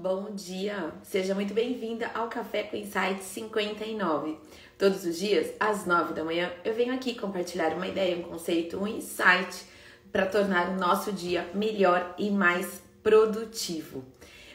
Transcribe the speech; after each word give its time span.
Bom 0.00 0.30
dia! 0.32 0.92
Seja 1.02 1.34
muito 1.34 1.52
bem-vinda 1.52 2.08
ao 2.14 2.28
Café 2.28 2.62
com 2.62 2.76
Insight 2.76 3.20
59. 3.20 4.38
Todos 4.78 5.04
os 5.04 5.18
dias, 5.18 5.52
às 5.58 5.86
9 5.86 6.14
da 6.14 6.22
manhã, 6.22 6.52
eu 6.64 6.72
venho 6.72 6.94
aqui 6.94 7.16
compartilhar 7.16 7.74
uma 7.74 7.88
ideia, 7.88 8.16
um 8.16 8.22
conceito, 8.22 8.78
um 8.78 8.86
insight 8.86 9.64
para 10.12 10.24
tornar 10.24 10.68
o 10.68 10.76
nosso 10.78 11.10
dia 11.10 11.50
melhor 11.52 12.14
e 12.16 12.30
mais 12.30 12.80
produtivo. 13.02 14.04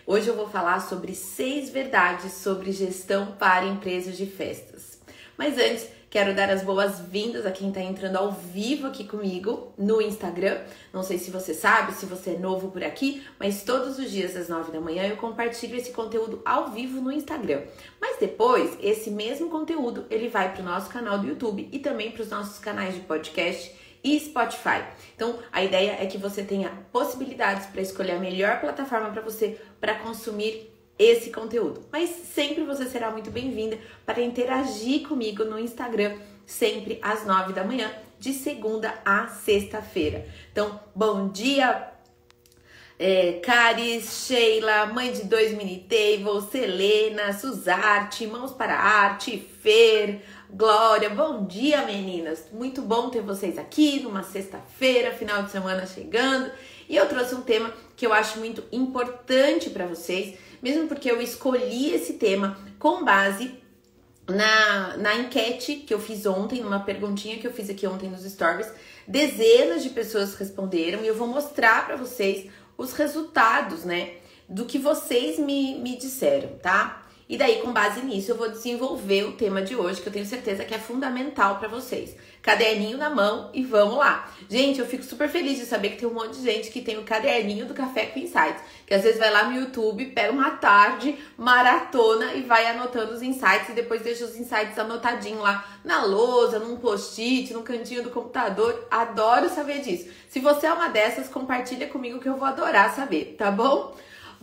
Hoje 0.08 0.30
eu 0.30 0.36
vou 0.38 0.48
falar 0.48 0.80
sobre 0.80 1.14
seis 1.14 1.70
verdades 1.70 2.32
sobre 2.32 2.72
gestão 2.72 3.34
para 3.34 3.66
empresas 3.66 4.16
de 4.16 4.26
festas. 4.26 5.02
Mas 5.38 5.58
antes, 5.58 5.90
Quero 6.14 6.36
dar 6.36 6.48
as 6.52 6.62
boas-vindas 6.62 7.44
a 7.44 7.50
quem 7.52 7.70
está 7.70 7.82
entrando 7.82 8.18
ao 8.18 8.32
vivo 8.32 8.86
aqui 8.86 9.04
comigo 9.04 9.74
no 9.76 10.00
Instagram. 10.00 10.62
Não 10.94 11.02
sei 11.02 11.18
se 11.18 11.32
você 11.32 11.56
sabe, 11.56 11.92
se 11.92 12.06
você 12.06 12.36
é 12.36 12.38
novo 12.38 12.70
por 12.70 12.84
aqui, 12.84 13.26
mas 13.40 13.64
todos 13.64 13.98
os 13.98 14.12
dias 14.12 14.36
às 14.36 14.48
9 14.48 14.72
da 14.72 14.80
manhã 14.80 15.08
eu 15.08 15.18
compartilho 15.18 15.76
esse 15.76 15.92
conteúdo 15.92 16.40
ao 16.46 16.70
vivo 16.70 17.02
no 17.02 17.12
Instagram. 17.12 17.64
Mas 18.00 18.20
depois, 18.20 18.78
esse 18.80 19.10
mesmo 19.10 19.50
conteúdo 19.50 20.06
ele 20.08 20.28
vai 20.28 20.54
para 20.54 20.62
o 20.62 20.66
nosso 20.66 20.88
canal 20.88 21.18
do 21.18 21.28
YouTube 21.28 21.68
e 21.72 21.80
também 21.80 22.12
para 22.12 22.22
os 22.22 22.30
nossos 22.30 22.60
canais 22.60 22.94
de 22.94 23.00
podcast 23.00 23.76
e 24.04 24.20
Spotify. 24.20 24.84
Então, 25.16 25.40
a 25.52 25.64
ideia 25.64 25.98
é 26.00 26.06
que 26.06 26.20
você 26.20 26.44
tenha 26.44 26.70
possibilidades 26.92 27.66
para 27.66 27.82
escolher 27.82 28.12
a 28.12 28.20
melhor 28.20 28.60
plataforma 28.62 29.10
para 29.10 29.24
você 29.24 29.60
para 29.82 29.96
consumir 29.96 30.73
esse 30.98 31.30
conteúdo. 31.30 31.86
Mas 31.92 32.10
sempre 32.10 32.64
você 32.64 32.86
será 32.86 33.12
muito 33.12 33.32
bem-vinda 33.32 33.78
para 34.06 34.22
interagir 34.22 35.08
comigo 35.08 35.44
no 35.44 35.60
Instagram, 35.60 36.18
sempre 36.46 37.00
às 37.02 37.26
nove 37.26 37.54
da 37.54 37.64
manhã, 37.64 37.92
de 38.20 38.34
segunda 38.34 38.94
a 39.04 39.28
sexta-feira. 39.28 40.26
Então, 40.52 40.80
bom 40.96 41.30
dia, 41.30 41.92
é, 42.98 43.34
Caris, 43.44 44.26
Sheila, 44.28 44.86
mãe 44.86 45.12
de 45.12 45.24
dois 45.24 45.52
mini 45.58 45.88
tables, 45.90 46.46
Selena, 46.52 47.34
Suzarte, 47.34 48.28
mãos 48.28 48.52
para 48.52 48.76
arte, 48.76 49.38
Fer, 49.62 50.22
Glória, 50.56 51.10
bom 51.10 51.48
dia 51.48 51.82
meninas! 51.82 52.46
Muito 52.52 52.84
bom 52.84 53.10
ter 53.10 53.22
vocês 53.22 53.58
aqui 53.58 54.00
numa 54.02 54.22
sexta-feira, 54.22 55.12
final 55.12 55.42
de 55.42 55.50
semana 55.50 55.88
chegando. 55.88 56.52
E 56.88 56.96
eu 56.96 57.10
trouxe 57.10 57.34
um 57.34 57.42
tema 57.42 57.74
que 57.96 58.06
eu 58.06 58.14
acho 58.14 58.38
muito 58.38 58.64
importante 58.72 59.72
para 59.72 59.88
vocês, 59.88 60.38
mesmo 60.64 60.88
porque 60.88 61.12
eu 61.12 61.22
escolhi 61.22 61.94
esse 61.94 62.14
tema 62.14 62.58
com 62.80 63.04
base 63.04 63.62
na, 64.28 64.96
na 64.98 65.16
enquete 65.16 65.76
que 65.76 65.94
eu 65.94 66.00
fiz 66.00 66.26
ontem, 66.26 66.62
numa 66.62 66.80
perguntinha 66.80 67.38
que 67.38 67.46
eu 67.46 67.52
fiz 67.52 67.70
aqui 67.70 67.86
ontem 67.86 68.10
nos 68.10 68.24
stories. 68.24 68.72
Dezenas 69.06 69.84
de 69.84 69.90
pessoas 69.90 70.36
responderam 70.36 71.04
e 71.04 71.08
eu 71.08 71.16
vou 71.16 71.28
mostrar 71.28 71.86
para 71.86 71.98
vocês 71.98 72.50
os 72.78 72.94
resultados, 72.94 73.84
né, 73.84 74.16
do 74.48 74.66
que 74.66 74.80
vocês 74.80 75.38
me, 75.38 75.76
me 75.80 75.98
disseram, 75.98 76.58
tá? 76.62 77.03
E 77.34 77.38
daí, 77.38 77.64
com 77.64 77.74
base 77.74 78.06
nisso, 78.06 78.30
eu 78.30 78.38
vou 78.38 78.48
desenvolver 78.48 79.24
o 79.24 79.32
tema 79.32 79.60
de 79.64 79.76
hoje, 79.76 80.00
que 80.00 80.08
eu 80.08 80.14
tenho 80.14 80.24
certeza 80.24 80.64
que 80.64 80.76
é 80.76 80.78
fundamental 80.78 81.58
para 81.58 81.68
vocês. 81.68 82.16
Caderninho 82.44 82.96
na 82.96 83.10
mão 83.10 83.50
e 83.56 83.64
vamos 83.64 83.98
lá. 83.98 84.32
Gente, 84.48 84.80
eu 84.80 84.86
fico 84.86 85.02
super 85.02 85.28
feliz 85.28 85.58
de 85.58 85.66
saber 85.66 85.90
que 85.90 85.98
tem 85.98 86.08
um 86.08 86.14
monte 86.14 86.38
de 86.38 86.44
gente 86.44 86.70
que 86.70 86.80
tem 86.80 87.00
o 87.00 87.04
caderninho 87.04 87.66
do 87.66 87.74
Café 87.74 88.06
com 88.06 88.20
Insights, 88.20 88.62
que 88.86 88.94
às 88.94 89.02
vezes 89.02 89.18
vai 89.18 89.32
lá 89.32 89.46
no 89.46 89.60
YouTube, 89.60 90.06
pega 90.12 90.32
uma 90.32 90.52
tarde, 90.52 91.18
maratona 91.36 92.36
e 92.36 92.44
vai 92.44 92.68
anotando 92.68 93.14
os 93.14 93.24
insights 93.24 93.70
e 93.70 93.74
depois 93.74 94.04
deixa 94.04 94.26
os 94.26 94.38
insights 94.38 94.78
anotadinho 94.78 95.40
lá 95.40 95.66
na 95.84 96.06
lousa, 96.06 96.60
num 96.60 96.76
post-it, 96.76 97.52
no 97.52 97.64
cantinho 97.64 98.04
do 98.04 98.12
computador. 98.12 98.88
Adoro 98.92 99.50
saber 99.50 99.82
disso. 99.82 100.08
Se 100.30 100.40
você 100.40 100.68
é 100.68 100.74
uma 100.74 100.90
dessas, 100.90 101.30
compartilha 101.30 101.88
comigo 101.88 102.20
que 102.20 102.30
eu 102.30 102.38
vou 102.38 102.48
adorar 102.48 102.94
saber, 102.94 103.34
tá 103.40 103.50
bom? 103.50 103.96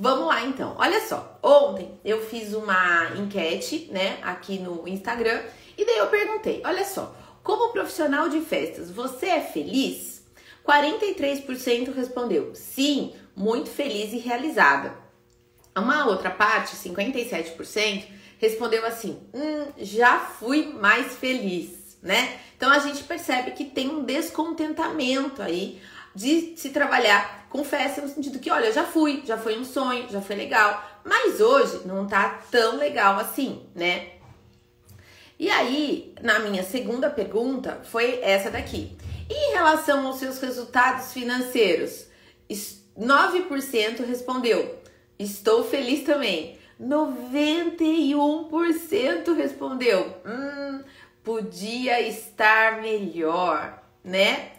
Vamos 0.03 0.29
lá 0.29 0.43
então. 0.47 0.75
Olha 0.79 0.99
só, 1.07 1.39
ontem 1.43 2.01
eu 2.03 2.25
fiz 2.25 2.55
uma 2.55 3.11
enquete, 3.19 3.91
né, 3.93 4.19
aqui 4.23 4.59
no 4.59 4.89
Instagram, 4.89 5.43
e 5.77 5.85
daí 5.85 5.99
eu 5.99 6.07
perguntei: 6.07 6.63
olha 6.65 6.87
só, 6.87 7.15
como 7.43 7.71
profissional 7.71 8.27
de 8.31 8.41
festas, 8.41 8.91
você 8.91 9.27
é 9.27 9.43
feliz? 9.43 10.25
43% 10.67 11.93
respondeu 11.95 12.55
sim, 12.55 13.15
muito 13.37 13.69
feliz 13.69 14.15
e 14.15 14.17
realizada. 14.17 14.97
Uma 15.77 16.07
outra 16.07 16.31
parte, 16.31 16.77
57%, 16.77 18.07
respondeu 18.39 18.87
assim: 18.87 19.21
hum, 19.35 19.67
já 19.77 20.19
fui 20.19 20.73
mais 20.81 21.15
feliz, 21.17 21.99
né? 22.03 22.41
Então 22.57 22.73
a 22.73 22.79
gente 22.79 23.05
percebe 23.05 23.51
que 23.51 23.67
tem 23.67 23.91
um 23.91 24.03
descontentamento 24.03 25.43
aí 25.43 25.79
de 26.15 26.55
se 26.57 26.71
trabalhar 26.71 27.47
com 27.49 27.65
festa 27.65 28.01
no 28.01 28.09
sentido 28.09 28.39
que, 28.39 28.51
olha, 28.51 28.73
já 28.73 28.85
fui, 28.85 29.23
já 29.25 29.37
foi 29.37 29.59
um 29.59 29.65
sonho, 29.65 30.09
já 30.09 30.21
foi 30.21 30.37
legal, 30.37 30.85
mas 31.05 31.41
hoje 31.41 31.87
não 31.87 32.07
tá 32.07 32.41
tão 32.51 32.77
legal 32.77 33.19
assim, 33.19 33.67
né? 33.75 34.11
E 35.39 35.51
aí, 35.51 36.15
na 36.21 36.39
minha 36.39 36.63
segunda 36.63 37.09
pergunta, 37.09 37.81
foi 37.85 38.21
essa 38.23 38.51
daqui. 38.51 38.97
Em 39.29 39.53
relação 39.53 40.07
aos 40.07 40.19
seus 40.19 40.39
resultados 40.39 41.13
financeiros, 41.13 42.07
9% 42.99 44.05
respondeu: 44.05 44.79
Estou 45.19 45.65
feliz 45.65 46.05
também. 46.05 46.59
91% 46.81 49.35
respondeu: 49.35 50.15
Hum, 50.27 50.83
podia 51.25 52.01
estar 52.01 52.83
melhor, 52.83 53.83
né? 54.05 54.51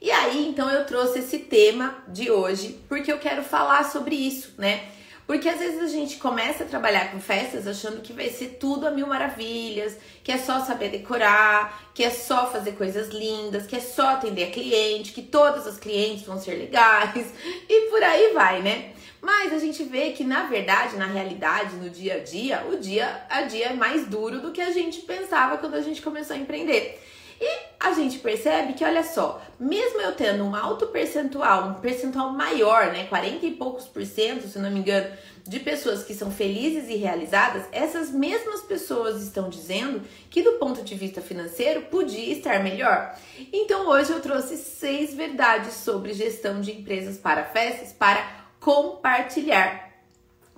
E 0.00 0.10
aí, 0.10 0.46
então, 0.48 0.70
eu 0.70 0.86
trouxe 0.86 1.18
esse 1.18 1.38
tema 1.38 2.04
de 2.06 2.30
hoje 2.30 2.78
porque 2.88 3.10
eu 3.10 3.18
quero 3.18 3.42
falar 3.42 3.84
sobre 3.84 4.14
isso, 4.14 4.54
né? 4.56 4.88
Porque 5.26 5.46
às 5.46 5.58
vezes 5.58 5.82
a 5.82 5.88
gente 5.88 6.16
começa 6.16 6.64
a 6.64 6.66
trabalhar 6.66 7.10
com 7.10 7.20
festas 7.20 7.66
achando 7.66 8.00
que 8.00 8.14
vai 8.14 8.30
ser 8.30 8.56
tudo 8.58 8.86
a 8.86 8.90
mil 8.90 9.06
maravilhas, 9.06 9.94
que 10.24 10.32
é 10.32 10.38
só 10.38 10.60
saber 10.60 10.88
decorar, 10.88 11.90
que 11.92 12.02
é 12.02 12.08
só 12.08 12.50
fazer 12.50 12.72
coisas 12.72 13.08
lindas, 13.08 13.66
que 13.66 13.76
é 13.76 13.80
só 13.80 14.10
atender 14.10 14.44
a 14.44 14.50
cliente, 14.50 15.12
que 15.12 15.20
todas 15.20 15.66
as 15.66 15.76
clientes 15.76 16.24
vão 16.24 16.40
ser 16.40 16.52
legais 16.52 17.30
e 17.68 17.90
por 17.90 18.02
aí 18.02 18.32
vai, 18.32 18.62
né? 18.62 18.92
Mas 19.20 19.52
a 19.52 19.58
gente 19.58 19.82
vê 19.82 20.12
que 20.12 20.24
na 20.24 20.44
verdade, 20.44 20.96
na 20.96 21.06
realidade, 21.06 21.76
no 21.76 21.90
dia 21.90 22.14
a 22.14 22.18
dia, 22.20 22.64
o 22.66 22.76
dia 22.76 23.26
a 23.28 23.42
dia 23.42 23.66
é 23.66 23.74
mais 23.74 24.06
duro 24.06 24.40
do 24.40 24.52
que 24.52 24.62
a 24.62 24.70
gente 24.70 25.00
pensava 25.00 25.58
quando 25.58 25.74
a 25.74 25.82
gente 25.82 26.00
começou 26.00 26.36
a 26.36 26.38
empreender. 26.38 26.98
E 27.40 27.68
a 27.78 27.92
gente 27.92 28.18
percebe 28.18 28.72
que, 28.72 28.84
olha 28.84 29.04
só, 29.04 29.40
mesmo 29.58 30.00
eu 30.00 30.12
tendo 30.12 30.44
um 30.44 30.54
alto 30.54 30.88
percentual, 30.88 31.68
um 31.68 31.74
percentual 31.74 32.32
maior, 32.32 32.92
né, 32.92 33.04
40 33.04 33.46
e 33.46 33.52
poucos 33.52 33.86
por 33.86 34.04
cento, 34.04 34.48
se 34.48 34.58
não 34.58 34.70
me 34.70 34.80
engano, 34.80 35.08
de 35.46 35.60
pessoas 35.60 36.02
que 36.02 36.14
são 36.14 36.30
felizes 36.30 36.90
e 36.90 36.96
realizadas, 36.96 37.64
essas 37.72 38.10
mesmas 38.10 38.60
pessoas 38.62 39.22
estão 39.22 39.48
dizendo 39.48 40.02
que 40.28 40.42
do 40.42 40.52
ponto 40.52 40.82
de 40.82 40.94
vista 40.94 41.22
financeiro 41.22 41.82
podia 41.82 42.34
estar 42.34 42.62
melhor. 42.62 43.16
Então 43.52 43.88
hoje 43.88 44.12
eu 44.12 44.20
trouxe 44.20 44.56
seis 44.58 45.14
verdades 45.14 45.72
sobre 45.74 46.12
gestão 46.12 46.60
de 46.60 46.72
empresas 46.72 47.16
para 47.16 47.44
festas 47.44 47.92
para 47.92 48.46
compartilhar 48.60 49.88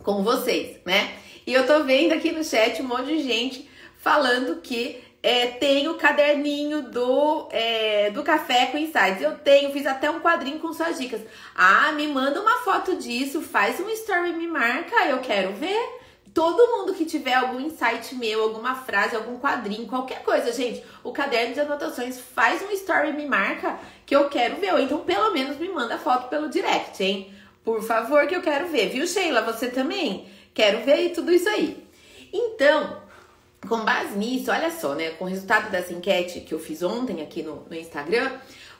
com 0.02 0.24
vocês, 0.24 0.78
né? 0.84 1.14
E 1.46 1.52
eu 1.52 1.66
tô 1.66 1.84
vendo 1.84 2.12
aqui 2.12 2.32
no 2.32 2.42
chat 2.42 2.82
um 2.82 2.88
monte 2.88 3.06
de 3.06 3.22
gente 3.22 3.70
falando 3.98 4.60
que 4.60 5.02
é, 5.22 5.48
tem 5.48 5.88
o 5.88 5.94
caderninho 5.94 6.82
do, 6.82 7.48
é, 7.50 8.10
do 8.10 8.22
Café 8.22 8.66
com 8.66 8.78
Insights. 8.78 9.20
Eu 9.20 9.36
tenho, 9.38 9.72
fiz 9.72 9.86
até 9.86 10.10
um 10.10 10.20
quadrinho 10.20 10.58
com 10.58 10.72
suas 10.72 10.98
dicas. 10.98 11.20
Ah, 11.54 11.92
me 11.92 12.06
manda 12.06 12.40
uma 12.40 12.58
foto 12.58 12.96
disso, 12.96 13.42
faz 13.42 13.78
um 13.80 13.88
story, 13.90 14.32
me 14.32 14.46
marca, 14.46 15.04
eu 15.06 15.18
quero 15.18 15.52
ver. 15.52 16.00
Todo 16.32 16.78
mundo 16.78 16.94
que 16.94 17.04
tiver 17.04 17.34
algum 17.34 17.58
insight 17.60 18.14
meu, 18.14 18.44
alguma 18.44 18.76
frase, 18.76 19.16
algum 19.16 19.38
quadrinho, 19.38 19.88
qualquer 19.88 20.22
coisa, 20.22 20.52
gente, 20.52 20.82
o 21.02 21.10
caderno 21.12 21.52
de 21.52 21.60
anotações 21.60 22.20
faz 22.20 22.62
um 22.62 22.70
story, 22.70 23.12
me 23.12 23.26
marca, 23.26 23.78
que 24.06 24.14
eu 24.14 24.28
quero 24.28 24.56
ver. 24.56 24.72
Ou 24.72 24.78
então, 24.78 25.00
pelo 25.00 25.32
menos, 25.32 25.58
me 25.58 25.68
manda 25.68 25.98
foto 25.98 26.28
pelo 26.28 26.48
direct, 26.48 27.02
hein? 27.02 27.34
Por 27.64 27.82
favor, 27.82 28.26
que 28.26 28.34
eu 28.34 28.40
quero 28.40 28.68
ver, 28.68 28.90
viu, 28.90 29.06
Sheila? 29.06 29.42
Você 29.42 29.68
também? 29.68 30.30
Quero 30.54 30.84
ver 30.84 31.10
tudo 31.10 31.32
isso 31.32 31.48
aí. 31.48 31.84
Então, 32.32 32.99
com 33.68 33.84
base 33.84 34.16
nisso, 34.16 34.50
olha 34.50 34.70
só, 34.70 34.94
né? 34.94 35.10
Com 35.10 35.24
o 35.24 35.28
resultado 35.28 35.70
dessa 35.70 35.92
enquete 35.92 36.40
que 36.40 36.54
eu 36.54 36.58
fiz 36.58 36.82
ontem 36.82 37.22
aqui 37.22 37.42
no, 37.42 37.66
no 37.68 37.74
Instagram, 37.74 38.30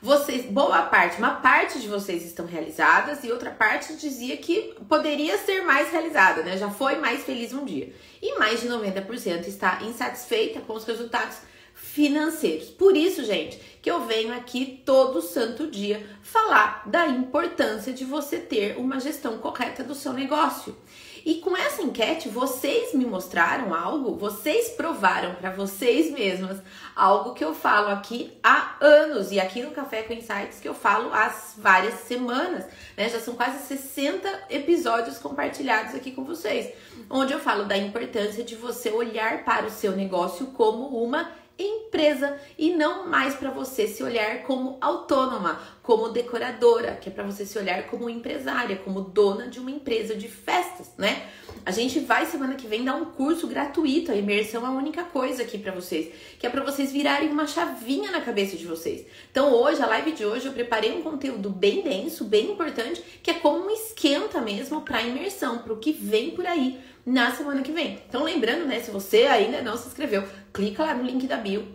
vocês, 0.02 0.46
boa 0.46 0.82
parte, 0.84 1.18
uma 1.18 1.34
parte 1.34 1.78
de 1.78 1.86
vocês 1.86 2.24
estão 2.24 2.46
realizadas 2.46 3.22
e 3.22 3.30
outra 3.30 3.50
parte 3.50 3.94
dizia 3.96 4.34
que 4.38 4.74
poderia 4.88 5.36
ser 5.36 5.60
mais 5.62 5.92
realizada, 5.92 6.42
né? 6.42 6.56
Já 6.56 6.70
foi 6.70 6.96
mais 6.96 7.22
feliz 7.22 7.52
um 7.52 7.66
dia. 7.66 7.92
E 8.22 8.38
mais 8.38 8.62
de 8.62 8.68
90% 8.68 9.46
está 9.46 9.82
insatisfeita 9.82 10.60
com 10.60 10.72
os 10.72 10.84
resultados 10.84 11.36
financeiros. 11.74 12.70
Por 12.70 12.96
isso, 12.96 13.24
gente, 13.24 13.60
que 13.82 13.90
eu 13.90 14.04
venho 14.06 14.34
aqui 14.34 14.82
todo 14.84 15.22
santo 15.22 15.66
dia 15.66 16.06
falar 16.22 16.82
da 16.86 17.06
importância 17.06 17.92
de 17.92 18.04
você 18.04 18.38
ter 18.38 18.76
uma 18.76 19.00
gestão 19.00 19.38
correta 19.38 19.82
do 19.82 19.94
seu 19.94 20.12
negócio. 20.12 20.76
E 21.24 21.36
com 21.36 21.54
essa 21.56 21.82
enquete, 21.82 22.28
vocês 22.28 22.94
me 22.94 23.04
mostraram 23.04 23.74
algo, 23.74 24.16
vocês 24.16 24.70
provaram 24.70 25.34
para 25.34 25.50
vocês 25.50 26.10
mesmas 26.10 26.58
algo 26.96 27.34
que 27.34 27.44
eu 27.44 27.54
falo 27.54 27.88
aqui 27.88 28.32
há 28.42 28.76
anos 28.80 29.30
e 29.30 29.38
aqui 29.38 29.62
no 29.62 29.70
Café 29.70 30.02
com 30.02 30.14
Insights 30.14 30.60
que 30.60 30.68
eu 30.68 30.74
falo 30.74 31.12
há 31.12 31.28
várias 31.58 31.94
semanas, 32.00 32.64
né? 32.96 33.08
Já 33.08 33.20
são 33.20 33.34
quase 33.34 33.66
60 33.66 34.46
episódios 34.48 35.18
compartilhados 35.18 35.94
aqui 35.94 36.10
com 36.10 36.24
vocês, 36.24 36.72
onde 37.08 37.32
eu 37.32 37.40
falo 37.40 37.64
da 37.64 37.76
importância 37.76 38.42
de 38.42 38.56
você 38.56 38.90
olhar 38.90 39.44
para 39.44 39.66
o 39.66 39.70
seu 39.70 39.92
negócio 39.92 40.46
como 40.48 41.02
uma 41.02 41.30
empresa 41.62 42.36
e 42.58 42.70
não 42.70 43.08
mais 43.08 43.34
para 43.34 43.50
você 43.50 43.86
se 43.86 44.02
olhar 44.02 44.42
como 44.42 44.78
autônoma, 44.80 45.60
como 45.82 46.08
decoradora, 46.08 46.96
que 46.96 47.08
é 47.08 47.12
para 47.12 47.24
você 47.24 47.44
se 47.44 47.58
olhar 47.58 47.86
como 47.88 48.08
empresária, 48.08 48.76
como 48.76 49.00
dona 49.00 49.48
de 49.48 49.58
uma 49.58 49.70
empresa 49.70 50.14
de 50.14 50.28
festas, 50.28 50.90
né? 50.96 51.28
A 51.64 51.70
gente 51.70 52.00
vai 52.00 52.26
semana 52.26 52.54
que 52.54 52.66
vem 52.66 52.84
dar 52.84 52.94
um 52.94 53.06
curso 53.06 53.46
gratuito, 53.46 54.12
a 54.12 54.16
imersão 54.16 54.64
é 54.64 54.68
a 54.68 54.70
única 54.70 55.04
coisa 55.04 55.42
aqui 55.42 55.58
para 55.58 55.72
vocês, 55.72 56.12
que 56.38 56.46
é 56.46 56.50
para 56.50 56.64
vocês 56.64 56.92
virarem 56.92 57.28
uma 57.28 57.46
chavinha 57.46 58.10
na 58.10 58.20
cabeça 58.20 58.56
de 58.56 58.66
vocês. 58.66 59.04
Então 59.30 59.52
hoje, 59.52 59.82
a 59.82 59.86
live 59.86 60.12
de 60.12 60.24
hoje, 60.24 60.46
eu 60.46 60.52
preparei 60.52 60.92
um 60.92 61.02
conteúdo 61.02 61.50
bem 61.50 61.82
denso, 61.82 62.24
bem 62.24 62.52
importante, 62.52 63.02
que 63.22 63.30
é 63.30 63.34
como 63.34 63.66
um 63.66 63.70
esquenta 63.70 64.40
mesmo 64.40 64.82
para 64.82 65.02
imersão, 65.02 65.58
para 65.58 65.72
o 65.72 65.78
que 65.78 65.92
vem 65.92 66.30
por 66.30 66.46
aí 66.46 66.78
na 67.04 67.32
semana 67.32 67.62
que 67.62 67.72
vem. 67.72 68.02
Então 68.08 68.22
lembrando, 68.22 68.66
né, 68.66 68.80
se 68.80 68.90
você 68.90 69.22
ainda 69.22 69.62
não 69.62 69.76
se 69.76 69.88
inscreveu, 69.88 70.24
clica 70.52 70.84
lá 70.84 70.94
no 70.94 71.04
link 71.04 71.26
da 71.26 71.36
bio, 71.36 71.66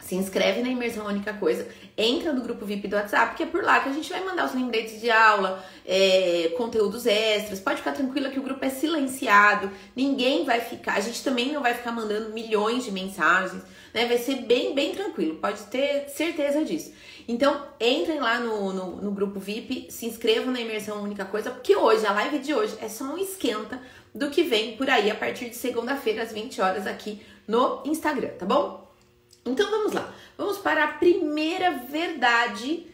se 0.00 0.14
inscreve 0.14 0.62
na 0.62 0.68
Imersão 0.68 1.06
Única 1.06 1.32
Coisa, 1.34 1.66
entra 1.96 2.32
no 2.32 2.42
grupo 2.42 2.64
VIP 2.64 2.86
do 2.86 2.96
WhatsApp, 2.96 3.34
que 3.34 3.42
é 3.42 3.46
por 3.46 3.64
lá 3.64 3.80
que 3.80 3.88
a 3.88 3.92
gente 3.92 4.08
vai 4.08 4.22
mandar 4.22 4.44
os 4.44 4.54
lembretes 4.54 5.00
de 5.00 5.10
aula, 5.10 5.64
é, 5.84 6.52
conteúdos 6.56 7.06
extras. 7.06 7.58
Pode 7.58 7.78
ficar 7.78 7.92
tranquila 7.92 8.30
que 8.30 8.38
o 8.38 8.42
grupo 8.42 8.64
é 8.64 8.70
silenciado, 8.70 9.70
ninguém 9.96 10.44
vai 10.44 10.60
ficar, 10.60 10.94
a 10.94 11.00
gente 11.00 11.24
também 11.24 11.52
não 11.52 11.62
vai 11.62 11.74
ficar 11.74 11.92
mandando 11.92 12.30
milhões 12.30 12.84
de 12.84 12.92
mensagens, 12.92 13.62
né? 13.96 14.04
Vai 14.04 14.18
ser 14.18 14.42
bem, 14.42 14.74
bem 14.74 14.92
tranquilo, 14.94 15.36
pode 15.36 15.62
ter 15.64 16.10
certeza 16.10 16.62
disso. 16.62 16.92
Então, 17.26 17.66
entrem 17.80 18.20
lá 18.20 18.38
no, 18.38 18.70
no, 18.70 18.96
no 18.96 19.10
grupo 19.10 19.40
VIP, 19.40 19.86
se 19.90 20.04
inscrevam 20.04 20.52
na 20.52 20.60
Imersão 20.60 21.02
Única 21.02 21.24
Coisa, 21.24 21.50
porque 21.50 21.74
hoje, 21.74 22.04
a 22.04 22.12
live 22.12 22.38
de 22.40 22.52
hoje 22.52 22.76
é 22.82 22.90
só 22.90 23.04
um 23.04 23.16
esquenta 23.16 23.80
do 24.14 24.28
que 24.28 24.42
vem 24.42 24.76
por 24.76 24.90
aí 24.90 25.10
a 25.10 25.14
partir 25.14 25.48
de 25.48 25.56
segunda-feira, 25.56 26.22
às 26.22 26.30
20 26.30 26.60
horas, 26.60 26.86
aqui 26.86 27.22
no 27.48 27.82
Instagram, 27.86 28.28
tá 28.38 28.44
bom? 28.44 28.86
Então 29.46 29.70
vamos 29.70 29.94
lá, 29.94 30.14
vamos 30.36 30.58
para 30.58 30.84
a 30.84 30.88
primeira 30.88 31.70
verdade 31.70 32.86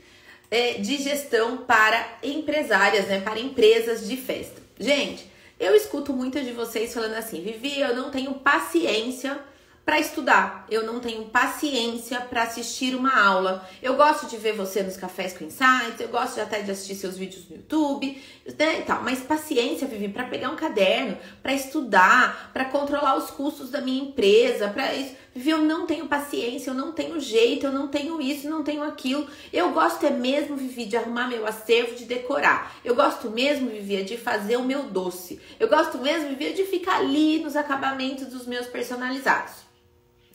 é, 0.53 0.75
de 0.75 0.99
gestão 0.99 1.59
para 1.59 2.19
empresárias, 2.23 3.09
né? 3.09 3.21
Para 3.21 3.41
empresas 3.41 4.07
de 4.07 4.17
festa. 4.17 4.63
Gente, 4.79 5.29
eu 5.59 5.75
escuto 5.75 6.13
muitas 6.13 6.45
de 6.45 6.53
vocês 6.53 6.95
falando 6.95 7.15
assim, 7.15 7.43
Vivi, 7.43 7.81
eu 7.81 7.97
não 7.97 8.11
tenho 8.11 8.35
paciência 8.35 9.41
para 9.85 9.99
estudar. 9.99 10.67
Eu 10.71 10.87
não 10.87 11.01
tenho 11.01 11.25
paciência 11.25 12.21
para 12.21 12.45
assistir 12.45 12.95
uma 12.95 13.21
aula. 13.21 13.69
Eu 13.83 13.97
gosto 13.97 14.27
de 14.27 14.37
ver 14.37 14.53
você 14.53 14.83
nos 14.83 14.97
cafés 14.97 15.37
com 15.37 15.45
insights, 15.45 15.99
eu 15.99 16.09
gosto 16.09 16.41
até 16.41 16.63
de 16.63 16.71
assistir 16.71 16.95
seus 16.95 17.17
vídeos 17.17 17.49
no 17.49 17.57
YouTube, 17.57 18.23
né, 18.59 18.81
e 18.81 18.83
tal. 18.83 19.03
Mas 19.03 19.21
paciência, 19.21 19.87
Vivi, 19.87 20.09
para 20.09 20.25
pegar 20.25 20.51
um 20.51 20.57
caderno, 20.57 21.19
para 21.43 21.53
estudar, 21.53 22.51
para 22.53 22.67
controlar 22.67 23.17
os 23.17 23.31
custos 23.31 23.71
da 23.71 23.81
minha 23.81 24.03
empresa, 24.03 24.69
para 24.69 24.95
isso. 24.95 25.17
Vivi, 25.35 25.51
eu 25.51 25.63
não 25.63 25.87
tenho 25.87 26.07
paciência, 26.07 26.71
eu 26.71 26.75
não 26.75 26.93
tenho 26.93 27.19
jeito, 27.19 27.67
eu 27.67 27.73
não 27.73 27.89
tenho 27.89 28.21
isso, 28.21 28.49
não 28.49 28.63
tenho 28.63 28.83
aquilo. 28.83 29.27
Eu 29.51 29.71
gosto 29.73 30.05
é 30.05 30.11
mesmo, 30.11 30.57
Vivi, 30.57 30.85
de 30.85 30.97
arrumar 30.97 31.27
meu 31.27 31.47
acervo, 31.47 31.95
de 31.95 32.05
decorar. 32.05 32.77
Eu 32.85 32.95
gosto 32.95 33.31
mesmo, 33.31 33.71
Vivi, 33.71 34.05
de 34.05 34.17
fazer 34.19 34.59
o 34.59 34.65
meu 34.65 34.85
doce. 34.85 35.41
Eu 35.59 35.69
gosto 35.69 35.99
mesmo, 35.99 36.29
Vivi, 36.29 36.53
de 36.53 36.65
ficar 36.67 36.97
ali 36.97 37.39
nos 37.39 37.57
acabamentos 37.57 38.27
dos 38.27 38.47
meus 38.47 38.67
personalizados. 38.67 39.72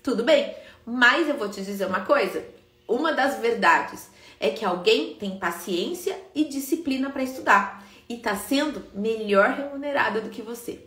Tudo 0.08 0.24
bem, 0.24 0.56
mas 0.86 1.28
eu 1.28 1.36
vou 1.36 1.50
te 1.50 1.62
dizer 1.62 1.86
uma 1.86 2.00
coisa: 2.00 2.42
uma 2.88 3.12
das 3.12 3.40
verdades 3.40 4.10
é 4.40 4.50
que 4.50 4.64
alguém 4.64 5.16
tem 5.16 5.38
paciência 5.38 6.18
e 6.34 6.46
disciplina 6.46 7.10
para 7.10 7.24
estudar 7.24 7.86
e 8.08 8.14
está 8.14 8.34
sendo 8.34 8.86
melhor 8.94 9.50
remunerado 9.50 10.22
do 10.22 10.30
que 10.30 10.42
você. 10.42 10.80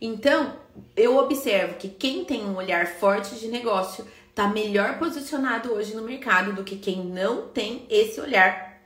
Então, 0.00 0.56
eu 0.96 1.18
observo 1.18 1.76
que 1.76 1.88
quem 1.88 2.24
tem 2.24 2.44
um 2.44 2.56
olhar 2.56 2.88
forte 2.88 3.36
de 3.36 3.46
negócio 3.46 4.04
está 4.30 4.48
melhor 4.48 4.98
posicionado 4.98 5.72
hoje 5.72 5.94
no 5.94 6.02
mercado 6.02 6.52
do 6.52 6.64
que 6.64 6.76
quem 6.76 6.96
não 7.04 7.46
tem 7.46 7.86
esse 7.88 8.20
olhar 8.20 8.82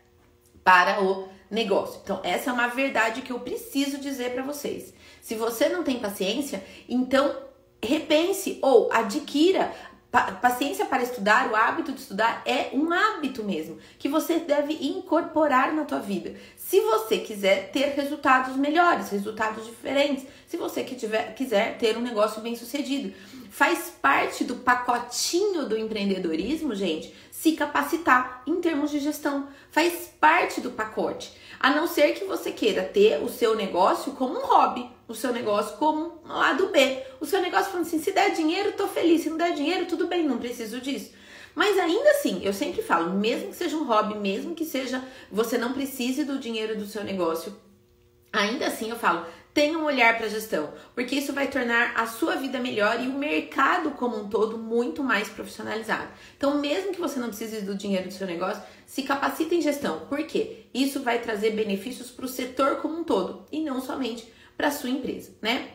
para 0.62 1.02
o 1.02 1.30
negócio. 1.50 1.98
Então, 2.04 2.20
essa 2.22 2.50
é 2.50 2.52
uma 2.52 2.68
verdade 2.68 3.22
que 3.22 3.32
eu 3.32 3.40
preciso 3.40 3.96
dizer 3.96 4.34
para 4.34 4.42
vocês. 4.42 4.92
Se 5.22 5.34
você 5.34 5.70
não 5.70 5.82
tem 5.82 5.98
paciência, 5.98 6.62
então 6.86 7.45
repense 7.86 8.58
ou 8.60 8.92
adquira 8.92 9.72
paciência 10.40 10.86
para 10.86 11.02
estudar, 11.02 11.50
o 11.50 11.56
hábito 11.56 11.92
de 11.92 12.00
estudar 12.00 12.42
é 12.46 12.70
um 12.72 12.92
hábito 12.92 13.44
mesmo 13.44 13.78
que 13.98 14.08
você 14.08 14.38
deve 14.38 14.74
incorporar 14.74 15.74
na 15.74 15.84
tua 15.84 15.98
vida. 15.98 16.34
Se 16.56 16.80
você 16.80 17.18
quiser 17.18 17.70
ter 17.70 17.94
resultados 17.94 18.56
melhores, 18.56 19.10
resultados 19.10 19.66
diferentes, 19.66 20.26
se 20.46 20.56
você 20.56 20.84
que 20.84 20.94
tiver, 20.94 21.34
quiser 21.34 21.76
ter 21.76 21.96
um 21.96 22.00
negócio 22.00 22.40
bem 22.40 22.56
sucedido, 22.56 23.12
faz 23.50 23.92
parte 24.00 24.44
do 24.44 24.56
pacotinho 24.56 25.68
do 25.68 25.76
empreendedorismo, 25.76 26.74
gente, 26.74 27.14
se 27.30 27.52
capacitar 27.52 28.42
em 28.46 28.60
termos 28.60 28.90
de 28.90 29.00
gestão. 29.00 29.48
Faz 29.70 30.10
parte 30.18 30.60
do 30.60 30.70
pacote. 30.70 31.32
A 31.60 31.70
não 31.70 31.86
ser 31.86 32.12
que 32.14 32.24
você 32.24 32.50
queira 32.50 32.82
ter 32.82 33.22
o 33.22 33.28
seu 33.28 33.54
negócio 33.54 34.12
como 34.12 34.38
um 34.38 34.46
hobby, 34.46 34.95
o 35.08 35.14
seu 35.14 35.32
negócio 35.32 35.76
como 35.76 36.20
um 36.24 36.28
lado 36.28 36.68
B. 36.68 37.02
O 37.20 37.26
seu 37.26 37.40
negócio 37.40 37.70
falando 37.70 37.86
assim: 37.86 38.00
se 38.00 38.12
der 38.12 38.30
dinheiro, 38.30 38.72
tô 38.72 38.88
feliz. 38.88 39.22
Se 39.22 39.30
não 39.30 39.36
der 39.36 39.54
dinheiro, 39.54 39.86
tudo 39.86 40.06
bem, 40.06 40.26
não 40.26 40.38
preciso 40.38 40.80
disso. 40.80 41.12
Mas 41.54 41.78
ainda 41.78 42.10
assim, 42.10 42.42
eu 42.44 42.52
sempre 42.52 42.82
falo, 42.82 43.14
mesmo 43.14 43.48
que 43.48 43.56
seja 43.56 43.76
um 43.76 43.84
hobby, 43.84 44.14
mesmo 44.18 44.54
que 44.54 44.64
seja 44.64 45.02
você 45.32 45.56
não 45.56 45.72
precise 45.72 46.22
do 46.22 46.38
dinheiro 46.38 46.76
do 46.76 46.84
seu 46.84 47.02
negócio, 47.02 47.56
ainda 48.30 48.66
assim 48.66 48.90
eu 48.90 48.96
falo, 48.96 49.24
tenha 49.54 49.78
um 49.78 49.86
olhar 49.86 50.18
para 50.18 50.26
a 50.26 50.28
gestão, 50.28 50.70
porque 50.94 51.14
isso 51.14 51.32
vai 51.32 51.48
tornar 51.48 51.94
a 51.96 52.06
sua 52.06 52.36
vida 52.36 52.58
melhor 52.58 53.02
e 53.02 53.08
o 53.08 53.14
mercado 53.14 53.92
como 53.92 54.18
um 54.18 54.28
todo 54.28 54.58
muito 54.58 55.02
mais 55.02 55.30
profissionalizado. 55.30 56.10
Então, 56.36 56.60
mesmo 56.60 56.92
que 56.92 57.00
você 57.00 57.18
não 57.18 57.28
precise 57.28 57.62
do 57.62 57.74
dinheiro 57.74 58.08
do 58.08 58.12
seu 58.12 58.26
negócio, 58.26 58.62
se 58.84 59.02
capacita 59.02 59.54
em 59.54 59.62
gestão. 59.62 60.00
Por 60.10 60.22
quê? 60.24 60.66
Isso 60.74 61.02
vai 61.02 61.20
trazer 61.20 61.52
benefícios 61.52 62.10
para 62.10 62.26
o 62.26 62.28
setor 62.28 62.82
como 62.82 62.98
um 62.98 63.02
todo 63.02 63.46
e 63.50 63.64
não 63.64 63.80
somente 63.80 64.30
para 64.56 64.70
sua 64.70 64.90
empresa, 64.90 65.32
né? 65.40 65.68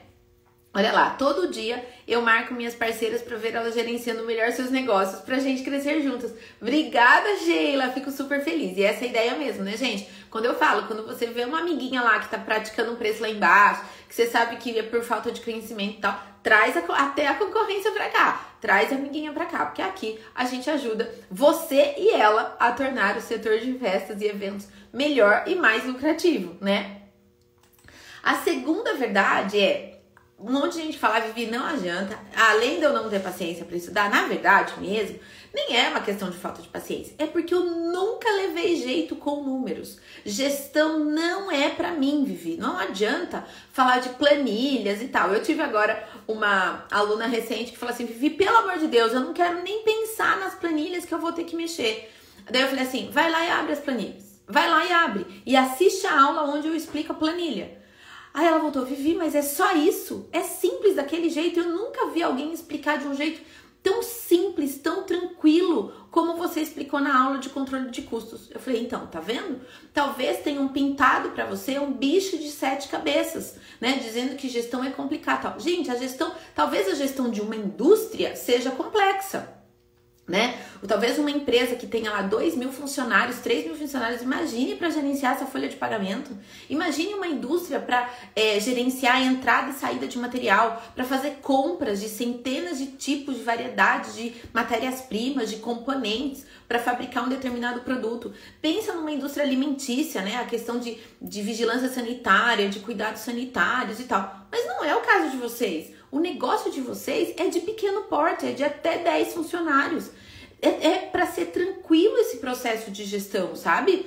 Olha 0.73 0.93
lá, 0.93 1.09
todo 1.09 1.51
dia 1.51 1.85
eu 2.07 2.21
marco 2.21 2.53
minhas 2.53 2.73
parceiras 2.73 3.21
para 3.21 3.35
ver 3.35 3.53
elas 3.53 3.73
gerenciando 3.73 4.23
melhor 4.23 4.51
seus 4.53 4.71
negócios, 4.71 5.19
pra 5.21 5.37
gente 5.37 5.63
crescer 5.63 6.01
juntas. 6.01 6.33
Obrigada, 6.61 7.35
Sheila, 7.39 7.91
fico 7.91 8.09
super 8.09 8.41
feliz. 8.41 8.77
E 8.77 8.83
essa 8.83 9.03
é 9.03 9.07
a 9.07 9.09
ideia 9.09 9.35
mesmo, 9.35 9.63
né, 9.63 9.75
gente? 9.75 10.07
Quando 10.29 10.45
eu 10.45 10.55
falo, 10.55 10.87
quando 10.87 11.05
você 11.05 11.27
vê 11.27 11.43
uma 11.43 11.59
amiguinha 11.59 12.01
lá 12.01 12.19
que 12.19 12.29
tá 12.29 12.37
praticando 12.37 12.93
um 12.93 12.95
preço 12.95 13.21
lá 13.21 13.29
embaixo, 13.29 13.83
que 14.07 14.15
você 14.15 14.27
sabe 14.27 14.55
que 14.55 14.79
é 14.79 14.83
por 14.83 15.03
falta 15.03 15.29
de 15.29 15.41
conhecimento 15.41 15.97
e 15.97 16.01
tal, 16.01 16.17
traz 16.41 16.77
a, 16.77 16.79
até 17.03 17.27
a 17.27 17.33
concorrência 17.33 17.91
pra 17.91 18.09
cá, 18.09 18.55
traz 18.61 18.93
a 18.93 18.95
amiguinha 18.95 19.33
pra 19.33 19.45
cá, 19.45 19.65
porque 19.65 19.81
aqui 19.81 20.19
a 20.33 20.45
gente 20.45 20.69
ajuda 20.69 21.13
você 21.29 21.95
e 21.97 22.11
ela 22.11 22.55
a 22.57 22.71
tornar 22.71 23.17
o 23.17 23.21
setor 23.21 23.59
de 23.59 23.73
festas 23.73 24.21
e 24.21 24.25
eventos 24.25 24.69
melhor 24.93 25.43
e 25.47 25.55
mais 25.55 25.85
lucrativo, 25.85 26.55
né? 26.61 27.00
A 28.23 28.35
segunda 28.35 28.93
verdade 28.93 29.59
é 29.59 29.91
um 30.43 30.53
monte 30.53 30.73
de 30.73 30.83
gente 30.83 30.97
fala, 30.97 31.19
Vivi, 31.19 31.51
não 31.51 31.63
adianta. 31.65 32.17
Além 32.35 32.79
de 32.79 32.83
eu 32.83 32.93
não 32.93 33.09
ter 33.09 33.19
paciência 33.21 33.63
para 33.63 33.77
estudar, 33.77 34.09
na 34.09 34.23
verdade 34.23 34.73
mesmo, 34.79 35.19
nem 35.53 35.77
é 35.77 35.89
uma 35.89 36.01
questão 36.01 36.29
de 36.29 36.37
falta 36.37 36.61
de 36.61 36.67
paciência. 36.67 37.13
É 37.19 37.27
porque 37.27 37.53
eu 37.53 37.63
nunca 37.63 38.27
levei 38.31 38.75
jeito 38.75 39.15
com 39.15 39.43
números. 39.43 39.99
Gestão 40.25 40.99
não 40.99 41.51
é 41.51 41.69
para 41.69 41.91
mim, 41.91 42.23
Vivi. 42.23 42.57
Não 42.57 42.79
adianta 42.79 43.45
falar 43.71 43.99
de 43.99 44.09
planilhas 44.09 45.01
e 45.01 45.09
tal. 45.09 45.31
Eu 45.31 45.43
tive 45.43 45.61
agora 45.61 46.07
uma 46.27 46.85
aluna 46.89 47.27
recente 47.27 47.71
que 47.71 47.77
falou 47.77 47.93
assim: 47.93 48.05
Vivi, 48.05 48.31
pelo 48.31 48.57
amor 48.57 48.79
de 48.79 48.87
Deus, 48.87 49.13
eu 49.13 49.19
não 49.19 49.33
quero 49.33 49.61
nem 49.61 49.83
pensar 49.83 50.39
nas 50.39 50.55
planilhas 50.55 51.05
que 51.05 51.13
eu 51.13 51.19
vou 51.19 51.33
ter 51.33 51.43
que 51.43 51.55
mexer. 51.55 52.11
Daí 52.49 52.61
eu 52.61 52.69
falei 52.69 52.85
assim: 52.85 53.09
vai 53.11 53.29
lá 53.29 53.45
e 53.45 53.49
abre 53.49 53.73
as 53.73 53.79
planilhas. 53.79 54.41
Vai 54.47 54.69
lá 54.69 54.85
e 54.85 54.91
abre. 54.91 55.43
E 55.45 55.55
assiste 55.55 56.07
a 56.07 56.19
aula 56.19 56.43
onde 56.43 56.67
eu 56.67 56.75
explico 56.75 57.11
a 57.11 57.15
planilha. 57.15 57.80
Aí 58.33 58.47
ela 58.47 58.59
voltou, 58.59 58.85
Vivi, 58.85 59.13
mas 59.13 59.35
é 59.35 59.41
só 59.41 59.73
isso? 59.75 60.27
É 60.31 60.41
simples 60.41 60.95
daquele 60.95 61.29
jeito. 61.29 61.59
Eu 61.59 61.69
nunca 61.69 62.07
vi 62.07 62.23
alguém 62.23 62.53
explicar 62.53 62.97
de 62.97 63.07
um 63.07 63.13
jeito 63.13 63.41
tão 63.83 64.03
simples, 64.03 64.77
tão 64.77 65.03
tranquilo, 65.03 65.93
como 66.11 66.37
você 66.37 66.61
explicou 66.61 66.99
na 66.99 67.23
aula 67.23 67.39
de 67.39 67.49
controle 67.49 67.89
de 67.89 68.03
custos. 68.03 68.49
Eu 68.51 68.59
falei, 68.59 68.81
então, 68.81 69.07
tá 69.07 69.19
vendo? 69.19 69.61
Talvez 69.93 70.39
tenham 70.39 70.67
pintado 70.67 71.31
para 71.31 71.45
você 71.45 71.79
um 71.79 71.91
bicho 71.91 72.37
de 72.37 72.49
sete 72.49 72.87
cabeças, 72.87 73.57
né? 73.79 73.93
Dizendo 73.93 74.35
que 74.35 74.49
gestão 74.49 74.83
é 74.83 74.91
complicada. 74.91 75.59
Gente, 75.59 75.89
a 75.89 75.95
gestão, 75.95 76.33
talvez 76.53 76.87
a 76.87 76.95
gestão 76.95 77.29
de 77.29 77.41
uma 77.41 77.55
indústria 77.55 78.35
seja 78.35 78.71
complexa. 78.71 79.60
Né? 80.31 80.57
Ou 80.81 80.87
talvez 80.87 81.19
uma 81.19 81.29
empresa 81.29 81.75
que 81.75 81.85
tenha 81.85 82.09
lá 82.09 82.21
2 82.21 82.55
mil 82.55 82.71
funcionários, 82.71 83.39
3 83.39 83.65
mil 83.65 83.75
funcionários, 83.75 84.21
imagine 84.21 84.75
para 84.75 84.89
gerenciar 84.89 85.35
essa 85.35 85.45
folha 85.45 85.67
de 85.67 85.75
pagamento. 85.75 86.31
Imagine 86.69 87.13
uma 87.13 87.27
indústria 87.27 87.79
para 87.79 88.09
é, 88.35 88.59
gerenciar 88.59 89.17
a 89.17 89.21
entrada 89.21 89.69
e 89.69 89.73
saída 89.73 90.07
de 90.07 90.17
material, 90.17 90.81
para 90.95 91.03
fazer 91.03 91.39
compras 91.41 91.99
de 91.99 92.07
centenas 92.07 92.79
de 92.79 92.87
tipos, 92.87 93.35
de 93.35 93.43
variedades 93.43 94.15
de 94.15 94.33
matérias-primas, 94.53 95.49
de 95.49 95.57
componentes 95.57 96.45
para 96.67 96.79
fabricar 96.79 97.25
um 97.25 97.29
determinado 97.29 97.81
produto. 97.81 98.33
Pensa 98.61 98.93
numa 98.93 99.11
indústria 99.11 99.43
alimentícia, 99.43 100.21
né? 100.21 100.37
A 100.37 100.45
questão 100.45 100.79
de, 100.79 100.97
de 101.21 101.41
vigilância 101.41 101.89
sanitária, 101.89 102.69
de 102.69 102.79
cuidados 102.79 103.21
sanitários 103.21 103.99
e 103.99 104.05
tal. 104.05 104.47
Mas 104.49 104.65
não 104.65 104.83
é 104.83 104.95
o 104.95 105.01
caso 105.01 105.31
de 105.31 105.37
vocês. 105.37 105.91
O 106.11 106.19
negócio 106.19 106.71
de 106.71 106.81
vocês 106.81 107.33
é 107.37 107.47
de 107.47 107.61
pequeno 107.61 108.01
porte, 108.03 108.45
é 108.45 108.51
de 108.51 108.63
até 108.63 108.97
10 108.97 109.33
funcionários. 109.33 110.11
É, 110.61 110.87
é 110.87 110.97
para 111.11 111.25
ser 111.25 111.47
tranquilo 111.47 112.17
esse 112.17 112.37
processo 112.37 112.91
de 112.91 113.03
gestão, 113.03 113.55
sabe? 113.55 114.05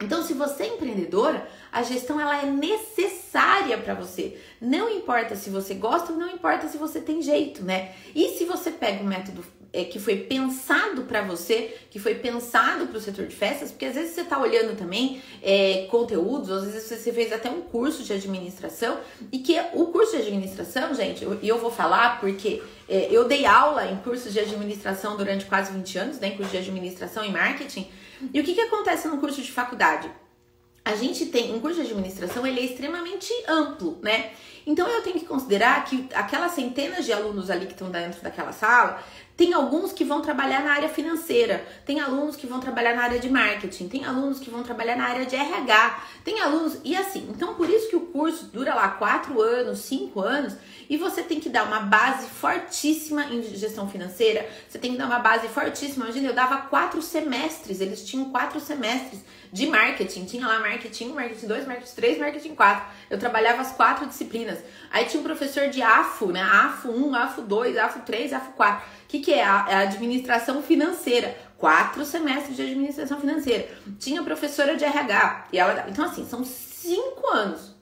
Então, 0.00 0.22
se 0.22 0.32
você 0.32 0.62
é 0.62 0.74
empreendedora, 0.74 1.46
a 1.72 1.82
gestão 1.82 2.20
ela 2.20 2.42
é 2.42 2.46
necessária 2.46 3.78
para 3.78 3.94
você. 3.94 4.38
Não 4.60 4.90
importa 4.90 5.36
se 5.36 5.50
você 5.50 5.74
gosta, 5.74 6.12
não 6.12 6.28
importa 6.28 6.68
se 6.68 6.76
você 6.76 7.00
tem 7.00 7.22
jeito, 7.22 7.62
né? 7.64 7.92
E 8.14 8.30
se 8.30 8.44
você 8.44 8.70
pega 8.70 9.02
um 9.02 9.06
método 9.06 9.44
é, 9.72 9.84
que 9.84 9.98
foi 9.98 10.16
pensado 10.16 11.02
para 11.02 11.22
você, 11.22 11.76
que 11.90 11.98
foi 11.98 12.16
pensado 12.16 12.86
para 12.88 12.98
o 12.98 13.00
setor 13.00 13.26
de 13.26 13.36
festas, 13.36 13.70
porque 13.70 13.86
às 13.86 13.94
vezes 13.94 14.14
você 14.14 14.22
está 14.22 14.38
olhando 14.38 14.76
também 14.76 15.22
é, 15.42 15.86
conteúdos, 15.90 16.50
às 16.50 16.64
vezes 16.64 16.88
você 16.88 17.12
fez 17.12 17.32
até 17.32 17.48
um 17.48 17.62
curso 17.62 18.02
de 18.02 18.12
administração, 18.12 18.98
e 19.30 19.38
que 19.38 19.58
o 19.74 19.86
curso 19.86 20.16
de 20.16 20.22
administração, 20.22 20.92
gente, 20.94 21.22
e 21.22 21.24
eu, 21.24 21.38
eu, 21.42 21.58
vou 21.58 21.70
falar 21.70 22.20
porque 22.20 22.62
é, 22.88 23.08
eu 23.10 23.26
dei 23.26 23.46
aula 23.46 23.86
em 23.86 23.96
cursos 23.98 24.32
de 24.32 24.40
administração 24.40 25.16
durante 25.16 25.46
quase 25.46 25.72
20 25.72 25.98
anos, 25.98 26.18
né, 26.18 26.28
em 26.28 26.36
curso 26.36 26.50
de 26.50 26.58
administração 26.58 27.24
e 27.24 27.30
marketing, 27.30 27.88
e 28.34 28.40
o 28.40 28.44
que, 28.44 28.54
que 28.54 28.60
acontece 28.60 29.08
no 29.08 29.18
curso 29.18 29.40
de 29.40 29.50
faculdade? 29.50 30.10
A 30.84 30.94
gente 30.94 31.26
tem 31.26 31.54
um 31.54 31.60
curso 31.60 31.82
de 31.82 31.90
administração, 31.90 32.46
ele 32.46 32.60
é 32.60 32.64
extremamente 32.64 33.32
amplo, 33.46 33.98
né? 34.02 34.30
Então 34.66 34.88
eu 34.88 35.02
tenho 35.02 35.18
que 35.18 35.26
considerar 35.26 35.84
que 35.84 36.08
aquelas 36.14 36.52
centenas 36.52 37.04
de 37.04 37.12
alunos 37.12 37.50
ali 37.50 37.66
que 37.66 37.72
estão 37.72 37.90
dentro 37.90 38.22
daquela 38.22 38.52
sala, 38.52 39.02
tem 39.40 39.54
alguns 39.54 39.90
que 39.90 40.04
vão 40.04 40.20
trabalhar 40.20 40.62
na 40.62 40.72
área 40.72 40.90
financeira, 40.90 41.64
tem 41.86 41.98
alunos 41.98 42.36
que 42.36 42.46
vão 42.46 42.60
trabalhar 42.60 42.94
na 42.94 43.04
área 43.04 43.18
de 43.18 43.30
marketing, 43.30 43.88
tem 43.88 44.04
alunos 44.04 44.38
que 44.38 44.50
vão 44.50 44.62
trabalhar 44.62 44.96
na 44.96 45.06
área 45.06 45.24
de 45.24 45.34
RH, 45.34 46.04
tem 46.22 46.42
alunos 46.42 46.78
e 46.84 46.94
assim. 46.94 47.26
Então, 47.30 47.54
por 47.54 47.66
isso 47.70 47.88
que 47.88 47.96
o 47.96 48.02
curso 48.02 48.44
dura 48.52 48.74
lá 48.74 48.88
quatro 48.88 49.40
anos, 49.40 49.78
cinco 49.78 50.20
anos, 50.20 50.58
e 50.90 50.98
você 50.98 51.22
tem 51.22 51.40
que 51.40 51.48
dar 51.48 51.64
uma 51.64 51.80
base 51.80 52.28
fortíssima 52.28 53.24
em 53.32 53.42
gestão 53.42 53.88
financeira, 53.88 54.46
você 54.68 54.78
tem 54.78 54.92
que 54.92 54.98
dar 54.98 55.06
uma 55.06 55.20
base 55.20 55.48
fortíssima. 55.48 56.04
Imagina, 56.04 56.28
eu 56.28 56.34
dava 56.34 56.58
quatro 56.58 57.00
semestres, 57.00 57.80
eles 57.80 58.04
tinham 58.04 58.26
quatro 58.26 58.60
semestres 58.60 59.20
de 59.52 59.66
marketing. 59.66 60.24
Tinha 60.26 60.46
lá 60.46 60.60
marketing 60.60 61.10
1, 61.10 61.14
marketing 61.14 61.46
2, 61.46 61.66
marketing 61.66 61.94
3, 61.94 62.18
marketing 62.18 62.54
4. 62.54 62.86
Eu 63.08 63.18
trabalhava 63.18 63.62
as 63.62 63.72
quatro 63.72 64.06
disciplinas. 64.06 64.58
Aí 64.90 65.06
tinha 65.06 65.20
um 65.20 65.24
professor 65.24 65.68
de 65.68 65.82
AFO, 65.82 66.26
né? 66.26 66.42
AFO 66.42 66.90
1, 66.90 67.14
AFO 67.14 67.42
2, 67.42 67.76
AFO 67.76 68.00
3, 68.00 68.32
AFO 68.32 68.52
4. 68.52 68.99
Que, 69.10 69.18
que 69.18 69.32
é? 69.32 69.44
A, 69.44 69.66
é 69.68 69.74
a 69.74 69.78
administração 69.80 70.62
financeira. 70.62 71.36
Quatro 71.58 72.04
semestres 72.04 72.54
de 72.54 72.62
administração 72.62 73.20
financeira. 73.20 73.68
Tinha 73.98 74.22
professora 74.22 74.76
de 74.76 74.84
RH. 74.84 75.48
E 75.52 75.58
ela, 75.58 75.86
então, 75.88 76.04
assim, 76.04 76.24
são 76.24 76.44
cinco 76.44 77.26
anos. 77.26 77.74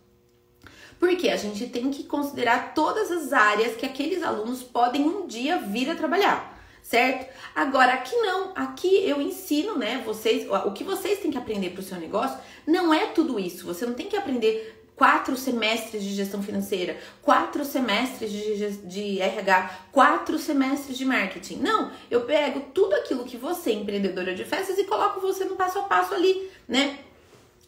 Porque 0.98 1.28
a 1.28 1.36
gente 1.36 1.66
tem 1.66 1.90
que 1.90 2.04
considerar 2.04 2.72
todas 2.74 3.12
as 3.12 3.32
áreas 3.34 3.76
que 3.76 3.84
aqueles 3.84 4.22
alunos 4.22 4.62
podem 4.62 5.02
um 5.02 5.26
dia 5.26 5.58
vir 5.58 5.90
a 5.90 5.94
trabalhar 5.94 6.58
certo? 6.88 7.30
Agora, 7.54 7.92
aqui 7.92 8.16
não, 8.16 8.52
aqui 8.54 9.06
eu 9.06 9.20
ensino, 9.20 9.76
né, 9.76 10.02
vocês, 10.06 10.48
o 10.50 10.72
que 10.72 10.82
vocês 10.82 11.18
têm 11.18 11.30
que 11.30 11.36
aprender 11.36 11.70
para 11.70 11.80
o 11.80 11.84
seu 11.84 11.98
negócio 11.98 12.38
não 12.66 12.94
é 12.94 13.08
tudo 13.08 13.38
isso. 13.38 13.66
Você 13.66 13.84
não 13.84 13.92
tem 13.92 14.06
que 14.06 14.16
aprender 14.16 14.77
quatro 14.98 15.36
semestres 15.36 16.02
de 16.02 16.12
gestão 16.12 16.42
financeira, 16.42 16.98
quatro 17.22 17.64
semestres 17.64 18.32
de, 18.32 18.70
de 18.78 19.20
RH, 19.20 19.70
quatro 19.92 20.38
semestres 20.38 20.98
de 20.98 21.04
marketing. 21.04 21.60
Não, 21.60 21.92
eu 22.10 22.22
pego 22.22 22.60
tudo 22.74 22.96
aquilo 22.96 23.24
que 23.24 23.36
você, 23.36 23.72
empreendedora 23.72 24.34
de 24.34 24.44
festas, 24.44 24.76
e 24.76 24.84
coloco 24.84 25.20
você 25.20 25.44
no 25.44 25.54
passo 25.54 25.78
a 25.78 25.82
passo 25.82 26.14
ali, 26.14 26.50
né? 26.66 26.98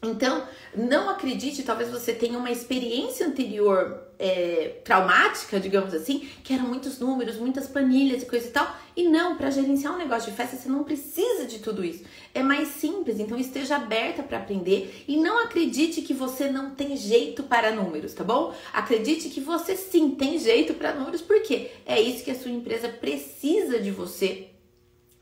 Então, 0.03 0.47
não 0.75 1.11
acredite, 1.11 1.63
talvez 1.63 1.91
você 1.91 2.15
tenha 2.15 2.39
uma 2.39 2.51
experiência 2.51 3.27
anterior 3.27 4.01
é, 4.19 4.81
traumática, 4.83 5.61
digamos 5.61 5.93
assim, 5.93 6.29
que 6.43 6.55
eram 6.55 6.65
muitos 6.65 6.99
números, 6.99 7.37
muitas 7.37 7.67
planilhas 7.67 8.23
e 8.23 8.27
coisa 8.27 8.47
e 8.47 8.51
tal. 8.51 8.75
E 8.97 9.09
não, 9.09 9.37
para 9.37 9.51
gerenciar 9.51 9.95
um 9.95 9.99
negócio 9.99 10.31
de 10.31 10.37
festa, 10.37 10.57
você 10.57 10.71
não 10.71 10.85
precisa 10.85 11.45
de 11.45 11.59
tudo 11.59 11.85
isso. 11.85 12.05
É 12.35 12.43
mais 12.43 12.69
simples, 12.69 13.21
então 13.21 13.37
esteja 13.37 13.77
aberta 13.77 14.23
para 14.23 14.39
aprender 14.39 15.05
e 15.07 15.19
não 15.19 15.45
acredite 15.45 16.01
que 16.01 16.15
você 16.15 16.51
não 16.51 16.71
tem 16.71 16.97
jeito 16.97 17.43
para 17.43 17.71
números, 17.71 18.15
tá 18.15 18.25
bom? 18.25 18.55
Acredite 18.73 19.29
que 19.29 19.41
você 19.41 19.77
sim 19.77 20.13
tem 20.13 20.39
jeito 20.39 20.73
para 20.75 20.95
números, 20.95 21.21
porque 21.21 21.71
é 21.85 22.01
isso 22.01 22.25
que 22.25 22.31
a 22.31 22.39
sua 22.39 22.51
empresa 22.51 22.89
precisa 22.89 23.79
de 23.79 23.91
você 23.91 24.49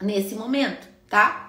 nesse 0.01 0.37
momento, 0.37 0.89
tá? 1.09 1.48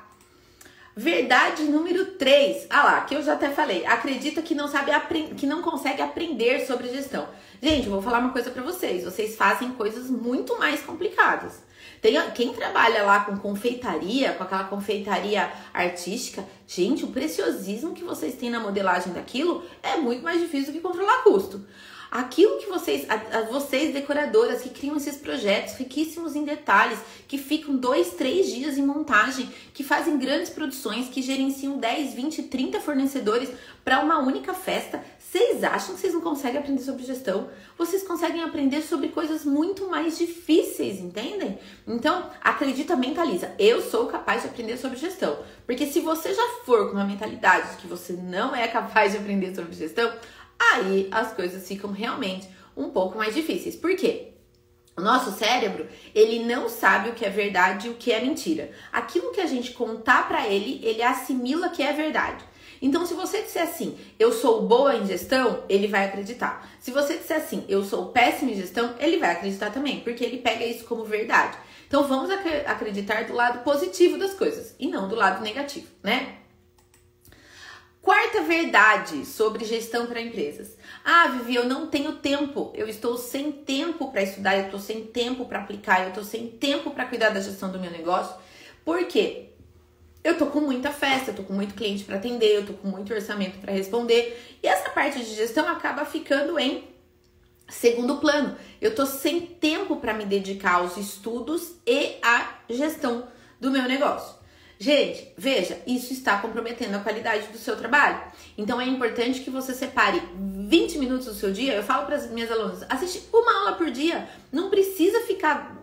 Verdade 0.95 1.63
número 1.63 2.05
3. 2.13 2.67
Ah 2.69 2.83
lá, 2.83 3.01
que 3.01 3.15
eu 3.15 3.23
já 3.23 3.33
até 3.33 3.49
falei. 3.49 3.85
Acredita 3.85 4.41
que 4.41 4.55
não 4.55 4.67
sabe 4.67 4.91
que 5.37 5.45
não 5.45 5.61
consegue 5.61 6.01
aprender 6.01 6.65
sobre 6.65 6.89
gestão. 6.89 7.27
Gente, 7.61 7.85
eu 7.85 7.91
vou 7.91 8.01
falar 8.01 8.19
uma 8.19 8.31
coisa 8.31 8.51
para 8.51 8.63
vocês. 8.63 9.03
Vocês 9.03 9.35
fazem 9.35 9.71
coisas 9.71 10.09
muito 10.09 10.57
mais 10.57 10.81
complicadas. 10.81 11.63
Tem, 12.01 12.15
quem 12.31 12.53
trabalha 12.53 13.03
lá 13.03 13.21
com 13.21 13.37
confeitaria, 13.37 14.33
com 14.33 14.43
aquela 14.43 14.63
confeitaria 14.63 15.51
artística, 15.73 16.45
gente, 16.65 17.03
o 17.03 17.07
preciosismo 17.07 17.93
que 17.93 18.03
vocês 18.03 18.35
têm 18.35 18.49
na 18.49 18.59
modelagem 18.59 19.11
daquilo 19.11 19.63
é 19.83 19.97
muito 19.97 20.23
mais 20.23 20.39
difícil 20.39 20.67
do 20.67 20.73
que 20.73 20.79
controlar 20.79 21.23
custo. 21.23 21.65
Aquilo 22.11 22.57
que 22.57 22.67
vocês, 22.67 23.05
a, 23.09 23.13
a, 23.37 23.41
vocês 23.43 23.93
decoradoras 23.93 24.61
que 24.61 24.69
criam 24.69 24.97
esses 24.97 25.17
projetos 25.17 25.75
riquíssimos 25.75 26.35
em 26.35 26.43
detalhes, 26.43 26.99
que 27.27 27.37
ficam 27.37 27.75
dois, 27.75 28.13
três 28.13 28.47
dias 28.51 28.77
em 28.77 28.85
montagem, 28.85 29.49
que 29.73 29.83
fazem 29.83 30.17
grandes 30.17 30.49
produções, 30.49 31.07
que 31.09 31.21
gerenciam 31.21 31.77
10, 31.77 32.13
20, 32.15 32.43
30 32.43 32.79
fornecedores 32.81 33.49
para 33.83 33.99
uma 33.99 34.19
única 34.19 34.53
festa, 34.53 35.03
vocês 35.31 35.63
acham 35.63 35.93
que 35.93 36.01
vocês 36.01 36.13
não 36.13 36.21
conseguem 36.21 36.59
aprender 36.59 36.81
sobre 36.81 37.03
gestão? 37.03 37.51
Vocês 37.77 38.01
conseguem 38.01 38.41
aprender 38.41 38.81
sobre 38.81 39.09
coisas 39.09 39.45
muito 39.45 39.87
mais 39.87 40.17
difíceis, 40.17 40.99
entendem? 40.99 41.59
Então, 41.87 42.31
acredita, 42.41 42.95
mentaliza. 42.95 43.53
Eu 43.59 43.79
sou 43.79 44.07
capaz 44.07 44.41
de 44.41 44.47
aprender 44.47 44.77
sobre 44.77 44.97
gestão. 44.97 45.37
Porque 45.67 45.85
se 45.85 45.99
você 45.99 46.33
já 46.33 46.47
for 46.65 46.87
com 46.87 46.93
uma 46.93 47.05
mentalidade 47.05 47.75
de 47.75 47.77
que 47.77 47.87
você 47.87 48.13
não 48.13 48.55
é 48.55 48.67
capaz 48.67 49.11
de 49.11 49.19
aprender 49.19 49.53
sobre 49.53 49.73
gestão, 49.73 50.11
aí 50.59 51.07
as 51.11 51.33
coisas 51.33 51.67
ficam 51.67 51.91
realmente 51.91 52.47
um 52.75 52.89
pouco 52.89 53.17
mais 53.17 53.33
difíceis. 53.33 53.75
Por 53.75 53.95
quê? 53.95 54.33
O 54.99 55.01
nosso 55.01 55.31
cérebro, 55.31 55.87
ele 56.13 56.43
não 56.43 56.67
sabe 56.67 57.09
o 57.09 57.13
que 57.13 57.25
é 57.25 57.29
verdade 57.29 57.87
e 57.87 57.89
o 57.89 57.95
que 57.95 58.11
é 58.11 58.19
mentira. 58.19 58.71
Aquilo 58.91 59.31
que 59.31 59.39
a 59.39 59.45
gente 59.45 59.71
contar 59.71 60.27
para 60.27 60.45
ele, 60.47 60.81
ele 60.83 61.01
assimila 61.01 61.69
que 61.69 61.81
é 61.81 61.93
verdade. 61.93 62.43
Então, 62.81 63.05
se 63.05 63.13
você 63.13 63.41
disser 63.41 63.63
assim, 63.63 63.97
eu 64.17 64.31
sou 64.31 64.67
boa 64.67 64.95
em 64.95 65.05
gestão, 65.05 65.63
ele 65.69 65.87
vai 65.87 66.05
acreditar. 66.05 66.69
Se 66.79 66.91
você 66.91 67.17
disser 67.17 67.37
assim, 67.37 67.65
eu 67.67 67.83
sou 67.83 68.07
péssima 68.07 68.51
em 68.51 68.55
gestão, 68.55 68.93
ele 68.99 69.17
vai 69.17 69.31
acreditar 69.31 69.69
também, 69.69 70.01
porque 70.01 70.23
ele 70.23 70.39
pega 70.39 70.65
isso 70.65 70.85
como 70.85 71.05
verdade. 71.05 71.57
Então, 71.87 72.07
vamos 72.07 72.29
acreditar 72.65 73.23
do 73.25 73.33
lado 73.33 73.63
positivo 73.63 74.17
das 74.17 74.33
coisas 74.33 74.75
e 74.79 74.87
não 74.87 75.07
do 75.07 75.15
lado 75.15 75.41
negativo, 75.41 75.87
né? 76.03 76.38
Quarta 78.01 78.41
verdade 78.43 79.25
sobre 79.25 79.65
gestão 79.65 80.07
para 80.07 80.21
empresas. 80.21 80.77
Ah, 81.03 81.27
Vivi, 81.27 81.55
eu 81.55 81.65
não 81.65 81.87
tenho 81.87 82.13
tempo. 82.13 82.71
Eu 82.73 82.87
estou 82.87 83.17
sem 83.17 83.51
tempo 83.51 84.11
para 84.11 84.23
estudar, 84.23 84.57
eu 84.57 84.65
estou 84.65 84.79
sem 84.79 85.05
tempo 85.05 85.45
para 85.45 85.59
aplicar, 85.59 86.03
eu 86.03 86.09
estou 86.09 86.23
sem 86.23 86.47
tempo 86.47 86.91
para 86.91 87.05
cuidar 87.05 87.29
da 87.29 87.41
gestão 87.41 87.71
do 87.71 87.79
meu 87.79 87.91
negócio. 87.91 88.35
Por 88.85 89.05
quê? 89.05 89.49
Eu 90.23 90.37
tô 90.37 90.47
com 90.47 90.61
muita 90.61 90.91
festa, 90.91 91.31
eu 91.31 91.35
tô 91.35 91.43
com 91.43 91.53
muito 91.53 91.75
cliente 91.75 92.03
para 92.03 92.15
atender, 92.15 92.55
eu 92.55 92.65
tô 92.65 92.73
com 92.73 92.87
muito 92.87 93.13
orçamento 93.13 93.57
para 93.59 93.71
responder, 93.71 94.57
e 94.61 94.67
essa 94.67 94.89
parte 94.89 95.17
de 95.19 95.33
gestão 95.33 95.67
acaba 95.67 96.03
ficando 96.03 96.59
em 96.59 96.83
segundo 97.69 98.17
plano. 98.17 98.57
Eu 98.81 98.93
tô 98.93 99.05
sem 99.05 99.41
tempo 99.41 99.95
para 99.97 100.13
me 100.13 100.25
dedicar 100.25 100.75
aos 100.75 100.97
estudos 100.97 101.75
e 101.85 102.17
à 102.21 102.59
gestão 102.69 103.27
do 103.61 103.71
meu 103.71 103.83
negócio. 103.83 104.38
Gente, 104.81 105.33
veja, 105.37 105.81
isso 105.85 106.13
está 106.13 106.37
comprometendo 106.37 106.95
a 106.95 106.99
qualidade 106.99 107.47
do 107.47 107.57
seu 107.57 107.75
trabalho. 107.75 108.21
Então 108.57 108.79
é 108.79 108.85
importante 108.85 109.41
que 109.41 109.49
você 109.49 109.73
separe 109.73 110.23
20 110.33 110.97
minutos 110.99 111.25
do 111.25 111.33
seu 111.33 111.51
dia. 111.51 111.73
Eu 111.73 111.83
falo 111.83 112.05
para 112.05 112.15
as 112.15 112.31
minhas 112.31 112.49
alunas, 112.49 112.85
assiste 112.87 113.27
uma 113.33 113.59
aula 113.59 113.73
por 113.73 113.91
dia. 113.91 114.29
Não 114.53 114.69
precisa 114.69 115.19
ficar 115.21 115.77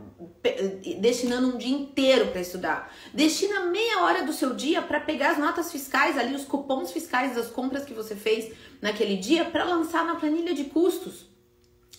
destinando 0.98 1.48
um 1.48 1.58
dia 1.58 1.76
inteiro 1.76 2.28
para 2.28 2.40
estudar. 2.40 2.90
Destina 3.12 3.66
meia 3.66 4.02
hora 4.02 4.24
do 4.24 4.32
seu 4.32 4.54
dia 4.54 4.80
para 4.80 4.98
pegar 4.98 5.32
as 5.32 5.38
notas 5.38 5.70
fiscais 5.70 6.16
ali, 6.16 6.34
os 6.34 6.46
cupons 6.46 6.90
fiscais 6.90 7.34
das 7.34 7.48
compras 7.48 7.84
que 7.84 7.92
você 7.92 8.16
fez 8.16 8.50
naquele 8.80 9.16
dia 9.16 9.44
para 9.44 9.64
lançar 9.64 10.06
na 10.06 10.14
planilha 10.14 10.54
de 10.54 10.64
custos. 10.64 11.26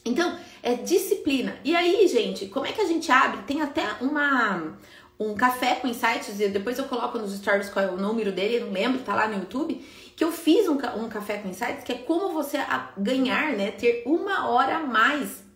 Então, 0.03 0.39
é 0.63 0.73
disciplina. 0.73 1.57
E 1.63 1.75
aí, 1.75 2.07
gente, 2.07 2.47
como 2.47 2.65
é 2.65 2.71
que 2.71 2.81
a 2.81 2.85
gente 2.85 3.11
abre? 3.11 3.41
Tem 3.43 3.61
até 3.61 3.83
uma 3.99 4.77
um 5.19 5.33
café 5.33 5.75
com 5.75 5.87
insights, 5.87 6.39
e 6.39 6.47
depois 6.47 6.77
eu 6.77 6.85
coloco 6.85 7.17
nos 7.17 7.35
stories 7.35 7.69
qual 7.69 7.85
é 7.85 7.89
o 7.89 7.97
número 7.97 8.31
dele, 8.31 8.59
não 8.63 8.71
lembro, 8.71 9.01
tá 9.01 9.15
lá 9.15 9.27
no 9.27 9.35
YouTube, 9.35 9.83
que 10.15 10.23
eu 10.23 10.31
fiz 10.31 10.67
um, 10.67 10.77
um 10.97 11.09
café 11.09 11.37
com 11.37 11.49
insights, 11.49 11.83
que 11.83 11.91
é 11.91 11.97
como 11.97 12.33
você 12.33 12.57
ganhar, 12.97 13.53
né, 13.53 13.71
ter 13.71 14.03
uma 14.05 14.47
hora 14.49 14.77
a 14.77 14.79
mais 14.79 15.47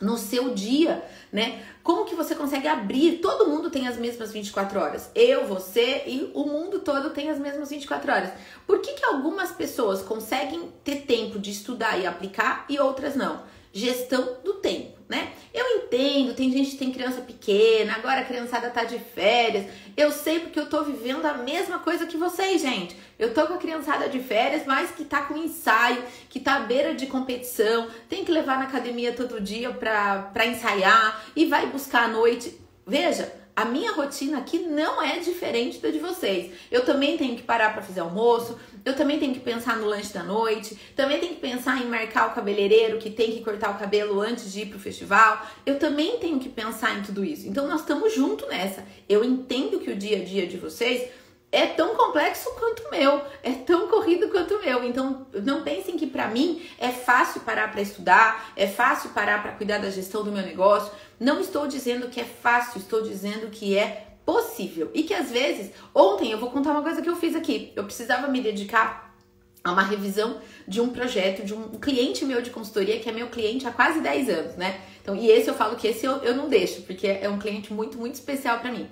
no 0.00 0.18
seu 0.18 0.52
dia, 0.54 1.02
né? 1.32 1.64
Como 1.82 2.04
que 2.04 2.14
você 2.14 2.34
consegue 2.34 2.68
abrir? 2.68 3.18
Todo 3.18 3.48
mundo 3.48 3.70
tem 3.70 3.88
as 3.88 3.96
mesmas 3.96 4.32
24 4.32 4.78
horas. 4.78 5.10
Eu, 5.14 5.46
você 5.46 6.02
e 6.06 6.30
o 6.34 6.44
mundo 6.44 6.80
todo 6.80 7.10
tem 7.10 7.30
as 7.30 7.38
mesmas 7.38 7.70
24 7.70 8.12
horas. 8.12 8.30
Por 8.66 8.80
que, 8.80 8.92
que 8.92 9.04
algumas 9.04 9.52
pessoas 9.52 10.02
conseguem 10.02 10.70
ter 10.84 11.02
tempo 11.02 11.38
de 11.38 11.50
estudar 11.50 11.98
e 11.98 12.06
aplicar 12.06 12.66
e 12.68 12.78
outras 12.78 13.16
não? 13.16 13.42
Gestão 13.78 14.38
do 14.42 14.54
tempo 14.54 14.96
né? 15.08 15.32
Eu 15.54 15.64
entendo, 15.78 16.34
tem 16.34 16.50
gente 16.50 16.72
que 16.72 16.76
tem 16.78 16.92
criança 16.92 17.20
pequena, 17.20 17.94
agora 17.94 18.20
a 18.20 18.24
criançada 18.24 18.70
tá 18.70 18.84
de 18.84 18.98
férias. 18.98 19.66
Eu 19.96 20.10
sei 20.10 20.40
porque 20.40 20.58
eu 20.58 20.68
tô 20.68 20.82
vivendo 20.82 21.24
a 21.24 21.34
mesma 21.34 21.78
coisa 21.78 22.06
que 22.06 22.16
vocês, 22.16 22.60
gente. 22.60 22.96
Eu 23.18 23.32
tô 23.32 23.46
com 23.46 23.54
a 23.54 23.58
criançada 23.58 24.08
de 24.08 24.18
férias, 24.18 24.66
mas 24.66 24.90
que 24.90 25.04
tá 25.04 25.22
com 25.22 25.36
ensaio, 25.36 26.02
que 26.28 26.40
tá 26.40 26.56
à 26.56 26.60
beira 26.60 26.94
de 26.94 27.06
competição, 27.06 27.88
tem 28.08 28.24
que 28.24 28.32
levar 28.32 28.58
na 28.58 28.64
academia 28.64 29.12
todo 29.12 29.40
dia 29.40 29.70
pra, 29.70 30.30
pra 30.34 30.46
ensaiar 30.46 31.24
e 31.34 31.46
vai 31.46 31.66
buscar 31.66 32.04
à 32.04 32.08
noite. 32.08 32.60
Veja, 32.86 33.32
a 33.56 33.64
minha 33.64 33.92
rotina 33.92 34.36
aqui 34.36 34.58
não 34.58 35.02
é 35.02 35.18
diferente 35.18 35.78
da 35.78 35.90
de 35.90 35.98
vocês. 35.98 36.52
Eu 36.70 36.84
também 36.84 37.16
tenho 37.16 37.34
que 37.34 37.42
parar 37.42 37.72
para 37.72 37.80
fazer 37.80 38.00
almoço, 38.00 38.58
eu 38.84 38.94
também 38.94 39.18
tenho 39.18 39.32
que 39.32 39.40
pensar 39.40 39.78
no 39.78 39.86
lanche 39.86 40.12
da 40.12 40.22
noite, 40.22 40.78
também 40.94 41.18
tenho 41.18 41.34
que 41.34 41.40
pensar 41.40 41.82
em 41.82 41.86
marcar 41.86 42.28
o 42.28 42.34
cabeleireiro 42.34 42.98
que 42.98 43.08
tem 43.08 43.32
que 43.32 43.40
cortar 43.40 43.70
o 43.70 43.78
cabelo 43.78 44.20
antes 44.20 44.52
de 44.52 44.60
ir 44.60 44.66
pro 44.66 44.78
festival. 44.78 45.40
Eu 45.64 45.78
também 45.78 46.18
tenho 46.18 46.38
que 46.38 46.50
pensar 46.50 46.98
em 46.98 47.02
tudo 47.02 47.24
isso. 47.24 47.48
Então 47.48 47.66
nós 47.66 47.80
estamos 47.80 48.14
juntos 48.14 48.46
nessa. 48.46 48.84
Eu 49.08 49.24
entendo 49.24 49.80
que 49.80 49.90
o 49.90 49.96
dia 49.96 50.18
a 50.18 50.24
dia 50.24 50.46
de 50.46 50.58
vocês 50.58 51.08
é 51.50 51.66
tão 51.66 51.94
complexo 51.94 52.50
quanto 52.58 52.82
o 52.82 52.90
meu, 52.90 53.22
é 53.42 53.52
tão 53.52 53.88
corrido 53.88 54.28
quanto 54.28 54.54
o 54.54 54.60
meu. 54.62 54.84
Então, 54.84 55.26
não 55.42 55.62
pensem 55.62 55.96
que 55.96 56.06
para 56.06 56.28
mim 56.28 56.62
é 56.78 56.90
fácil 56.90 57.40
parar 57.42 57.70
para 57.70 57.80
estudar, 57.80 58.52
é 58.56 58.66
fácil 58.66 59.10
parar 59.10 59.42
para 59.42 59.52
cuidar 59.52 59.78
da 59.78 59.88
gestão 59.88 60.24
do 60.24 60.32
meu 60.32 60.42
negócio. 60.42 60.92
Não 61.18 61.40
estou 61.40 61.66
dizendo 61.66 62.08
que 62.08 62.20
é 62.20 62.24
fácil, 62.24 62.78
estou 62.78 63.02
dizendo 63.02 63.48
que 63.50 63.76
é 63.76 64.06
possível. 64.24 64.90
E 64.92 65.04
que 65.04 65.14
às 65.14 65.30
vezes, 65.30 65.70
ontem 65.94 66.30
eu 66.30 66.38
vou 66.38 66.50
contar 66.50 66.72
uma 66.72 66.82
coisa 66.82 67.00
que 67.00 67.08
eu 67.08 67.16
fiz 67.16 67.34
aqui. 67.34 67.72
Eu 67.74 67.84
precisava 67.84 68.28
me 68.28 68.40
dedicar 68.40 69.14
a 69.62 69.72
uma 69.72 69.82
revisão 69.82 70.40
de 70.66 70.80
um 70.80 70.90
projeto 70.90 71.44
de 71.44 71.52
um 71.54 71.70
cliente 71.70 72.24
meu 72.24 72.40
de 72.40 72.50
consultoria, 72.50 73.00
que 73.00 73.08
é 73.08 73.12
meu 73.12 73.28
cliente 73.28 73.66
há 73.66 73.72
quase 73.72 74.00
10 74.00 74.28
anos, 74.28 74.56
né? 74.56 74.80
Então, 75.02 75.16
e 75.16 75.28
esse 75.28 75.48
eu 75.48 75.54
falo 75.54 75.76
que 75.76 75.88
esse 75.88 76.04
eu, 76.04 76.16
eu 76.18 76.36
não 76.36 76.48
deixo, 76.48 76.82
porque 76.82 77.06
é 77.06 77.28
um 77.28 77.38
cliente 77.38 77.72
muito, 77.72 77.98
muito 77.98 78.14
especial 78.14 78.60
para 78.60 78.70
mim. 78.70 78.88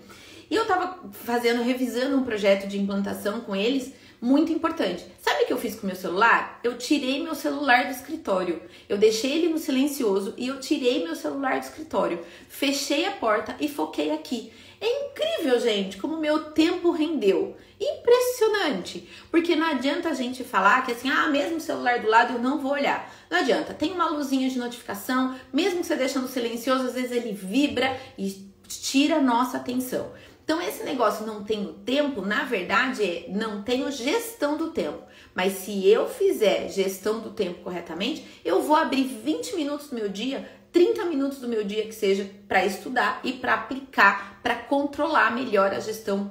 E 0.50 0.54
eu 0.54 0.66
tava 0.66 0.99
fazendo, 1.12 1.62
revisando 1.62 2.16
um 2.16 2.25
projeto 2.25 2.66
de 2.66 2.78
implantação 2.78 3.40
com 3.40 3.54
eles, 3.54 3.93
muito 4.21 4.52
importante. 4.52 5.04
Sabe 5.21 5.44
o 5.44 5.47
que 5.47 5.52
eu 5.52 5.59
fiz 5.59 5.75
com 5.76 5.87
meu 5.87 5.97
celular? 5.97 6.61
Eu 6.62 6.78
tirei 6.78 7.23
meu 7.23 7.35
celular 7.35 7.85
do 7.85 7.90
escritório. 7.90 8.62
Eu 8.88 8.97
deixei 8.97 9.33
ele 9.33 9.49
no 9.49 9.59
silencioso 9.59 10.35
e 10.37 10.49
eu 10.49 10.61
tirei 10.61 11.04
meu 11.04 11.14
celular 11.14 11.59
do 11.59 11.64
escritório. 11.64 12.25
Fechei 12.49 13.06
a 13.06 13.12
porta 13.12 13.56
e 13.61 13.68
foquei 13.68 14.11
aqui. 14.11 14.52
É 14.80 15.06
incrível, 15.06 15.59
gente, 15.61 15.97
como 15.97 16.18
meu 16.18 16.50
tempo 16.52 16.90
rendeu. 16.90 17.56
Impressionante. 17.80 19.09
Porque 19.30 19.56
não 19.56 19.66
adianta 19.66 20.11
a 20.11 20.14
gente 20.14 20.44
falar 20.44 20.85
que 20.85 20.92
assim, 20.92 21.09
ah, 21.09 21.28
mesmo 21.28 21.56
o 21.56 21.61
celular 21.61 22.00
do 22.00 22.09
lado 22.09 22.35
eu 22.35 22.38
não 22.38 22.59
vou 22.59 22.73
olhar. 22.73 23.12
Não 23.30 23.38
adianta. 23.38 23.73
Tem 23.73 23.92
uma 23.92 24.11
luzinha 24.11 24.49
de 24.49 24.59
notificação, 24.59 25.35
mesmo 25.52 25.80
que 25.80 25.87
você 25.87 25.97
deixa 25.97 26.18
no 26.18 26.28
silencioso, 26.28 26.87
às 26.87 26.94
vezes 26.94 27.12
ele 27.12 27.33
vibra 27.33 27.99
e 28.18 28.52
tira 28.68 29.16
a 29.16 29.23
nossa 29.23 29.56
atenção. 29.56 30.12
Então, 30.44 30.60
esse 30.60 30.84
negócio 30.84 31.26
não 31.26 31.42
tenho 31.42 31.72
tempo, 31.72 32.20
na 32.20 32.44
verdade, 32.44 33.02
é 33.02 33.26
não 33.30 33.62
tenho 33.62 33.90
gestão 33.90 34.58
do 34.58 34.70
tempo. 34.70 35.02
Mas 35.34 35.54
se 35.54 35.88
eu 35.88 36.06
fizer 36.06 36.68
gestão 36.68 37.18
do 37.18 37.30
tempo 37.30 37.62
corretamente, 37.62 38.40
eu 38.44 38.62
vou 38.62 38.76
abrir 38.76 39.04
20 39.04 39.56
minutos 39.56 39.88
do 39.88 39.96
meu 39.96 40.08
dia, 40.08 40.46
30 40.70 41.06
minutos 41.06 41.38
do 41.38 41.48
meu 41.48 41.64
dia 41.64 41.86
que 41.86 41.94
seja 41.94 42.30
para 42.46 42.64
estudar 42.64 43.20
e 43.24 43.32
para 43.32 43.54
aplicar, 43.54 44.38
para 44.42 44.54
controlar 44.54 45.34
melhor 45.34 45.72
a 45.72 45.80
gestão 45.80 46.30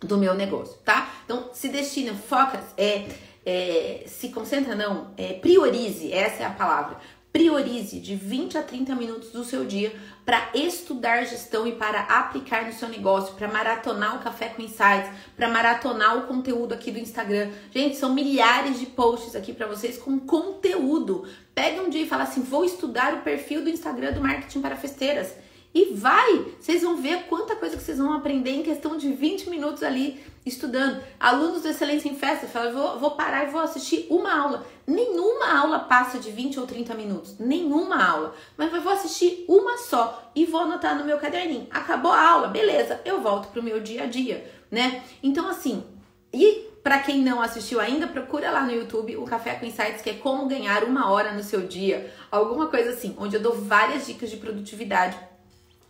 do 0.00 0.18
meu 0.18 0.34
negócio, 0.34 0.76
tá? 0.84 1.10
Então, 1.24 1.50
se 1.52 1.68
destina, 1.68 2.14
foca, 2.14 2.62
é, 2.76 3.06
é, 3.44 4.04
se 4.06 4.28
concentra, 4.28 4.74
não, 4.74 5.12
é, 5.16 5.34
priorize, 5.34 6.12
essa 6.12 6.42
é 6.42 6.46
a 6.46 6.50
palavra. 6.50 6.98
Priorize 7.32 8.00
de 8.00 8.16
20 8.16 8.58
a 8.58 8.62
30 8.62 8.94
minutos 8.96 9.30
do 9.30 9.44
seu 9.44 9.64
dia 9.64 9.94
para 10.24 10.50
estudar 10.52 11.24
gestão 11.24 11.64
e 11.64 11.72
para 11.72 12.00
aplicar 12.00 12.66
no 12.66 12.72
seu 12.72 12.88
negócio, 12.88 13.34
para 13.34 13.46
maratonar 13.46 14.16
o 14.16 14.18
Café 14.18 14.48
com 14.48 14.62
Insights, 14.62 15.10
para 15.36 15.48
maratonar 15.48 16.18
o 16.18 16.26
conteúdo 16.26 16.74
aqui 16.74 16.90
do 16.90 16.98
Instagram. 16.98 17.52
Gente, 17.72 17.96
são 17.96 18.12
milhares 18.12 18.80
de 18.80 18.86
posts 18.86 19.36
aqui 19.36 19.52
para 19.52 19.68
vocês 19.68 19.96
com 19.96 20.18
conteúdo. 20.18 21.24
Pega 21.54 21.80
um 21.82 21.88
dia 21.88 22.02
e 22.02 22.08
fala 22.08 22.24
assim: 22.24 22.42
vou 22.42 22.64
estudar 22.64 23.14
o 23.14 23.22
perfil 23.22 23.62
do 23.62 23.70
Instagram 23.70 24.12
do 24.12 24.20
Marketing 24.20 24.60
para 24.60 24.76
Festeiras. 24.76 25.32
E 25.72 25.94
vai! 25.94 26.46
Vocês 26.60 26.82
vão 26.82 26.96
ver 26.96 27.26
quanta 27.28 27.54
coisa 27.54 27.76
que 27.76 27.82
vocês 27.82 27.98
vão 27.98 28.12
aprender 28.12 28.50
em 28.50 28.62
questão 28.64 28.96
de 28.96 29.12
20 29.12 29.48
minutos 29.48 29.84
ali 29.84 30.20
estudando. 30.44 31.02
Alunos 31.18 31.62
do 31.62 31.68
Excelência 31.68 32.08
em 32.08 32.16
Festa 32.16 32.46
falam: 32.46 32.72
vou, 32.72 32.98
vou 32.98 33.10
parar 33.12 33.44
e 33.46 33.50
vou 33.50 33.60
assistir 33.60 34.06
uma 34.10 34.32
aula. 34.32 34.66
Nenhuma 34.86 35.58
aula 35.58 35.78
passa 35.80 36.18
de 36.18 36.30
20 36.30 36.60
ou 36.60 36.66
30 36.66 36.94
minutos. 36.94 37.38
Nenhuma 37.38 38.02
aula. 38.04 38.34
Mas 38.56 38.72
eu 38.72 38.80
vou 38.80 38.92
assistir 38.92 39.44
uma 39.48 39.78
só 39.78 40.30
e 40.34 40.44
vou 40.44 40.62
anotar 40.62 40.98
no 40.98 41.04
meu 41.04 41.18
caderninho. 41.18 41.66
Acabou 41.70 42.12
a 42.12 42.28
aula, 42.28 42.48
beleza, 42.48 43.00
eu 43.04 43.20
volto 43.20 43.48
pro 43.48 43.62
meu 43.62 43.80
dia 43.80 44.04
a 44.04 44.06
dia, 44.06 44.50
né? 44.70 45.02
Então, 45.22 45.48
assim, 45.48 45.84
e 46.32 46.70
para 46.82 46.98
quem 47.00 47.22
não 47.22 47.42
assistiu 47.42 47.78
ainda, 47.78 48.06
procura 48.06 48.50
lá 48.50 48.62
no 48.62 48.72
YouTube 48.72 49.16
o 49.16 49.24
Café 49.24 49.54
com 49.54 49.66
Insights, 49.66 50.00
que 50.00 50.10
é 50.10 50.14
como 50.14 50.46
ganhar 50.46 50.82
uma 50.84 51.10
hora 51.10 51.32
no 51.32 51.42
seu 51.42 51.66
dia, 51.66 52.12
alguma 52.30 52.68
coisa 52.68 52.90
assim, 52.90 53.14
onde 53.18 53.36
eu 53.36 53.42
dou 53.42 53.54
várias 53.54 54.06
dicas 54.06 54.30
de 54.30 54.38
produtividade 54.38 55.16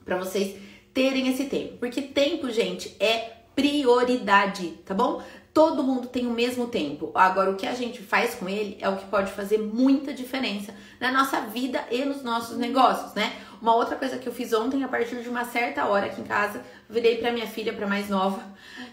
para 0.04 0.16
vocês 0.16 0.56
terem 0.92 1.28
esse 1.28 1.44
tempo. 1.44 1.78
Porque 1.78 2.02
tempo, 2.02 2.50
gente, 2.50 2.96
é 2.98 3.39
prioridade, 3.61 4.68
tá 4.87 4.94
bom? 4.94 5.23
Todo 5.53 5.83
mundo 5.83 6.09
tem 6.09 6.27
o 6.27 6.31
mesmo 6.31 6.68
tempo. 6.68 7.11
Agora, 7.14 7.51
o 7.51 7.57
que 7.57 7.66
a 7.66 7.75
gente 7.75 8.01
faz 8.01 8.35
com 8.35 8.49
ele 8.49 8.79
é 8.81 8.88
o 8.88 8.96
que 8.96 9.05
pode 9.07 9.31
fazer 9.33 9.59
muita 9.59 10.14
diferença 10.14 10.75
na 10.99 11.12
nossa 11.12 11.42
vida 11.42 11.85
e 11.90 12.03
nos 12.05 12.23
nossos 12.23 12.57
negócios, 12.57 13.12
né? 13.12 13.35
Uma 13.61 13.75
outra 13.75 13.96
coisa 13.96 14.16
que 14.16 14.27
eu 14.27 14.33
fiz 14.33 14.55
ontem, 14.55 14.83
a 14.83 14.88
partir 14.88 15.16
de 15.16 15.29
uma 15.29 15.44
certa 15.44 15.85
hora 15.85 16.07
aqui 16.07 16.23
em 16.23 16.25
casa, 16.25 16.64
virei 16.88 17.18
para 17.18 17.33
minha 17.33 17.46
filha, 17.46 17.75
para 17.75 17.87
mais 17.87 18.09
nova, 18.09 18.42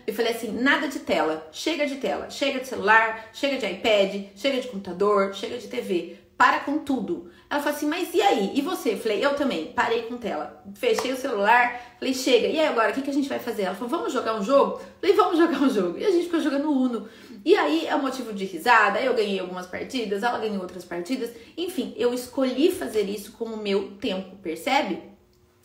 e 0.06 0.12
falei 0.12 0.34
assim: 0.34 0.52
nada 0.52 0.90
de 0.90 1.00
tela, 1.00 1.48
chega 1.54 1.88
de 1.88 1.96
tela, 1.96 2.30
chega 2.30 2.60
de 2.60 2.68
celular, 2.68 3.30
chega 3.32 3.58
de 3.58 3.66
iPad, 3.66 4.26
chega 4.36 4.60
de 4.60 4.68
computador, 4.68 5.34
chega 5.34 5.58
de 5.58 5.68
TV 5.68 6.18
para 6.38 6.60
com 6.60 6.80
tudo. 6.80 7.32
Ela 7.50 7.62
falou 7.62 7.78
assim, 7.78 7.88
mas 7.88 8.14
e 8.14 8.22
aí? 8.22 8.52
E 8.56 8.62
você? 8.62 8.94
Eu 8.94 8.98
falei, 8.98 9.24
eu 9.24 9.34
também, 9.36 9.68
parei 9.68 10.04
com 10.04 10.18
tela. 10.18 10.62
Fechei 10.76 11.14
o 11.14 11.18
celular, 11.18 11.96
falei, 11.98 12.14
chega, 12.14 12.48
e 12.48 12.60
aí 12.60 12.68
agora, 12.68 12.92
o 12.92 12.94
que, 12.94 13.02
que 13.02 13.10
a 13.10 13.14
gente 13.14 13.30
vai 13.30 13.40
fazer? 13.40 13.64
Ela 13.64 13.76
falou, 13.76 13.90
vamos 13.90 14.12
jogar 14.12 14.36
um 14.36 14.44
jogo? 14.44 14.82
Falei, 15.00 15.16
vamos 15.16 15.38
jogar 15.38 15.62
um 15.62 15.70
jogo. 15.70 15.98
E 15.98 16.06
a 16.06 16.12
gente 16.12 16.26
ficou 16.26 16.42
jogando 16.42 16.70
Uno. 16.70 17.08
E 17.46 17.56
aí 17.56 17.88
é 17.88 17.96
um 17.96 18.02
motivo 18.02 18.34
de 18.34 18.44
risada, 18.44 19.00
eu 19.00 19.14
ganhei 19.14 19.40
algumas 19.40 19.66
partidas, 19.66 20.24
ela 20.24 20.38
ganhou 20.40 20.62
outras 20.62 20.84
partidas. 20.84 21.32
Enfim, 21.58 21.94
eu 21.96 22.14
escolhi 22.14 22.72
fazer 22.72 23.04
isso 23.04 23.32
com 23.32 23.46
o 23.46 23.58
meu 23.58 23.92
tempo, 23.92 24.36
percebe? 24.38 25.02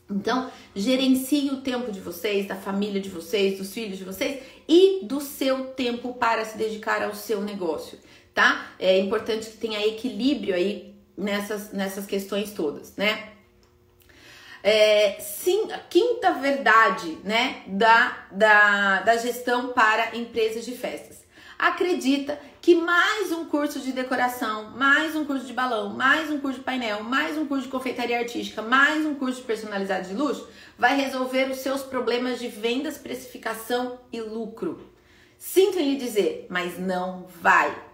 Então, 0.08 0.50
gerencie 0.76 1.50
o 1.50 1.62
tempo 1.62 1.90
de 1.90 1.98
vocês, 1.98 2.46
da 2.46 2.54
família 2.54 3.00
de 3.00 3.08
vocês, 3.08 3.58
dos 3.58 3.72
filhos 3.72 3.98
de 3.98 4.04
vocês 4.04 4.40
e 4.68 5.00
do 5.04 5.20
seu 5.20 5.66
tempo 5.68 6.14
para 6.14 6.44
se 6.44 6.56
dedicar 6.56 7.02
ao 7.02 7.14
seu 7.14 7.40
negócio 7.40 7.98
tá? 8.34 8.72
É 8.78 8.98
importante 8.98 9.50
que 9.50 9.56
tenha 9.56 9.86
equilíbrio 9.86 10.54
aí 10.54 10.91
nessas, 11.16 11.72
nessas 11.72 12.06
questões 12.06 12.52
todas, 12.52 12.96
né? 12.96 13.30
É, 14.62 15.18
sim, 15.20 15.72
a 15.72 15.78
quinta 15.78 16.32
verdade, 16.34 17.18
né, 17.24 17.62
da, 17.66 18.26
da, 18.30 19.00
da 19.02 19.16
gestão 19.16 19.72
para 19.72 20.16
empresas 20.16 20.64
de 20.64 20.72
festas. 20.72 21.22
Acredita 21.58 22.38
que 22.60 22.74
mais 22.74 23.32
um 23.32 23.44
curso 23.44 23.80
de 23.80 23.92
decoração, 23.92 24.70
mais 24.70 25.16
um 25.16 25.24
curso 25.24 25.46
de 25.46 25.52
balão, 25.52 25.90
mais 25.90 26.30
um 26.30 26.38
curso 26.38 26.58
de 26.58 26.64
painel, 26.64 27.02
mais 27.02 27.36
um 27.36 27.46
curso 27.46 27.64
de 27.64 27.70
confeitaria 27.70 28.18
artística, 28.18 28.62
mais 28.62 29.04
um 29.04 29.14
curso 29.16 29.40
de 29.40 29.46
personalizado 29.46 30.08
de 30.08 30.14
luxo 30.14 30.48
vai 30.78 30.96
resolver 30.96 31.50
os 31.50 31.58
seus 31.58 31.82
problemas 31.82 32.40
de 32.40 32.48
vendas, 32.48 32.98
precificação 32.98 34.00
e 34.12 34.20
lucro. 34.20 34.90
Sinto 35.38 35.78
em 35.78 35.92
lhe 35.92 35.96
dizer, 35.96 36.46
mas 36.50 36.78
não 36.78 37.26
vai. 37.40 37.91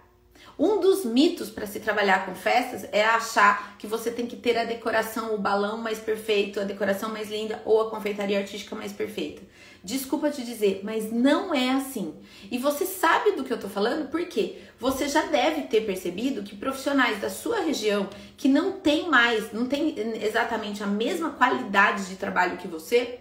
Um 0.59 0.81
dos 0.81 1.05
mitos 1.05 1.49
para 1.49 1.65
se 1.65 1.79
trabalhar 1.79 2.25
com 2.25 2.35
festas 2.35 2.85
é 2.91 3.01
achar 3.01 3.77
que 3.79 3.87
você 3.87 4.11
tem 4.11 4.27
que 4.27 4.35
ter 4.35 4.57
a 4.57 4.65
decoração, 4.65 5.33
o 5.33 5.37
balão 5.37 5.77
mais 5.77 5.99
perfeito, 5.99 6.59
a 6.59 6.65
decoração 6.65 7.09
mais 7.09 7.31
linda 7.31 7.61
ou 7.63 7.81
a 7.81 7.89
confeitaria 7.89 8.37
artística 8.37 8.75
mais 8.75 8.91
perfeita. 8.91 9.41
Desculpa 9.81 10.29
te 10.29 10.43
dizer, 10.43 10.81
mas 10.83 11.13
não 11.13 11.55
é 11.55 11.69
assim. 11.69 12.13
E 12.51 12.57
você 12.57 12.85
sabe 12.85 13.31
do 13.31 13.45
que 13.45 13.53
eu 13.53 13.59
tô 13.59 13.69
falando 13.69 14.09
porque 14.09 14.57
você 14.77 15.07
já 15.07 15.27
deve 15.27 15.61
ter 15.61 15.85
percebido 15.85 16.43
que 16.43 16.57
profissionais 16.57 17.21
da 17.21 17.29
sua 17.29 17.61
região 17.61 18.09
que 18.35 18.49
não 18.49 18.73
tem 18.73 19.07
mais, 19.09 19.53
não 19.53 19.65
tem 19.65 19.95
exatamente 20.21 20.83
a 20.83 20.87
mesma 20.87 21.29
qualidade 21.29 22.09
de 22.09 22.17
trabalho 22.17 22.57
que 22.57 22.67
você, 22.67 23.19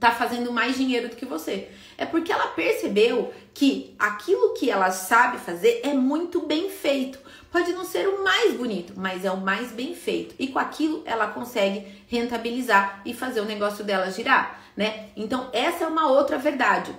tá 0.00 0.10
fazendo 0.10 0.52
mais 0.52 0.76
dinheiro 0.76 1.08
do 1.08 1.16
que 1.16 1.26
você. 1.26 1.68
É 1.98 2.06
porque 2.06 2.32
ela 2.32 2.48
percebeu 2.48 3.32
que 3.54 3.94
aquilo 3.98 4.54
que 4.54 4.70
ela 4.70 4.90
sabe 4.90 5.38
fazer 5.38 5.80
é 5.82 5.92
muito 5.92 6.46
bem 6.46 6.70
feito. 6.70 7.18
Pode 7.50 7.72
não 7.72 7.84
ser 7.84 8.08
o 8.08 8.22
mais 8.22 8.54
bonito, 8.54 8.92
mas 8.96 9.24
é 9.24 9.30
o 9.30 9.40
mais 9.40 9.72
bem 9.72 9.94
feito. 9.94 10.34
E 10.38 10.48
com 10.48 10.58
aquilo 10.58 11.02
ela 11.06 11.28
consegue 11.28 11.86
rentabilizar 12.06 13.00
e 13.04 13.14
fazer 13.14 13.40
o 13.40 13.46
negócio 13.46 13.84
dela 13.84 14.10
girar, 14.10 14.60
né? 14.76 15.08
Então, 15.16 15.48
essa 15.52 15.84
é 15.84 15.86
uma 15.86 16.10
outra 16.10 16.36
verdade 16.36 16.94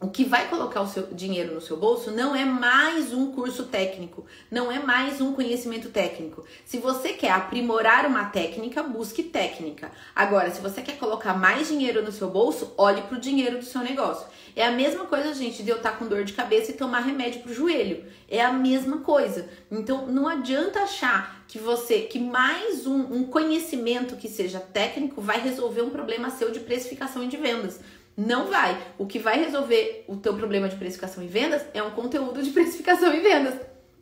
o 0.00 0.08
que 0.08 0.24
vai 0.24 0.48
colocar 0.48 0.80
o 0.80 0.86
seu 0.86 1.08
dinheiro 1.08 1.54
no 1.54 1.60
seu 1.60 1.76
bolso 1.76 2.12
não 2.12 2.34
é 2.34 2.44
mais 2.44 3.12
um 3.12 3.32
curso 3.32 3.64
técnico, 3.64 4.24
não 4.48 4.70
é 4.70 4.78
mais 4.78 5.20
um 5.20 5.32
conhecimento 5.32 5.88
técnico. 5.88 6.44
Se 6.64 6.78
você 6.78 7.14
quer 7.14 7.32
aprimorar 7.32 8.06
uma 8.06 8.26
técnica, 8.26 8.80
busque 8.80 9.24
técnica. 9.24 9.90
Agora, 10.14 10.52
se 10.52 10.60
você 10.60 10.82
quer 10.82 10.98
colocar 10.98 11.34
mais 11.34 11.66
dinheiro 11.66 12.04
no 12.04 12.12
seu 12.12 12.30
bolso, 12.30 12.72
olhe 12.78 13.02
para 13.02 13.16
o 13.16 13.20
dinheiro 13.20 13.58
do 13.58 13.64
seu 13.64 13.80
negócio. 13.80 14.28
É 14.54 14.64
a 14.64 14.70
mesma 14.70 15.04
coisa, 15.04 15.34
gente, 15.34 15.64
de 15.64 15.70
eu 15.70 15.78
estar 15.78 15.92
tá 15.92 15.96
com 15.96 16.06
dor 16.06 16.22
de 16.22 16.32
cabeça 16.32 16.70
e 16.70 16.74
tomar 16.74 17.00
remédio 17.00 17.42
para 17.42 17.50
o 17.50 17.54
joelho. 17.54 18.04
É 18.28 18.40
a 18.40 18.52
mesma 18.52 18.98
coisa. 18.98 19.48
Então, 19.70 20.06
não 20.06 20.28
adianta 20.28 20.80
achar 20.80 21.44
que 21.48 21.58
você, 21.58 22.02
que 22.02 22.18
mais 22.18 22.86
um, 22.86 23.14
um 23.14 23.24
conhecimento 23.24 24.16
que 24.16 24.28
seja 24.28 24.60
técnico 24.60 25.20
vai 25.20 25.40
resolver 25.40 25.82
um 25.82 25.90
problema 25.90 26.30
seu 26.30 26.50
de 26.50 26.60
precificação 26.60 27.24
e 27.24 27.28
de 27.28 27.36
vendas. 27.36 27.80
Não 28.18 28.48
vai. 28.48 28.76
O 28.98 29.06
que 29.06 29.20
vai 29.20 29.38
resolver 29.38 30.04
o 30.08 30.16
teu 30.16 30.34
problema 30.34 30.68
de 30.68 30.74
precificação 30.74 31.22
e 31.22 31.28
vendas 31.28 31.64
é 31.72 31.80
um 31.80 31.92
conteúdo 31.92 32.42
de 32.42 32.50
precificação 32.50 33.14
e 33.14 33.20
vendas. 33.20 33.54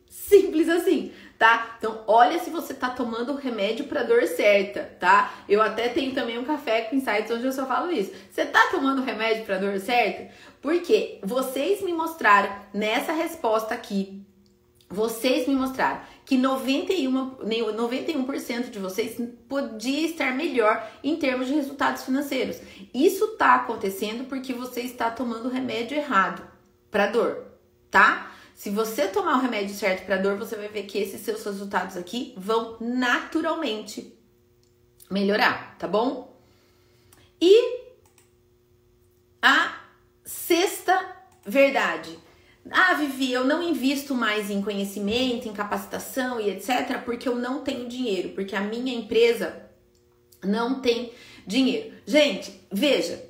Simples 0.09 0.67
assim, 0.69 1.11
tá? 1.37 1.75
Então, 1.77 2.03
olha 2.07 2.39
se 2.39 2.49
você 2.49 2.73
tá 2.73 2.89
tomando 2.89 3.33
o 3.33 3.35
remédio 3.35 3.85
para 3.85 4.01
dor 4.01 4.23
certa, 4.23 4.83
tá? 4.99 5.33
Eu 5.47 5.61
até 5.61 5.89
tenho 5.89 6.15
também 6.15 6.39
um 6.39 6.45
café 6.45 6.81
com 6.81 6.95
insights 6.95 7.29
onde 7.29 7.45
eu 7.45 7.51
só 7.51 7.67
falo 7.67 7.91
isso. 7.91 8.11
Você 8.31 8.45
tá 8.45 8.69
tomando 8.71 9.03
remédio 9.03 9.45
para 9.45 9.59
dor 9.59 9.79
certa? 9.79 10.33
Porque 10.61 11.19
vocês 11.21 11.83
me 11.83 11.93
mostraram 11.93 12.49
nessa 12.73 13.11
resposta 13.11 13.75
aqui, 13.75 14.25
vocês 14.89 15.47
me 15.47 15.55
mostraram 15.55 16.01
que 16.27 16.37
91, 16.37 17.37
91% 17.37 18.69
de 18.69 18.79
vocês 18.79 19.15
podia 19.47 20.05
estar 20.05 20.35
melhor 20.35 20.85
em 21.01 21.15
termos 21.15 21.47
de 21.47 21.53
resultados 21.53 22.03
financeiros. 22.03 22.57
Isso 22.93 23.23
está 23.23 23.55
acontecendo 23.55 24.25
porque 24.27 24.51
você 24.51 24.81
está 24.81 25.09
tomando 25.09 25.45
o 25.45 25.49
remédio 25.49 25.95
errado 25.95 26.45
para 26.91 27.07
dor, 27.07 27.45
tá? 27.89 28.29
Se 28.53 28.69
você 28.69 29.07
tomar 29.07 29.37
o 29.37 29.41
remédio 29.41 29.73
certo 29.73 30.05
para 30.05 30.17
dor, 30.17 30.35
você 30.35 30.57
vai 30.57 30.67
ver 30.67 30.83
que 30.83 30.97
esses 30.97 31.21
seus 31.21 31.45
resultados 31.45 31.95
aqui 31.95 32.33
vão 32.35 32.75
naturalmente 32.81 34.13
melhorar, 35.09 35.77
tá 35.79 35.87
bom? 35.87 36.37
E 37.39 37.85
a 39.41 39.79
sexta 40.25 41.15
verdade 41.45 42.19
ah, 42.71 42.93
Vivi, 42.95 43.31
eu 43.31 43.43
não 43.45 43.61
invisto 43.61 44.13
mais 44.15 44.49
em 44.49 44.61
conhecimento, 44.61 45.47
em 45.47 45.53
capacitação 45.53 46.39
e 46.39 46.49
etc, 46.49 47.01
porque 47.03 47.27
eu 47.27 47.35
não 47.35 47.61
tenho 47.61 47.87
dinheiro, 47.87 48.29
porque 48.29 48.55
a 48.55 48.61
minha 48.61 48.93
empresa 48.93 49.67
não 50.43 50.81
tem 50.81 51.11
dinheiro. 51.45 51.93
Gente, 52.05 52.61
veja, 52.71 53.23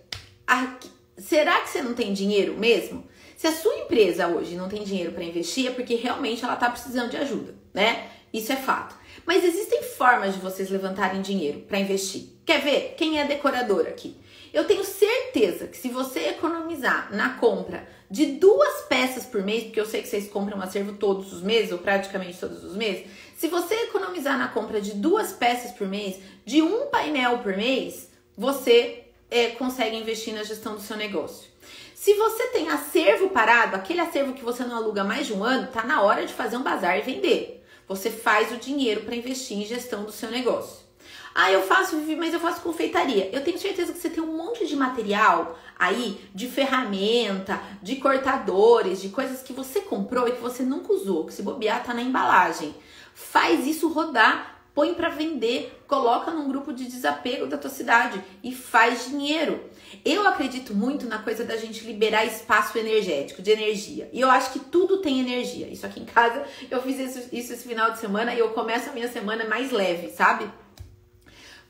aqui, 0.46 0.90
será 1.18 1.60
que 1.62 1.70
você 1.70 1.82
não 1.82 1.94
tem 1.94 2.14
dinheiro 2.14 2.58
mesmo? 2.58 3.06
Se 3.36 3.46
a 3.48 3.52
sua 3.52 3.78
empresa 3.78 4.28
hoje 4.28 4.56
não 4.56 4.68
tem 4.68 4.84
dinheiro 4.84 5.12
para 5.12 5.24
investir, 5.24 5.68
é 5.68 5.72
porque 5.72 5.96
realmente 5.96 6.44
ela 6.44 6.56
está 6.56 6.70
precisando 6.70 7.12
de 7.12 7.18
ajuda, 7.18 7.54
né? 7.74 8.10
Isso 8.34 8.52
é 8.52 8.56
fato. 8.56 8.96
Mas 9.26 9.44
existem 9.44 9.84
formas 9.84 10.34
de 10.34 10.40
vocês 10.40 10.70
levantarem 10.70 11.22
dinheiro 11.22 11.60
para 11.62 11.80
investir. 11.80 12.30
Quer 12.46 12.62
ver? 12.62 12.96
Quem 12.98 13.20
é 13.20 13.26
decorador 13.26 13.88
aqui? 13.88 14.16
Eu 14.54 14.66
tenho 14.66 14.84
certeza 14.84 15.68
que 15.68 15.78
se 15.78 15.90
você 15.90 16.30
economizar 16.30 17.14
na 17.14 17.36
compra 17.36 17.88
de 18.10 18.26
duas 18.26 18.82
peças 18.84 19.26
por 19.26 19.44
mês, 19.44 19.64
porque 19.64 19.80
eu 19.80 19.86
sei 19.86 20.02
que 20.02 20.08
vocês 20.08 20.30
compram 20.30 20.62
acervo 20.62 20.94
todos 20.94 21.34
os 21.34 21.42
meses, 21.42 21.72
ou 21.72 21.78
praticamente 21.78 22.40
todos 22.40 22.64
os 22.64 22.76
meses, 22.76 23.06
se 23.36 23.48
você 23.48 23.76
economizar 23.84 24.38
na 24.38 24.48
compra 24.48 24.80
de 24.82 24.94
duas 24.94 25.34
peças 25.34 25.72
por 25.72 25.88
mês, 25.88 26.18
de 26.46 26.62
um 26.62 26.88
painel 26.88 27.40
por 27.40 27.56
mês, 27.56 28.10
você 28.38 29.04
é, 29.30 29.48
consegue 29.50 29.98
investir 29.98 30.34
na 30.34 30.44
gestão 30.44 30.76
do 30.76 30.82
seu 30.82 30.96
negócio. 30.96 31.48
Se 31.94 32.14
você 32.14 32.48
tem 32.48 32.70
acervo 32.70 33.30
parado, 33.30 33.76
aquele 33.76 34.00
acervo 34.00 34.34
que 34.34 34.44
você 34.44 34.64
não 34.64 34.78
aluga 34.78 35.04
mais 35.04 35.28
de 35.28 35.34
um 35.34 35.44
ano, 35.44 35.68
tá 35.68 35.84
na 35.84 36.02
hora 36.02 36.26
de 36.26 36.34
fazer 36.34 36.56
um 36.56 36.64
bazar 36.64 36.98
e 36.98 37.02
vender. 37.02 37.66
Você 37.88 38.10
faz 38.10 38.52
o 38.52 38.58
dinheiro 38.58 39.02
para 39.02 39.16
investir 39.16 39.58
em 39.58 39.66
gestão 39.66 40.04
do 40.04 40.12
seu 40.12 40.30
negócio. 40.30 40.88
Ah, 41.34 41.52
eu 41.52 41.62
faço, 41.62 41.96
mas 42.18 42.34
eu 42.34 42.40
faço 42.40 42.62
confeitaria. 42.62 43.30
Eu 43.32 43.44
tenho 43.44 43.60
certeza 43.60 43.94
que 43.94 44.00
você 44.00 44.10
tem 44.10 44.24
um 44.24 44.36
monte 44.36 44.66
de 44.66 44.76
material 44.76 45.58
aí, 45.78 46.20
de 46.34 46.48
ferramenta, 46.48 47.60
de 47.82 47.98
cortadores, 47.98 49.02
de 49.02 49.10
coisas 49.10 49.42
que 49.42 49.54
você 49.54 49.82
comprou 49.82 50.28
e 50.28 50.32
que 50.32 50.42
você 50.42 50.64
nunca 50.64 50.94
usou, 50.94 51.26
que 51.26 51.34
se 51.34 51.42
bobear 51.42 51.84
tá 51.84 51.94
na 51.94 52.02
embalagem. 52.02 52.76
Faz 53.14 53.66
isso 53.66 53.90
rodar, 53.90 54.62
põe 54.74 54.94
para 54.94 55.10
vender, 55.10 55.84
coloca 55.88 56.30
num 56.30 56.48
grupo 56.48 56.72
de 56.72 56.86
desapego 56.86 57.48
da 57.48 57.58
tua 57.58 57.70
cidade 57.70 58.24
e 58.44 58.54
faz 58.54 59.06
dinheiro. 59.06 59.60
Eu 60.06 60.28
acredito 60.28 60.74
muito 60.74 61.08
na 61.08 61.18
coisa 61.18 61.44
da 61.44 61.58
gente 61.58 61.84
liberar 61.84 62.26
espaço 62.26 62.78
energético, 62.78 63.42
de 63.42 63.50
energia. 63.50 64.10
E 64.14 64.22
eu 64.22 64.30
acho 64.30 64.52
que 64.52 64.60
tudo 64.60 65.02
tem 65.02 65.20
energia. 65.20 65.68
Isso 65.68 65.86
aqui 65.86 66.00
em 66.00 66.06
casa, 66.06 66.44
eu 66.70 66.82
fiz 66.82 67.00
isso, 67.00 67.30
isso 67.32 67.54
esse 67.54 67.68
final 67.68 67.92
de 67.92 68.00
semana 68.00 68.34
e 68.36 68.40
eu 68.40 68.50
começo 68.50 68.90
a 68.90 68.94
minha 68.94 69.08
semana 69.08 69.46
mais 69.46 69.72
leve, 69.72 70.10
sabe? 70.12 70.48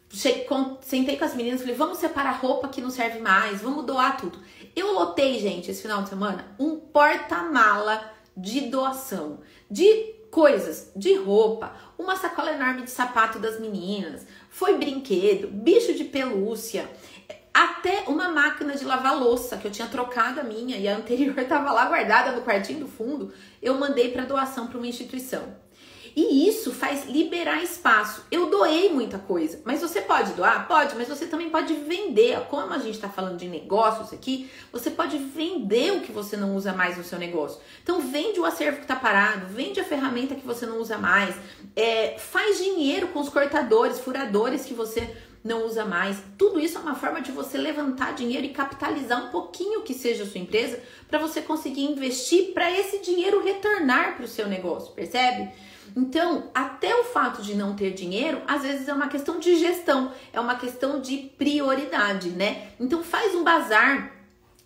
Sentei 0.09 1.17
com 1.17 1.25
as 1.25 1.35
meninas 1.35 1.61
falei, 1.61 1.75
vamos 1.75 1.97
separar 1.97 2.39
roupa 2.39 2.67
que 2.67 2.81
não 2.81 2.89
serve 2.89 3.19
mais, 3.19 3.61
vamos 3.61 3.85
doar 3.85 4.17
tudo. 4.17 4.39
Eu 4.75 4.93
lotei, 4.93 5.39
gente, 5.39 5.69
esse 5.69 5.81
final 5.81 6.03
de 6.03 6.09
semana, 6.09 6.55
um 6.59 6.77
porta-mala 6.77 8.13
de 8.35 8.61
doação, 8.61 9.39
de 9.69 10.15
coisas, 10.29 10.91
de 10.95 11.15
roupa, 11.15 11.73
uma 11.97 12.15
sacola 12.15 12.51
enorme 12.51 12.83
de 12.83 12.91
sapato 12.91 13.39
das 13.39 13.59
meninas, 13.59 14.25
foi 14.49 14.77
brinquedo, 14.77 15.47
bicho 15.47 15.93
de 15.93 16.03
pelúcia, 16.03 16.89
até 17.53 18.03
uma 18.07 18.29
máquina 18.29 18.75
de 18.75 18.85
lavar 18.85 19.17
louça 19.17 19.57
que 19.57 19.65
eu 19.65 19.71
tinha 19.71 19.87
trocado 19.87 20.39
a 20.39 20.43
minha 20.43 20.77
e 20.77 20.87
a 20.87 20.95
anterior 20.95 21.37
estava 21.39 21.71
lá 21.71 21.85
guardada 21.85 22.31
no 22.31 22.43
quartinho 22.43 22.81
do 22.81 22.87
fundo, 22.87 23.33
eu 23.61 23.73
mandei 23.75 24.11
para 24.11 24.25
doação 24.25 24.67
para 24.67 24.77
uma 24.77 24.87
instituição. 24.87 25.55
E 26.17 26.49
isso 26.49 26.71
faz 26.71 27.05
liberar 27.05 27.63
espaço. 27.63 28.25
Eu 28.31 28.49
doei 28.49 28.89
muita 28.89 29.19
coisa, 29.19 29.61
mas 29.63 29.81
você 29.81 30.01
pode 30.01 30.33
doar? 30.33 30.67
Pode, 30.67 30.95
mas 30.95 31.07
você 31.07 31.27
também 31.27 31.51
pode 31.51 31.75
vender. 31.75 32.39
Como 32.49 32.73
a 32.73 32.79
gente 32.79 32.95
está 32.95 33.07
falando 33.07 33.37
de 33.37 33.47
negócios 33.47 34.11
aqui, 34.11 34.49
você 34.71 34.89
pode 34.89 35.15
vender 35.19 35.91
o 35.91 36.01
que 36.01 36.11
você 36.11 36.35
não 36.35 36.55
usa 36.55 36.73
mais 36.73 36.97
no 36.97 37.03
seu 37.03 37.19
negócio. 37.19 37.61
Então, 37.83 38.01
vende 38.01 38.39
o 38.39 38.45
acervo 38.45 38.77
que 38.77 38.85
está 38.85 38.95
parado, 38.95 39.45
vende 39.45 39.79
a 39.79 39.83
ferramenta 39.83 40.33
que 40.33 40.43
você 40.43 40.65
não 40.65 40.81
usa 40.81 40.97
mais, 40.97 41.35
é, 41.75 42.17
faz 42.17 42.57
dinheiro 42.57 43.09
com 43.09 43.19
os 43.19 43.29
cortadores, 43.29 43.99
furadores 43.99 44.65
que 44.65 44.73
você 44.73 45.15
não 45.43 45.67
usa 45.67 45.85
mais. 45.85 46.17
Tudo 46.35 46.59
isso 46.59 46.79
é 46.79 46.81
uma 46.81 46.95
forma 46.95 47.21
de 47.21 47.31
você 47.31 47.59
levantar 47.59 48.15
dinheiro 48.15 48.47
e 48.47 48.49
capitalizar 48.49 49.23
um 49.23 49.29
pouquinho 49.29 49.83
que 49.83 49.93
seja 49.93 50.23
a 50.23 50.25
sua 50.25 50.41
empresa 50.41 50.79
para 51.07 51.19
você 51.19 51.41
conseguir 51.41 51.83
investir 51.83 52.53
para 52.55 52.71
esse 52.71 52.97
dinheiro 53.01 53.43
retornar 53.43 54.15
para 54.15 54.25
o 54.25 54.27
seu 54.27 54.47
negócio, 54.47 54.93
percebe? 54.93 55.66
Então, 55.95 56.49
até 56.53 56.95
o 56.95 57.03
fato 57.05 57.41
de 57.41 57.55
não 57.55 57.75
ter 57.75 57.93
dinheiro, 57.93 58.41
às 58.47 58.63
vezes 58.63 58.87
é 58.87 58.93
uma 58.93 59.07
questão 59.07 59.39
de 59.39 59.55
gestão, 59.55 60.11
é 60.31 60.39
uma 60.39 60.55
questão 60.55 60.99
de 60.99 61.17
prioridade, 61.37 62.29
né? 62.29 62.69
Então, 62.79 63.03
faz 63.03 63.33
um 63.35 63.43
bazar 63.43 64.17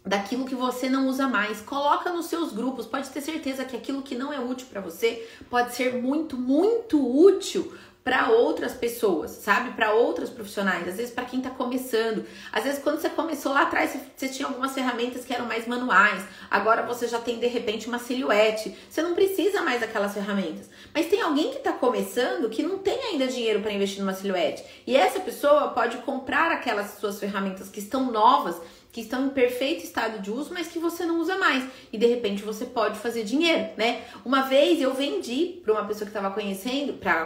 daquilo 0.05 0.45
que 0.45 0.55
você 0.55 0.89
não 0.89 1.07
usa 1.07 1.27
mais, 1.27 1.62
coloca 1.62 2.12
nos 2.12 2.25
seus 2.25 2.51
grupos. 2.51 2.86
Pode 2.86 3.10
ter 3.10 3.21
certeza 3.21 3.65
que 3.65 3.75
aquilo 3.75 4.01
que 4.01 4.15
não 4.15 4.34
é 4.34 4.39
útil 4.39 4.67
para 4.69 4.81
você 4.81 5.27
pode 5.49 5.75
ser 5.75 6.01
muito, 6.01 6.38
muito 6.38 6.99
útil 6.99 7.71
para 8.03 8.29
outras 8.29 8.73
pessoas, 8.73 9.31
sabe? 9.31 9.71
Para 9.71 9.93
outras 9.93 10.29
profissionais, 10.29 10.87
às 10.87 10.97
vezes 10.97 11.13
para 11.13 11.25
quem 11.25 11.39
está 11.39 11.51
começando. 11.51 12.25
Às 12.51 12.63
vezes 12.63 12.81
quando 12.81 12.99
você 12.99 13.09
começou 13.09 13.53
lá 13.53 13.63
atrás, 13.63 13.95
você 14.15 14.27
tinha 14.27 14.47
algumas 14.47 14.73
ferramentas 14.73 15.23
que 15.23 15.33
eram 15.33 15.45
mais 15.45 15.67
manuais. 15.67 16.23
Agora 16.49 16.81
você 16.81 17.07
já 17.07 17.19
tem 17.19 17.39
de 17.39 17.47
repente 17.47 17.87
uma 17.87 17.99
silhuete. 17.99 18.75
Você 18.89 19.03
não 19.03 19.13
precisa 19.13 19.61
mais 19.61 19.81
daquelas 19.81 20.13
ferramentas. 20.13 20.67
Mas 20.93 21.07
tem 21.07 21.21
alguém 21.21 21.51
que 21.51 21.57
está 21.57 21.73
começando 21.73 22.49
que 22.49 22.63
não 22.63 22.79
tem 22.79 22.99
ainda 23.11 23.27
dinheiro 23.27 23.61
para 23.61 23.71
investir 23.71 23.99
numa 23.99 24.13
silhuete. 24.13 24.63
E 24.87 24.97
essa 24.97 25.19
pessoa 25.19 25.69
pode 25.69 25.97
comprar 25.97 26.51
aquelas 26.51 26.97
suas 26.99 27.19
ferramentas 27.19 27.69
que 27.69 27.79
estão 27.79 28.11
novas 28.11 28.59
que 28.91 29.01
estão 29.01 29.25
em 29.25 29.30
perfeito 29.30 29.84
estado 29.84 30.19
de 30.19 30.30
uso, 30.30 30.54
mas 30.54 30.67
que 30.67 30.77
você 30.77 31.06
não 31.06 31.19
usa 31.19 31.38
mais. 31.38 31.63
E 31.93 31.97
de 31.97 32.06
repente 32.06 32.43
você 32.43 32.65
pode 32.65 32.99
fazer 32.99 33.23
dinheiro, 33.23 33.69
né? 33.77 34.04
Uma 34.25 34.41
vez 34.41 34.82
eu 34.82 34.93
vendi 34.93 35.62
para 35.63 35.73
uma 35.73 35.86
pessoa 35.86 36.06
que 36.10 36.15
estava 36.17 36.34
conhecendo, 36.34 36.93
para 36.93 37.25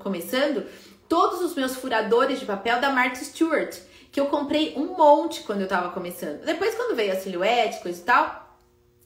começando, 0.00 0.66
todos 1.08 1.40
os 1.40 1.54
meus 1.54 1.76
furadores 1.76 2.40
de 2.40 2.46
papel 2.46 2.80
da 2.80 2.90
Martha 2.90 3.24
Stewart, 3.24 3.76
que 4.10 4.18
eu 4.18 4.26
comprei 4.26 4.74
um 4.76 4.96
monte 4.96 5.42
quando 5.42 5.60
eu 5.60 5.66
estava 5.66 5.90
começando. 5.90 6.44
Depois 6.44 6.74
quando 6.74 6.96
veio 6.96 7.12
a 7.12 7.16
silhuete, 7.16 7.80
coisa 7.80 8.00
e 8.00 8.04
tal, 8.04 8.46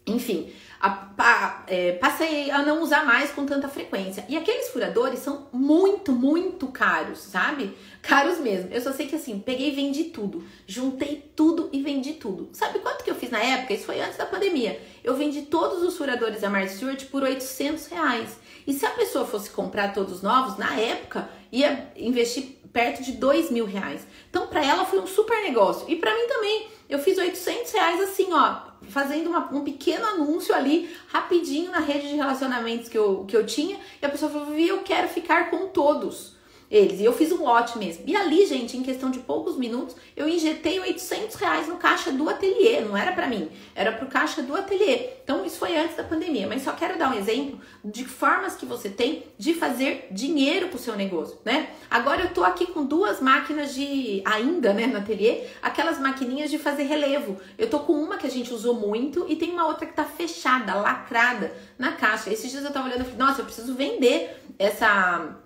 Enfim, 0.07 0.53
a, 0.81 1.62
é, 1.66 1.93
passei 1.93 2.51
a 2.51 2.62
não 2.62 2.83
usar 2.83 3.05
mais 3.05 3.31
com 3.31 3.45
tanta 3.45 3.69
frequência. 3.69 4.25
E 4.29 4.37
aqueles 4.37 4.71
furadores 4.71 5.19
são 5.19 5.47
muito, 5.53 6.11
muito 6.11 6.69
caros, 6.69 7.19
sabe? 7.19 7.77
Caros 8.01 8.38
mesmo. 8.38 8.71
Eu 8.73 8.81
só 8.81 8.90
sei 8.90 9.07
que 9.07 9.16
assim, 9.16 9.38
peguei 9.38 9.69
e 9.69 9.75
vendi 9.75 10.05
tudo. 10.05 10.43
Juntei 10.66 11.31
tudo 11.37 11.69
e 11.71 11.83
vendi 11.83 12.14
tudo. 12.14 12.49
Sabe 12.53 12.79
quanto 12.79 13.05
que 13.05 13.11
eu 13.11 13.14
fiz 13.14 13.31
na 13.31 13.38
época? 13.38 13.75
Isso 13.75 13.85
foi 13.85 14.01
antes 14.01 14.16
da 14.16 14.25
pandemia. 14.25 14.81
Eu 15.05 15.14
vendi 15.14 15.43
todos 15.43 15.83
os 15.83 15.99
furadores 15.99 16.40
da 16.40 16.49
Martha 16.49 16.75
Stewart 16.75 17.05
por 17.07 17.23
800 17.23 17.87
reais. 17.88 18.38
E 18.66 18.73
se 18.73 18.87
a 18.87 18.90
pessoa 18.90 19.27
fosse 19.27 19.51
comprar 19.51 19.93
todos 19.93 20.23
novos, 20.23 20.57
na 20.57 20.79
época, 20.81 21.29
ia 21.53 21.93
investir 21.95 22.59
perto 22.73 23.03
de 23.03 23.12
2 23.12 23.51
mil 23.51 23.66
reais. 23.66 24.07
Então, 24.31 24.47
para 24.47 24.64
ela 24.64 24.87
foi 24.87 25.01
um 25.01 25.07
super 25.07 25.43
negócio. 25.43 25.85
E 25.90 25.97
para 25.97 26.14
mim 26.14 26.27
também. 26.27 26.69
Eu 26.88 26.99
fiz 26.99 27.16
800 27.19 27.71
reais 27.71 28.01
assim, 28.01 28.33
ó, 28.33 28.70
fazendo 28.88 29.29
uma, 29.29 29.53
um 29.53 29.62
pequeno 29.62 30.07
anúncio 30.07 30.55
ali, 30.55 30.90
rapidinho 31.09 31.71
na 31.71 31.81
rede 31.81 32.09
de 32.09 32.14
relacionamentos 32.14 32.88
que 32.88 32.99
eu, 32.99 33.25
que 33.27 33.37
eu 33.37 33.45
tinha. 33.47 33.79
E 34.01 34.07
a 34.07 34.09
pessoa 34.09 34.31
falou, 34.31 34.47
Vivi, 34.49 34.69
eu 34.69 34.83
quero 34.83 35.09
ficar 35.09 35.51
com 35.51 35.69
todos 35.69 36.39
eles. 36.71 37.01
E 37.01 37.05
eu 37.05 37.13
fiz 37.13 37.33
um 37.33 37.43
lote 37.43 37.77
mesmo. 37.79 38.05
E 38.07 38.15
ali, 38.15 38.47
gente, 38.47 38.77
em 38.77 38.83
questão 38.83 39.11
de 39.11 39.19
poucos 39.19 39.57
minutos, 39.57 39.97
eu 40.17 40.29
injetei 40.29 40.79
800 40.79 41.35
reais 41.37 41.67
no 41.67 41.77
caixa 41.77 42.13
do 42.13 42.29
ateliê. 42.29 42.81
Não 42.81 42.97
era 42.97 43.13
para 43.13 43.27
mim, 43.27 43.51
era 43.75 43.93
pro 43.93 44.07
caixa 44.07 44.43
do 44.43 44.55
ateliê. 44.55 45.11
Então, 45.25 45.45
isso 45.45 45.59
foi 45.59 45.77
antes 45.77 45.97
da 45.97 46.05
pandemia. 46.05 46.47
Mas 46.47 46.63
só 46.63 46.73
quero 46.73 46.97
dar 46.99 47.11
um 47.11 47.19
exemplo 47.19 47.59
de 47.85 48.05
formas 48.05 48.55
que 48.55 48.65
você 48.65 48.89
tem 48.89 49.25
de 49.37 49.55
fazer 49.55 50.07
dinheiro 50.13 50.69
pro 50.69 50.79
seu 50.79 50.95
negócio, 50.95 51.39
né? 51.45 51.71
Agora 51.91 52.23
eu 52.23 52.33
tô 52.33 52.45
aqui 52.45 52.67
com 52.67 52.85
duas 52.85 53.21
máquinas 53.21 53.75
de, 53.75 54.23
ainda, 54.25 54.73
né, 54.73 54.87
no 54.87 54.99
ateliê, 54.99 55.45
aquelas 55.61 55.99
maquininhas 55.99 56.51
de 56.51 56.59
fazer 56.59 56.85
relevo. 56.85 57.37
Eu 57.59 57.69
tô 57.69 57.81
com 57.81 57.95
uma 57.95 58.17
que 58.17 58.27
a 58.27 58.31
gente 58.31 58.53
usou 58.53 58.75
muito 58.75 59.27
e 59.29 59.35
tem 59.35 59.51
uma 59.51 59.67
outra 59.67 59.87
que 59.87 59.93
tá 59.93 60.05
fechada, 60.05 60.75
lacrada 60.75 61.53
na 61.79 61.93
caixa. 61.93 62.31
Esses 62.31 62.51
dias 62.51 62.65
eu 62.65 62.73
tava 62.73 62.87
olhando 62.87 63.01
e 63.01 63.05
falei, 63.05 63.19
nossa, 63.19 63.41
eu 63.41 63.45
preciso 63.45 63.75
vender 63.75 64.41
essa 64.59 65.37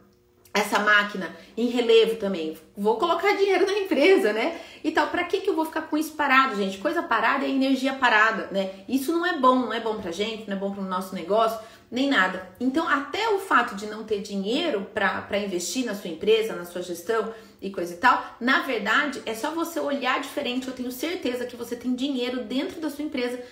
essa 0.55 0.79
máquina 0.79 1.35
em 1.57 1.67
relevo 1.67 2.15
também. 2.15 2.57
Vou 2.77 2.97
colocar 2.97 3.33
dinheiro 3.33 3.67
na 3.67 3.73
empresa, 3.73 4.33
né? 4.33 4.61
E 4.85 4.93
tal. 4.93 5.09
Para 5.09 5.25
que 5.25 5.41
que 5.41 5.51
eu 5.51 5.57
vou 5.57 5.65
ficar 5.65 5.83
com 5.83 5.99
isso 5.99 6.13
parado, 6.13 6.55
gente? 6.55 6.79
Coisa 6.79 7.03
parada 7.03 7.45
é 7.45 7.51
energia 7.51 7.93
parada, 7.95 8.49
né? 8.53 8.71
Isso 8.89 9.11
não 9.11 9.27
é 9.27 9.37
bom, 9.37 9.57
não 9.57 9.73
é 9.73 9.81
bom 9.81 10.01
pra 10.01 10.13
gente, 10.13 10.49
não 10.49 10.57
é 10.57 10.61
bom 10.61 10.73
pro 10.73 10.83
nosso 10.83 11.13
negócio, 11.13 11.59
nem 11.91 12.09
nada. 12.09 12.49
Então, 12.61 12.89
até 12.89 13.29
o 13.31 13.41
fato 13.41 13.75
de 13.75 13.87
não 13.87 14.05
ter 14.05 14.23
dinheiro 14.23 14.87
para 14.95 15.39
investir 15.39 15.85
na 15.85 15.95
sua 15.95 16.11
empresa, 16.11 16.55
na 16.55 16.65
sua 16.65 16.83
gestão 16.83 17.35
e 17.61 17.71
coisa 17.71 17.95
e 17.95 17.97
tal, 17.97 18.25
na 18.41 18.63
verdade, 18.63 19.21
é 19.27 19.35
só 19.35 19.51
você 19.51 19.81
olhar 19.81 20.21
diferente. 20.21 20.69
Eu 20.69 20.75
tenho 20.75 20.93
certeza 20.93 21.47
que 21.47 21.57
você 21.57 21.75
tem 21.75 21.97
dinheiro 21.97 22.45
dentro 22.45 22.81
da 22.81 22.91
sua 22.91 23.05
empresa 23.05 23.43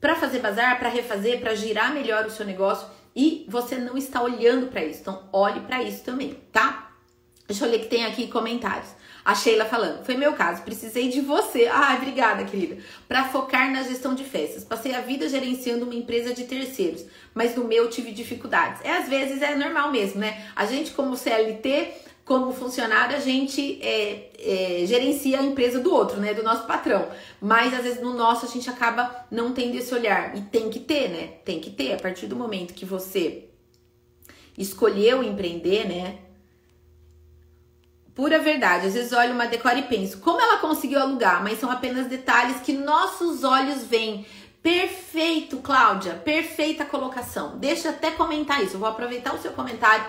para 0.00 0.14
fazer 0.14 0.38
bazar, 0.38 0.78
para 0.78 0.88
refazer, 0.88 1.38
para 1.38 1.54
girar 1.54 1.92
melhor 1.92 2.24
o 2.24 2.30
seu 2.30 2.46
negócio 2.46 2.88
e 3.16 3.46
você 3.48 3.76
não 3.76 3.96
está 3.96 4.22
olhando 4.22 4.66
para 4.66 4.84
isso. 4.84 5.00
Então, 5.00 5.26
olhe 5.32 5.60
para 5.60 5.82
isso 5.82 6.04
também, 6.04 6.38
tá? 6.52 6.92
Deixa 7.48 7.64
eu 7.64 7.70
ler 7.70 7.78
que 7.78 7.86
tem 7.86 8.04
aqui 8.04 8.28
comentários. 8.28 8.90
A 9.24 9.34
Sheila 9.34 9.64
falando, 9.64 10.04
foi 10.04 10.16
meu 10.16 10.34
caso, 10.34 10.62
precisei 10.62 11.08
de 11.08 11.20
você. 11.20 11.66
Ah, 11.72 11.96
obrigada, 11.96 12.44
querida. 12.44 12.76
Para 13.08 13.24
focar 13.24 13.72
na 13.72 13.82
gestão 13.82 14.14
de 14.14 14.22
festas. 14.22 14.62
Passei 14.62 14.94
a 14.94 15.00
vida 15.00 15.28
gerenciando 15.28 15.84
uma 15.84 15.94
empresa 15.94 16.34
de 16.34 16.44
terceiros, 16.44 17.04
mas 17.34 17.56
no 17.56 17.64
meu 17.64 17.88
tive 17.88 18.12
dificuldades. 18.12 18.84
É 18.84 18.98
às 18.98 19.08
vezes 19.08 19.40
é 19.42 19.54
normal 19.54 19.90
mesmo, 19.90 20.20
né? 20.20 20.46
A 20.54 20.66
gente 20.66 20.92
como 20.92 21.16
CLT 21.16 21.92
como 22.26 22.52
funcionário, 22.52 23.16
a 23.16 23.20
gente 23.20 23.80
é, 23.80 24.32
é, 24.40 24.84
gerencia 24.84 25.38
a 25.38 25.44
empresa 25.44 25.78
do 25.78 25.94
outro, 25.94 26.20
né? 26.20 26.34
Do 26.34 26.42
nosso 26.42 26.66
patrão. 26.66 27.08
Mas 27.40 27.72
às 27.72 27.84
vezes 27.84 28.02
no 28.02 28.14
nosso 28.14 28.44
a 28.44 28.48
gente 28.48 28.68
acaba 28.68 29.24
não 29.30 29.52
tendo 29.52 29.76
esse 29.76 29.94
olhar. 29.94 30.36
E 30.36 30.40
tem 30.40 30.68
que 30.68 30.80
ter, 30.80 31.08
né? 31.08 31.26
Tem 31.44 31.60
que 31.60 31.70
ter. 31.70 31.92
A 31.92 31.96
partir 31.98 32.26
do 32.26 32.34
momento 32.34 32.74
que 32.74 32.84
você 32.84 33.48
escolheu 34.58 35.22
empreender, 35.22 35.86
né? 35.86 36.18
Pura 38.12 38.40
verdade. 38.40 38.88
Às 38.88 38.94
vezes 38.94 39.12
olho 39.12 39.32
uma 39.32 39.46
decora 39.46 39.78
e 39.78 39.84
penso, 39.84 40.18
como 40.18 40.40
ela 40.40 40.58
conseguiu 40.58 40.98
alugar? 40.98 41.44
Mas 41.44 41.60
são 41.60 41.70
apenas 41.70 42.08
detalhes 42.08 42.56
que 42.56 42.72
nossos 42.72 43.44
olhos 43.44 43.84
veem. 43.84 44.26
Perfeito, 44.60 45.58
Cláudia. 45.58 46.14
Perfeita 46.14 46.84
colocação. 46.84 47.56
Deixa 47.56 47.90
até 47.90 48.10
comentar 48.10 48.64
isso. 48.64 48.74
Eu 48.74 48.80
vou 48.80 48.88
aproveitar 48.88 49.32
o 49.32 49.38
seu 49.38 49.52
comentário 49.52 50.04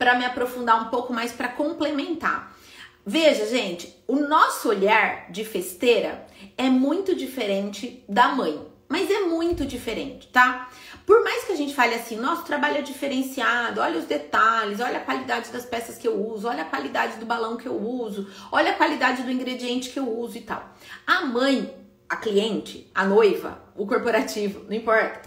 para 0.00 0.14
me 0.14 0.24
aprofundar 0.24 0.82
um 0.82 0.88
pouco 0.88 1.12
mais 1.12 1.30
para 1.30 1.46
complementar. 1.46 2.56
Veja, 3.04 3.44
gente, 3.44 4.02
o 4.08 4.16
nosso 4.16 4.70
olhar 4.70 5.30
de 5.30 5.44
festeira 5.44 6.26
é 6.56 6.70
muito 6.70 7.14
diferente 7.14 8.02
da 8.08 8.28
mãe, 8.28 8.66
mas 8.88 9.10
é 9.10 9.20
muito 9.20 9.66
diferente, 9.66 10.28
tá? 10.28 10.70
Por 11.04 11.22
mais 11.22 11.44
que 11.44 11.52
a 11.52 11.56
gente 11.56 11.74
fale 11.74 11.94
assim, 11.94 12.16
nosso 12.16 12.44
trabalho 12.44 12.78
é 12.78 12.82
diferenciado, 12.82 13.82
olha 13.82 13.98
os 13.98 14.06
detalhes, 14.06 14.80
olha 14.80 14.96
a 14.96 15.04
qualidade 15.04 15.50
das 15.50 15.66
peças 15.66 15.98
que 15.98 16.08
eu 16.08 16.14
uso, 16.14 16.48
olha 16.48 16.62
a 16.62 16.66
qualidade 16.66 17.18
do 17.18 17.26
balão 17.26 17.58
que 17.58 17.66
eu 17.66 17.76
uso, 17.76 18.26
olha 18.50 18.70
a 18.70 18.76
qualidade 18.76 19.22
do 19.22 19.30
ingrediente 19.30 19.90
que 19.90 19.98
eu 19.98 20.08
uso 20.08 20.38
e 20.38 20.40
tal. 20.40 20.66
A 21.06 21.26
mãe, 21.26 21.74
a 22.08 22.16
cliente, 22.16 22.90
a 22.94 23.04
noiva, 23.04 23.62
o 23.76 23.86
corporativo, 23.86 24.64
não 24.64 24.74
importa, 24.74 25.20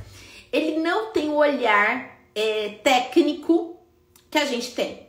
ele 0.51 0.79
não 0.79 1.11
tem 1.11 1.29
o 1.29 1.35
olhar 1.35 2.17
é, 2.33 2.79
técnico 2.83 3.72
que 4.33 4.39
a 4.39 4.45
gente 4.45 4.71
tem. 4.71 5.07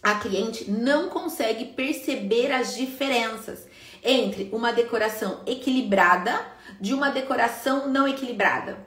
A 0.00 0.14
cliente 0.14 0.70
não 0.70 1.08
consegue 1.08 1.64
perceber 1.64 2.52
as 2.52 2.76
diferenças 2.76 3.66
entre 4.00 4.48
uma 4.52 4.72
decoração 4.72 5.40
equilibrada 5.44 6.40
de 6.80 6.94
uma 6.94 7.10
decoração 7.10 7.88
não 7.88 8.06
equilibrada. 8.06 8.78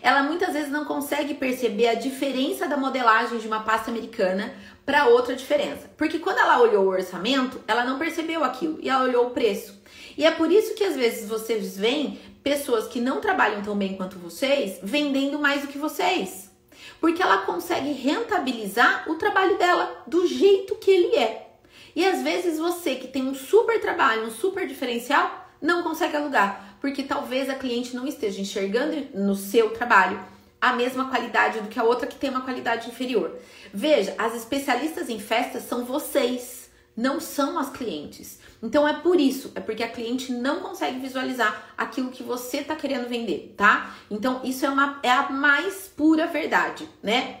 Ela 0.00 0.22
muitas 0.22 0.52
vezes 0.52 0.70
não 0.70 0.84
consegue 0.84 1.34
perceber 1.34 1.88
a 1.88 1.94
diferença 1.94 2.68
da 2.68 2.76
modelagem 2.76 3.38
de 3.38 3.48
uma 3.48 3.64
pasta 3.64 3.90
americana 3.90 4.54
para 4.84 5.08
outra 5.08 5.34
diferença. 5.34 5.90
Porque 5.96 6.20
quando 6.20 6.38
ela 6.38 6.60
olhou 6.60 6.84
o 6.84 6.90
orçamento, 6.90 7.60
ela 7.66 7.82
não 7.82 7.98
percebeu 7.98 8.44
aquilo 8.44 8.78
e 8.80 8.88
ela 8.88 9.02
olhou 9.02 9.26
o 9.26 9.30
preço. 9.30 9.76
E 10.16 10.24
é 10.24 10.30
por 10.30 10.52
isso 10.52 10.76
que 10.76 10.84
às 10.84 10.94
vezes 10.94 11.28
vocês 11.28 11.76
veem 11.76 12.20
pessoas 12.44 12.86
que 12.86 13.00
não 13.00 13.20
trabalham 13.20 13.60
tão 13.60 13.76
bem 13.76 13.96
quanto 13.96 14.20
vocês 14.20 14.78
vendendo 14.84 15.36
mais 15.36 15.62
do 15.62 15.68
que 15.68 15.78
vocês 15.78 16.45
porque 17.00 17.22
ela 17.22 17.38
consegue 17.38 17.92
rentabilizar 17.92 19.10
o 19.10 19.16
trabalho 19.16 19.58
dela 19.58 20.02
do 20.06 20.26
jeito 20.26 20.76
que 20.76 20.90
ele 20.90 21.16
é. 21.16 21.48
E 21.94 22.04
às 22.06 22.22
vezes 22.22 22.58
você 22.58 22.94
que 22.96 23.08
tem 23.08 23.26
um 23.26 23.34
super 23.34 23.80
trabalho, 23.80 24.26
um 24.26 24.30
super 24.30 24.66
diferencial, 24.66 25.48
não 25.60 25.82
consegue 25.82 26.16
alugar, 26.16 26.76
porque 26.80 27.02
talvez 27.02 27.48
a 27.48 27.54
cliente 27.54 27.96
não 27.96 28.06
esteja 28.06 28.40
enxergando 28.40 29.08
no 29.14 29.34
seu 29.34 29.70
trabalho 29.70 30.20
a 30.60 30.72
mesma 30.72 31.08
qualidade 31.08 31.60
do 31.60 31.68
que 31.68 31.78
a 31.78 31.84
outra 31.84 32.06
que 32.06 32.16
tem 32.16 32.30
uma 32.30 32.42
qualidade 32.42 32.88
inferior. 32.88 33.36
Veja, 33.72 34.14
as 34.18 34.34
especialistas 34.34 35.08
em 35.08 35.18
festas 35.18 35.62
são 35.64 35.84
vocês, 35.84 36.65
não 36.96 37.20
são 37.20 37.58
as 37.58 37.70
clientes. 37.70 38.38
Então 38.62 38.88
é 38.88 38.94
por 38.94 39.20
isso, 39.20 39.52
é 39.54 39.60
porque 39.60 39.82
a 39.82 39.88
cliente 39.88 40.32
não 40.32 40.60
consegue 40.60 40.98
visualizar 40.98 41.74
aquilo 41.76 42.10
que 42.10 42.22
você 42.22 42.58
está 42.58 42.74
querendo 42.74 43.08
vender, 43.08 43.54
tá? 43.56 43.94
Então 44.10 44.40
isso 44.42 44.64
é, 44.64 44.70
uma, 44.70 44.98
é 45.02 45.10
a 45.10 45.28
mais 45.30 45.90
pura 45.94 46.26
verdade, 46.26 46.88
né? 47.02 47.40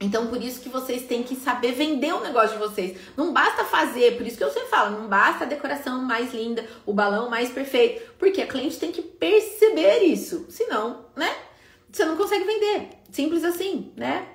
Então, 0.00 0.26
por 0.26 0.42
isso 0.42 0.60
que 0.60 0.68
vocês 0.68 1.04
têm 1.06 1.22
que 1.22 1.34
saber 1.36 1.72
vender 1.72 2.12
o 2.12 2.20
negócio 2.20 2.58
de 2.58 2.58
vocês. 2.58 2.98
Não 3.16 3.32
basta 3.32 3.64
fazer, 3.64 4.16
por 4.16 4.26
isso 4.26 4.36
que 4.36 4.44
eu 4.44 4.50
sempre 4.50 4.68
falo, 4.68 5.00
não 5.00 5.08
basta 5.08 5.44
a 5.44 5.46
decoração 5.46 6.02
mais 6.02 6.34
linda, 6.34 6.66
o 6.84 6.92
balão 6.92 7.30
mais 7.30 7.48
perfeito, 7.50 8.12
porque 8.18 8.42
a 8.42 8.46
cliente 8.46 8.78
tem 8.78 8.92
que 8.92 9.00
perceber 9.00 10.00
isso. 10.00 10.46
Senão, 10.50 11.06
né? 11.16 11.34
Você 11.90 12.04
não 12.04 12.16
consegue 12.16 12.44
vender. 12.44 12.88
Simples 13.10 13.44
assim, 13.44 13.92
né? 13.96 14.33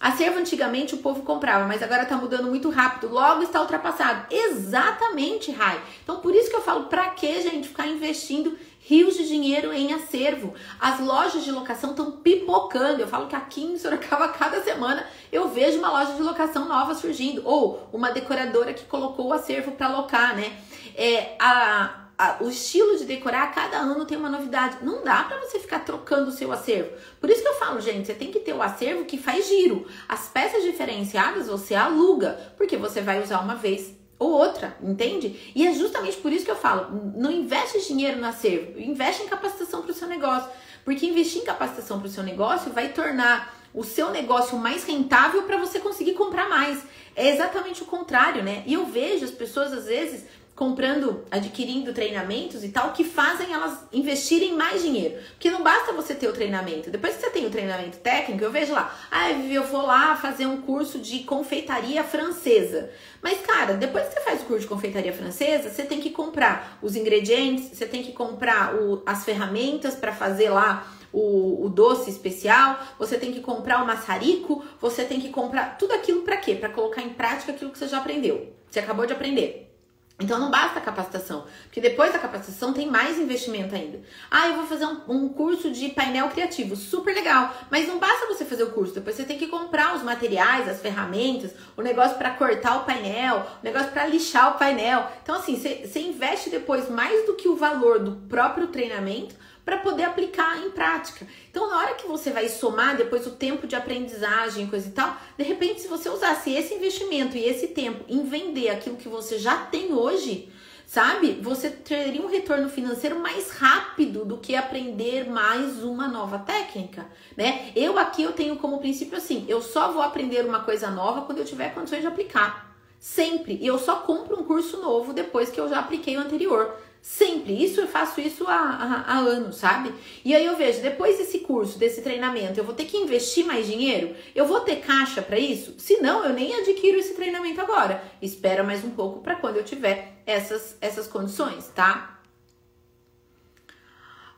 Acervo 0.00 0.38
antigamente 0.38 0.94
o 0.94 0.98
povo 0.98 1.22
comprava, 1.22 1.66
mas 1.66 1.82
agora 1.82 2.04
tá 2.04 2.16
mudando 2.16 2.48
muito 2.48 2.68
rápido, 2.68 3.12
logo 3.12 3.42
está 3.42 3.60
ultrapassado. 3.60 4.26
Exatamente, 4.30 5.50
Rai. 5.50 5.80
Então 6.02 6.20
por 6.20 6.34
isso 6.34 6.50
que 6.50 6.56
eu 6.56 6.62
falo, 6.62 6.84
pra 6.84 7.10
que 7.10 7.40
gente 7.40 7.68
ficar 7.68 7.86
investindo 7.86 8.56
rios 8.80 9.16
de 9.16 9.26
dinheiro 9.26 9.72
em 9.72 9.92
acervo? 9.94 10.54
As 10.78 11.00
lojas 11.00 11.42
de 11.42 11.50
locação 11.50 11.90
estão 11.90 12.12
pipocando. 12.12 13.00
Eu 13.00 13.08
falo 13.08 13.26
que 13.26 13.36
aqui 13.36 13.64
em 13.64 13.78
Sorocaba, 13.78 14.28
cada 14.36 14.62
semana, 14.62 15.06
eu 15.32 15.48
vejo 15.48 15.78
uma 15.78 15.90
loja 15.90 16.12
de 16.12 16.22
locação 16.22 16.66
nova 16.66 16.94
surgindo. 16.94 17.42
Ou 17.44 17.88
uma 17.92 18.10
decoradora 18.10 18.74
que 18.74 18.84
colocou 18.84 19.28
o 19.28 19.32
acervo 19.32 19.72
para 19.72 19.88
locar, 19.88 20.36
né? 20.36 20.52
É, 20.94 21.34
a, 21.40 22.03
a, 22.16 22.38
o 22.40 22.48
estilo 22.48 22.96
de 22.96 23.04
decorar, 23.04 23.52
cada 23.52 23.78
ano 23.78 24.04
tem 24.04 24.16
uma 24.16 24.28
novidade. 24.28 24.78
Não 24.82 25.02
dá 25.02 25.24
para 25.24 25.40
você 25.40 25.58
ficar 25.58 25.80
trocando 25.80 26.28
o 26.28 26.32
seu 26.32 26.52
acervo. 26.52 26.90
Por 27.20 27.28
isso 27.28 27.42
que 27.42 27.48
eu 27.48 27.54
falo, 27.54 27.80
gente, 27.80 28.06
você 28.06 28.14
tem 28.14 28.30
que 28.30 28.40
ter 28.40 28.52
o 28.52 28.62
acervo 28.62 29.04
que 29.04 29.18
faz 29.18 29.48
giro. 29.48 29.86
As 30.08 30.28
peças 30.28 30.62
diferenciadas 30.62 31.48
você 31.48 31.74
aluga, 31.74 32.52
porque 32.56 32.76
você 32.76 33.00
vai 33.00 33.22
usar 33.22 33.40
uma 33.40 33.56
vez 33.56 33.94
ou 34.18 34.30
outra, 34.30 34.76
entende? 34.82 35.52
E 35.54 35.66
é 35.66 35.74
justamente 35.74 36.16
por 36.18 36.32
isso 36.32 36.44
que 36.44 36.50
eu 36.50 36.56
falo, 36.56 37.12
não 37.16 37.30
investe 37.30 37.86
dinheiro 37.86 38.20
no 38.20 38.26
acervo, 38.26 38.78
investe 38.78 39.24
em 39.24 39.28
capacitação 39.28 39.82
para 39.82 39.90
o 39.90 39.94
seu 39.94 40.06
negócio. 40.06 40.48
Porque 40.84 41.06
investir 41.06 41.42
em 41.42 41.44
capacitação 41.44 41.98
para 41.98 42.08
o 42.08 42.10
seu 42.10 42.22
negócio 42.22 42.72
vai 42.72 42.88
tornar 42.88 43.54
o 43.72 43.82
seu 43.82 44.10
negócio 44.10 44.56
mais 44.56 44.84
rentável 44.84 45.42
para 45.42 45.56
você 45.56 45.80
conseguir 45.80 46.12
comprar 46.12 46.48
mais. 46.48 46.80
É 47.16 47.28
exatamente 47.28 47.82
o 47.82 47.86
contrário, 47.86 48.42
né? 48.42 48.62
E 48.66 48.74
eu 48.74 48.86
vejo 48.86 49.24
as 49.24 49.30
pessoas 49.30 49.72
às 49.72 49.86
vezes 49.86 50.24
comprando, 50.54 51.24
adquirindo 51.32 51.92
treinamentos 51.92 52.62
e 52.62 52.68
tal, 52.68 52.92
que 52.92 53.02
fazem 53.02 53.52
elas 53.52 53.86
investirem 53.92 54.54
mais 54.54 54.82
dinheiro. 54.82 55.16
Porque 55.30 55.50
não 55.50 55.62
basta 55.62 55.92
você 55.92 56.14
ter 56.14 56.28
o 56.28 56.32
treinamento. 56.32 56.90
Depois 56.90 57.16
que 57.16 57.22
você 57.22 57.30
tem 57.30 57.44
o 57.44 57.50
treinamento 57.50 57.98
técnico, 57.98 58.44
eu 58.44 58.52
vejo 58.52 58.72
lá, 58.72 58.94
ah, 59.10 59.32
eu 59.32 59.64
vou 59.64 59.82
lá 59.82 60.16
fazer 60.16 60.46
um 60.46 60.60
curso 60.62 60.98
de 61.00 61.20
confeitaria 61.20 62.04
francesa. 62.04 62.90
Mas, 63.20 63.40
cara, 63.40 63.74
depois 63.74 64.06
que 64.06 64.14
você 64.14 64.20
faz 64.20 64.42
o 64.42 64.44
curso 64.44 64.62
de 64.62 64.68
confeitaria 64.68 65.12
francesa, 65.12 65.70
você 65.70 65.82
tem 65.82 66.00
que 66.00 66.10
comprar 66.10 66.78
os 66.80 66.94
ingredientes, 66.94 67.76
você 67.76 67.86
tem 67.86 68.04
que 68.04 68.12
comprar 68.12 68.76
o, 68.76 69.02
as 69.04 69.24
ferramentas 69.24 69.96
para 69.96 70.12
fazer 70.12 70.50
lá 70.50 70.86
o, 71.12 71.64
o, 71.64 71.68
doce 71.68 72.10
especial, 72.10 72.78
você 72.98 73.16
tem 73.18 73.32
que 73.32 73.40
comprar 73.40 73.82
o 73.82 73.86
maçarico, 73.86 74.64
você 74.80 75.04
tem 75.04 75.20
que 75.20 75.30
comprar 75.30 75.78
tudo 75.78 75.94
aquilo 75.94 76.22
para 76.22 76.36
quê? 76.36 76.54
Para 76.54 76.68
colocar 76.68 77.02
em 77.02 77.10
prática 77.10 77.52
aquilo 77.52 77.70
que 77.70 77.78
você 77.78 77.88
já 77.88 77.98
aprendeu. 77.98 78.52
Você 78.70 78.78
acabou 78.80 79.06
de 79.06 79.12
aprender. 79.12 79.73
Então 80.20 80.38
não 80.38 80.48
basta 80.48 80.78
a 80.78 80.82
capacitação, 80.82 81.44
porque 81.64 81.80
depois 81.80 82.12
da 82.12 82.20
capacitação 82.20 82.72
tem 82.72 82.88
mais 82.88 83.18
investimento 83.18 83.74
ainda. 83.74 84.00
Ah, 84.30 84.46
eu 84.46 84.54
vou 84.54 84.66
fazer 84.66 84.86
um, 84.86 85.00
um, 85.08 85.28
curso 85.28 85.72
de 85.72 85.88
painel 85.88 86.28
criativo, 86.28 86.76
super 86.76 87.12
legal, 87.12 87.52
mas 87.68 87.88
não 87.88 87.98
basta 87.98 88.28
você 88.28 88.44
fazer 88.44 88.62
o 88.62 88.70
curso, 88.70 88.94
depois 88.94 89.16
você 89.16 89.24
tem 89.24 89.36
que 89.36 89.48
comprar 89.48 89.96
os 89.96 90.04
materiais, 90.04 90.68
as 90.68 90.80
ferramentas, 90.80 91.52
o 91.76 91.82
negócio 91.82 92.16
para 92.16 92.30
cortar 92.30 92.76
o 92.76 92.84
painel, 92.84 93.44
o 93.60 93.64
negócio 93.64 93.90
para 93.90 94.06
lixar 94.06 94.54
o 94.54 94.58
painel. 94.58 95.04
Então 95.20 95.34
assim, 95.34 95.56
você, 95.56 95.98
investe 95.98 96.48
depois 96.48 96.88
mais 96.88 97.26
do 97.26 97.34
que 97.34 97.48
o 97.48 97.56
valor 97.56 97.98
do 97.98 98.12
próprio 98.28 98.68
treinamento 98.68 99.34
para 99.64 99.78
poder 99.78 100.04
aplicar 100.04 100.58
em 100.58 100.70
prática. 100.70 101.26
Então, 101.50 101.68
na 101.68 101.78
hora 101.78 101.94
que 101.94 102.06
você 102.06 102.30
vai 102.30 102.48
somar 102.48 102.96
depois 102.96 103.26
o 103.26 103.32
tempo 103.32 103.66
de 103.66 103.74
aprendizagem, 103.74 104.66
coisa 104.66 104.88
e 104.88 104.92
tal, 104.92 105.16
de 105.36 105.44
repente, 105.44 105.80
se 105.80 105.88
você 105.88 106.08
usasse 106.08 106.52
esse 106.52 106.74
investimento 106.74 107.36
e 107.36 107.44
esse 107.44 107.68
tempo 107.68 108.04
em 108.08 108.24
vender 108.24 108.68
aquilo 108.68 108.96
que 108.96 109.08
você 109.08 109.38
já 109.38 109.56
tem 109.56 109.94
hoje, 109.94 110.50
sabe? 110.86 111.38
Você 111.42 111.70
teria 111.70 112.20
um 112.20 112.28
retorno 112.28 112.68
financeiro 112.68 113.18
mais 113.18 113.50
rápido 113.50 114.24
do 114.24 114.38
que 114.38 114.54
aprender 114.54 115.28
mais 115.28 115.82
uma 115.82 116.06
nova 116.06 116.38
técnica, 116.38 117.06
né? 117.36 117.72
Eu 117.74 117.98
aqui 117.98 118.22
eu 118.22 118.32
tenho 118.32 118.56
como 118.56 118.78
princípio 118.78 119.16
assim, 119.16 119.44
eu 119.48 119.62
só 119.62 119.90
vou 119.90 120.02
aprender 120.02 120.44
uma 120.44 120.60
coisa 120.60 120.90
nova 120.90 121.22
quando 121.22 121.38
eu 121.38 121.44
tiver 121.44 121.74
condições 121.74 122.02
de 122.02 122.06
aplicar. 122.06 122.74
Sempre. 123.00 123.58
E 123.60 123.66
eu 123.66 123.78
só 123.78 123.96
compro 123.96 124.40
um 124.40 124.44
curso 124.44 124.80
novo 124.80 125.12
depois 125.12 125.50
que 125.50 125.60
eu 125.60 125.68
já 125.68 125.78
apliquei 125.78 126.16
o 126.16 126.20
anterior. 126.20 126.74
Sempre. 127.04 127.62
Isso 127.62 127.82
eu 127.82 127.86
faço 127.86 128.18
isso 128.18 128.48
há, 128.48 128.54
há, 128.54 129.12
há, 129.12 129.18
anos, 129.18 129.56
sabe? 129.56 129.92
E 130.24 130.34
aí 130.34 130.46
eu 130.46 130.56
vejo, 130.56 130.80
depois 130.80 131.18
desse 131.18 131.40
curso, 131.40 131.78
desse 131.78 132.00
treinamento, 132.00 132.58
eu 132.58 132.64
vou 132.64 132.74
ter 132.74 132.86
que 132.86 132.96
investir 132.96 133.44
mais 133.44 133.66
dinheiro? 133.66 134.16
Eu 134.34 134.46
vou 134.46 134.60
ter 134.60 134.76
caixa 134.76 135.20
para 135.20 135.38
isso? 135.38 135.74
Se 135.76 135.98
não, 136.00 136.24
eu 136.24 136.32
nem 136.32 136.54
adquiro 136.54 136.98
esse 136.98 137.12
treinamento 137.12 137.60
agora. 137.60 138.02
Espera 138.22 138.64
mais 138.64 138.82
um 138.82 138.88
pouco 138.88 139.20
para 139.20 139.34
quando 139.34 139.56
eu 139.58 139.64
tiver 139.64 140.22
essas, 140.24 140.78
essas 140.80 141.06
condições, 141.06 141.68
tá? 141.74 142.20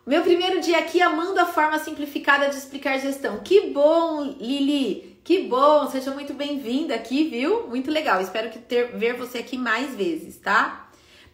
Meu 0.05 0.22
primeiro 0.22 0.61
dia 0.61 0.79
aqui 0.79 1.00
amando 1.00 1.38
a 1.38 1.46
forma 1.46 1.79
simplificada 1.79 2.48
de 2.48 2.57
explicar 2.57 2.98
gestão. 2.98 3.38
Que 3.44 3.68
bom, 3.68 4.35
Lili! 4.40 5.20
Que 5.22 5.42
bom! 5.42 5.88
Seja 5.88 6.11
muito 6.11 6.35
bem-vinda 6.35 6.96
aqui, 6.96 7.29
viu? 7.29 7.68
Muito 7.68 7.92
legal. 7.92 8.20
Espero 8.20 8.50
que 8.50 8.59
ter, 8.59 8.96
ver 8.96 9.14
você 9.14 9.38
aqui 9.38 9.57
mais 9.57 9.94
vezes, 9.94 10.37
tá? 10.38 10.86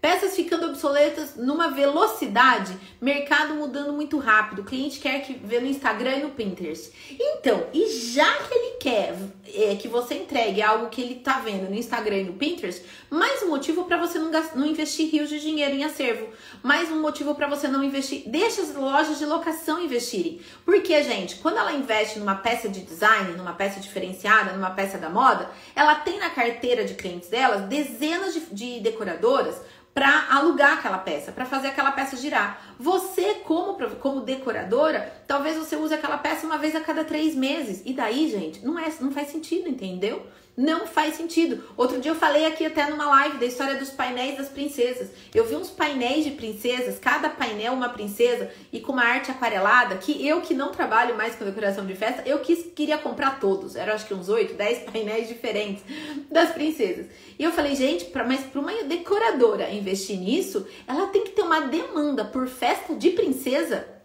Peças 0.03 0.35
ficando 0.35 0.67
obsoletas 0.67 1.37
numa 1.37 1.71
velocidade, 1.71 2.77
mercado 3.01 3.55
mudando 3.55 3.93
muito 3.93 4.19
rápido. 4.19 4.63
O 4.63 4.65
cliente 4.65 4.99
quer 4.99 5.23
que 5.23 5.33
vê 5.33 5.61
no 5.61 5.67
Instagram 5.69 6.17
e 6.17 6.23
no 6.25 6.31
Pinterest. 6.31 6.93
Então, 7.21 7.69
e 7.73 7.87
já 7.87 8.39
que 8.39 8.53
ele 8.53 8.77
quer 8.81 9.15
é, 9.55 9.77
que 9.77 9.87
você 9.87 10.15
entregue 10.15 10.61
algo 10.61 10.89
que 10.89 11.01
ele 11.01 11.15
tá 11.15 11.39
vendo 11.39 11.71
no 11.71 11.77
Instagram 11.77 12.17
e 12.17 12.25
no 12.25 12.33
Pinterest, 12.33 12.85
mais 13.09 13.45
um 13.45 13.51
motivo 13.51 13.85
para 13.85 13.97
você 13.97 14.19
não, 14.19 14.33
não 14.57 14.67
investir 14.67 15.09
rios 15.09 15.29
de 15.29 15.39
dinheiro 15.39 15.77
em 15.77 15.85
acervo. 15.85 16.27
Mais 16.65 16.91
um 16.91 17.01
motivo 17.01 17.37
para 17.37 17.47
você 17.47 17.69
não 17.69 17.85
investir. 17.85 18.25
Deixa 18.27 18.61
as 18.61 18.75
lojas 18.75 19.21
de 19.21 19.25
locação 19.25 19.81
investirem. 19.81 20.41
Porque, 20.65 21.01
gente, 21.05 21.37
quando 21.37 21.59
ela 21.59 21.73
investe 21.73 22.19
numa 22.19 22.35
peça 22.35 22.69
de 22.69 22.81
design, 22.81 23.37
numa 23.37 23.53
peça 23.53 23.79
diferenciada, 23.79 24.53
numa 24.53 24.71
peça 24.71 24.99
da 24.99 25.09
moda, 25.09 25.49
ela 25.77 25.95
tem 25.95 26.19
na 26.19 26.31
carteira 26.31 26.85
de 26.85 26.95
clientes 26.95 27.29
dela 27.29 27.59
dezenas 27.59 28.35
de, 28.35 28.41
de 28.53 28.81
decoradoras 28.81 29.61
para 29.95 30.29
alugar 30.31 30.79
aquela 30.79 30.99
peça, 30.99 31.33
para 31.33 31.45
fazer 31.45 31.69
aquela 31.69 31.93
peça 31.93 32.17
girar. 32.17 32.75
Você, 32.79 33.35
como, 33.45 33.75
como 33.97 34.21
decoradora, 34.21 35.13
talvez 35.27 35.57
você 35.57 35.77
use 35.77 35.93
aquela 35.93 36.17
peça 36.17 36.47
uma 36.47 36.57
vez 36.57 36.75
a 36.75 36.81
cada 36.81 37.05
três 37.05 37.35
meses. 37.35 37.83
E 37.85 37.93
daí, 37.93 38.31
gente, 38.31 38.65
não, 38.65 38.79
é, 38.79 38.91
não 39.01 39.13
faz 39.13 39.29
sentido, 39.29 39.69
entendeu? 39.69 40.27
Não 40.55 40.87
faz 40.87 41.15
sentido. 41.15 41.65
Outro 41.79 41.99
dia 41.99 42.11
eu 42.11 42.15
falei 42.15 42.45
aqui 42.45 42.67
até 42.67 42.87
numa 42.91 43.07
live 43.07 43.39
da 43.39 43.47
história 43.47 43.77
dos 43.77 43.89
painéis 43.89 44.37
das 44.37 44.51
princesas. 44.51 45.09
Eu 45.35 45.47
vi 45.47 45.57
uns 45.57 45.71
painéis 45.71 46.25
de 46.25 46.33
princesas, 46.33 46.99
cada 46.99 47.31
painel 47.31 47.73
uma 47.73 47.89
princesa 47.89 48.51
e 48.71 48.79
com 48.79 48.93
uma 48.93 49.03
arte 49.03 49.31
aquarelada, 49.31 49.97
que 49.97 50.27
eu 50.27 50.43
que 50.43 50.53
não 50.53 50.71
trabalho 50.71 51.17
mais 51.17 51.35
com 51.35 51.47
decoração 51.47 51.87
de 51.87 51.95
festa, 51.95 52.23
eu 52.27 52.41
quis, 52.41 52.67
queria 52.75 52.99
comprar 52.99 53.41
todos. 53.41 53.77
Eram 53.77 53.95
acho 53.95 54.07
que 54.07 54.13
uns 54.13 54.29
8, 54.29 54.53
10 54.53 54.79
painéis 54.93 55.27
diferentes 55.27 55.83
das 56.31 56.51
princesas. 56.51 57.07
E 57.39 57.45
eu 57.45 57.51
falei, 57.51 57.75
gente, 57.75 58.05
pra, 58.07 58.23
mas 58.23 58.43
para 58.43 58.61
uma 58.61 58.85
decoradora 58.85 59.71
investir 59.71 60.19
nisso, 60.19 60.67
ela 60.87 61.07
tem 61.07 61.25
que 61.25 61.31
ter 61.31 61.43
uma 61.43 61.61
demanda 61.61 62.27
por 62.27 62.47
festa 62.47 62.95
de 62.95 63.09
princesa 63.11 64.02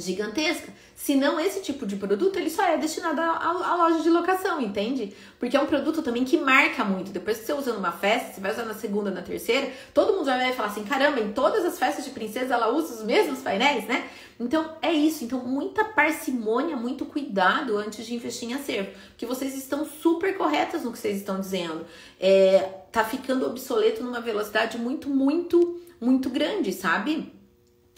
gigantesca. 0.00 0.72
Se 0.94 1.14
não 1.14 1.38
esse 1.40 1.60
tipo 1.60 1.86
de 1.86 1.96
produto, 1.96 2.38
ele 2.38 2.50
só 2.50 2.62
é 2.64 2.76
destinado 2.76 3.20
à 3.20 3.76
loja 3.76 4.02
de 4.02 4.10
locação, 4.10 4.60
entende? 4.60 5.14
Porque 5.38 5.56
é 5.56 5.60
um 5.60 5.66
produto 5.66 6.02
também 6.02 6.24
que 6.24 6.36
marca 6.36 6.84
muito. 6.84 7.10
Depois 7.10 7.38
que 7.38 7.46
você 7.46 7.52
usa 7.52 7.72
numa 7.72 7.92
festa, 7.92 8.34
você 8.34 8.40
vai 8.40 8.52
usar 8.52 8.64
na 8.64 8.74
segunda, 8.74 9.10
na 9.10 9.22
terceira, 9.22 9.72
todo 9.94 10.12
mundo 10.12 10.26
vai 10.26 10.52
falar 10.52 10.68
assim: 10.68 10.84
caramba, 10.84 11.20
em 11.20 11.32
todas 11.32 11.64
as 11.64 11.78
festas 11.78 12.04
de 12.04 12.10
princesa 12.10 12.54
ela 12.54 12.68
usa 12.68 12.94
os 12.94 13.02
mesmos 13.02 13.40
painéis, 13.40 13.86
né? 13.86 14.08
Então 14.40 14.76
é 14.80 14.90
isso. 14.90 15.22
Então, 15.22 15.44
muita 15.44 15.84
parcimônia, 15.84 16.74
muito 16.74 17.04
cuidado 17.04 17.76
antes 17.76 18.06
de 18.06 18.14
investir 18.14 18.48
em 18.48 18.54
acervo. 18.54 18.90
Porque 19.10 19.26
vocês 19.26 19.54
estão 19.54 19.84
super 19.84 20.36
corretas 20.36 20.82
no 20.82 20.90
que 20.90 20.98
vocês 20.98 21.18
estão 21.18 21.38
dizendo. 21.38 21.84
É, 22.18 22.60
tá 22.90 23.04
ficando 23.04 23.46
obsoleto 23.46 24.02
numa 24.02 24.20
velocidade 24.20 24.78
muito, 24.78 25.10
muito, 25.10 25.78
muito 26.00 26.30
grande, 26.30 26.72
sabe? 26.72 27.30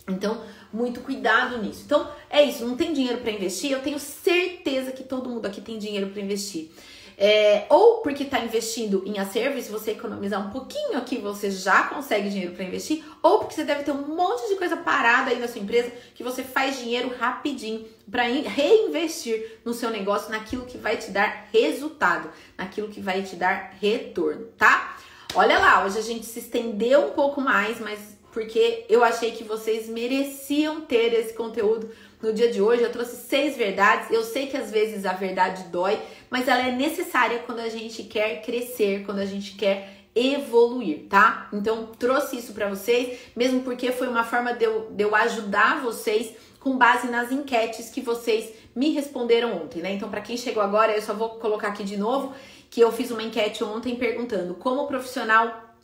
Então, 0.08 0.42
muito 0.72 1.00
cuidado 1.00 1.58
nisso. 1.58 1.82
Então, 1.84 2.10
é 2.30 2.42
isso, 2.42 2.66
não 2.66 2.76
tem 2.76 2.92
dinheiro 2.92 3.18
para 3.18 3.30
investir? 3.30 3.70
Eu 3.72 3.82
tenho 3.82 3.98
certeza 3.98 4.92
que 4.92 5.02
todo 5.02 5.28
mundo 5.28 5.46
aqui 5.46 5.60
tem 5.60 5.78
dinheiro 5.78 6.08
para 6.08 6.22
investir. 6.22 6.70
É, 7.16 7.66
ou 7.68 7.98
porque 7.98 8.24
está 8.24 8.40
investindo 8.40 9.02
em 9.06 9.18
acervo, 9.18 9.60
se 9.60 9.70
você 9.70 9.92
economizar 9.92 10.44
um 10.44 10.50
pouquinho 10.50 10.96
aqui, 10.96 11.18
você 11.18 11.50
já 11.50 11.84
consegue 11.84 12.30
dinheiro 12.30 12.52
para 12.54 12.64
investir, 12.64 13.04
ou 13.22 13.38
porque 13.38 13.54
você 13.54 13.64
deve 13.64 13.84
ter 13.84 13.92
um 13.92 14.16
monte 14.16 14.48
de 14.48 14.56
coisa 14.56 14.76
parada 14.76 15.30
aí 15.30 15.38
na 15.38 15.46
sua 15.46 15.60
empresa 15.60 15.92
que 16.14 16.24
você 16.24 16.42
faz 16.42 16.78
dinheiro 16.78 17.14
rapidinho 17.16 17.86
para 18.10 18.24
reinvestir 18.24 19.58
no 19.64 19.74
seu 19.74 19.90
negócio, 19.90 20.30
naquilo 20.30 20.64
que 20.64 20.78
vai 20.78 20.96
te 20.96 21.10
dar 21.10 21.48
resultado, 21.52 22.30
naquilo 22.56 22.88
que 22.88 23.00
vai 23.00 23.22
te 23.22 23.36
dar 23.36 23.74
retorno, 23.80 24.46
tá? 24.58 24.96
Olha 25.34 25.58
lá, 25.58 25.84
hoje 25.84 25.98
a 25.98 26.02
gente 26.02 26.26
se 26.26 26.40
estendeu 26.40 27.06
um 27.06 27.10
pouco 27.10 27.40
mais, 27.40 27.80
mas 27.80 28.11
porque 28.32 28.84
eu 28.88 29.04
achei 29.04 29.30
que 29.30 29.44
vocês 29.44 29.88
mereciam 29.88 30.80
ter 30.80 31.12
esse 31.12 31.34
conteúdo 31.34 31.90
no 32.20 32.32
dia 32.32 32.50
de 32.50 32.60
hoje. 32.62 32.82
Eu 32.82 32.90
trouxe 32.90 33.16
seis 33.16 33.56
verdades. 33.56 34.10
Eu 34.10 34.24
sei 34.24 34.46
que 34.46 34.56
às 34.56 34.70
vezes 34.70 35.04
a 35.04 35.12
verdade 35.12 35.64
dói, 35.64 36.00
mas 36.30 36.48
ela 36.48 36.66
é 36.66 36.72
necessária 36.72 37.40
quando 37.40 37.60
a 37.60 37.68
gente 37.68 38.02
quer 38.04 38.42
crescer, 38.42 39.04
quando 39.04 39.18
a 39.18 39.26
gente 39.26 39.54
quer 39.54 40.06
evoluir, 40.14 41.06
tá? 41.08 41.48
Então 41.52 41.88
trouxe 41.98 42.36
isso 42.38 42.52
para 42.52 42.68
vocês, 42.68 43.18
mesmo 43.36 43.62
porque 43.62 43.92
foi 43.92 44.08
uma 44.08 44.24
forma 44.24 44.52
de 44.52 44.64
eu, 44.64 44.88
de 44.90 45.04
eu 45.04 45.14
ajudar 45.14 45.80
vocês 45.82 46.34
com 46.60 46.76
base 46.76 47.08
nas 47.08 47.32
enquetes 47.32 47.90
que 47.90 48.00
vocês 48.00 48.52
me 48.74 48.90
responderam 48.90 49.56
ontem, 49.56 49.82
né? 49.82 49.92
Então, 49.92 50.08
para 50.08 50.20
quem 50.20 50.36
chegou 50.36 50.62
agora, 50.62 50.92
eu 50.92 51.02
só 51.02 51.12
vou 51.12 51.30
colocar 51.30 51.68
aqui 51.68 51.82
de 51.82 51.96
novo 51.96 52.32
que 52.70 52.80
eu 52.80 52.92
fiz 52.92 53.10
uma 53.10 53.22
enquete 53.22 53.64
ontem 53.64 53.96
perguntando: 53.96 54.54
como 54.54 54.86
profissional 54.86 55.74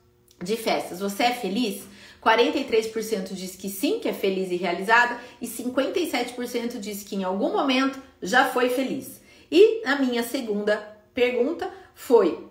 de 0.43 0.57
festas, 0.57 1.01
você 1.01 1.25
é 1.25 1.33
feliz? 1.33 1.87
43% 2.25 3.33
diz 3.33 3.57
que 3.57 3.69
sim, 3.69 4.01
que 4.01 4.09
é 4.09 4.13
feliz 4.13 4.51
e 4.51 4.57
realizada, 4.57 5.19
e 5.41 5.47
57% 5.47 6.79
diz 6.79 7.03
que 7.03 7.17
em 7.17 7.25
algum 7.25 7.53
momento 7.53 8.01
já 8.23 8.47
foi 8.47 8.71
feliz. 8.71 9.21
E 9.51 9.83
a 9.85 9.97
minha 9.97 10.23
segunda 10.23 10.77
pergunta 11.15 11.71
foi: 11.95 12.49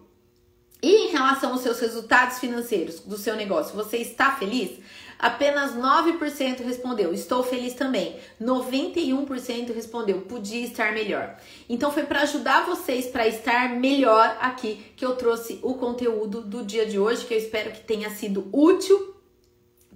e 0.82 1.08
em 1.08 1.12
relação 1.12 1.54
aos 1.54 1.62
seus 1.62 1.80
resultados 1.80 2.40
financeiros 2.40 3.00
do 3.00 3.18
seu 3.18 3.36
negócio, 3.36 3.76
você 3.76 3.98
está 3.98 4.36
feliz? 4.36 4.80
Apenas 5.20 5.76
9% 5.76 6.64
respondeu, 6.64 7.12
estou 7.12 7.42
feliz 7.42 7.74
também. 7.74 8.18
91% 8.40 9.74
respondeu, 9.74 10.22
podia 10.22 10.64
estar 10.64 10.94
melhor. 10.94 11.38
Então 11.68 11.92
foi 11.92 12.04
para 12.04 12.22
ajudar 12.22 12.68
vocês 12.68 13.08
para 13.08 13.28
estar 13.28 13.70
melhor 13.70 14.38
aqui 14.40 14.94
que 14.96 15.04
eu 15.04 15.16
trouxe 15.16 15.60
o 15.64 15.74
conteúdo 15.74 16.42
do 16.42 16.64
dia 16.64 16.86
de 16.86 17.00
hoje, 17.00 17.26
que 17.26 17.34
eu 17.34 17.40
espero 17.40 17.72
que 17.72 17.82
tenha 17.82 18.12
sido 18.12 18.48
útil 18.54 19.17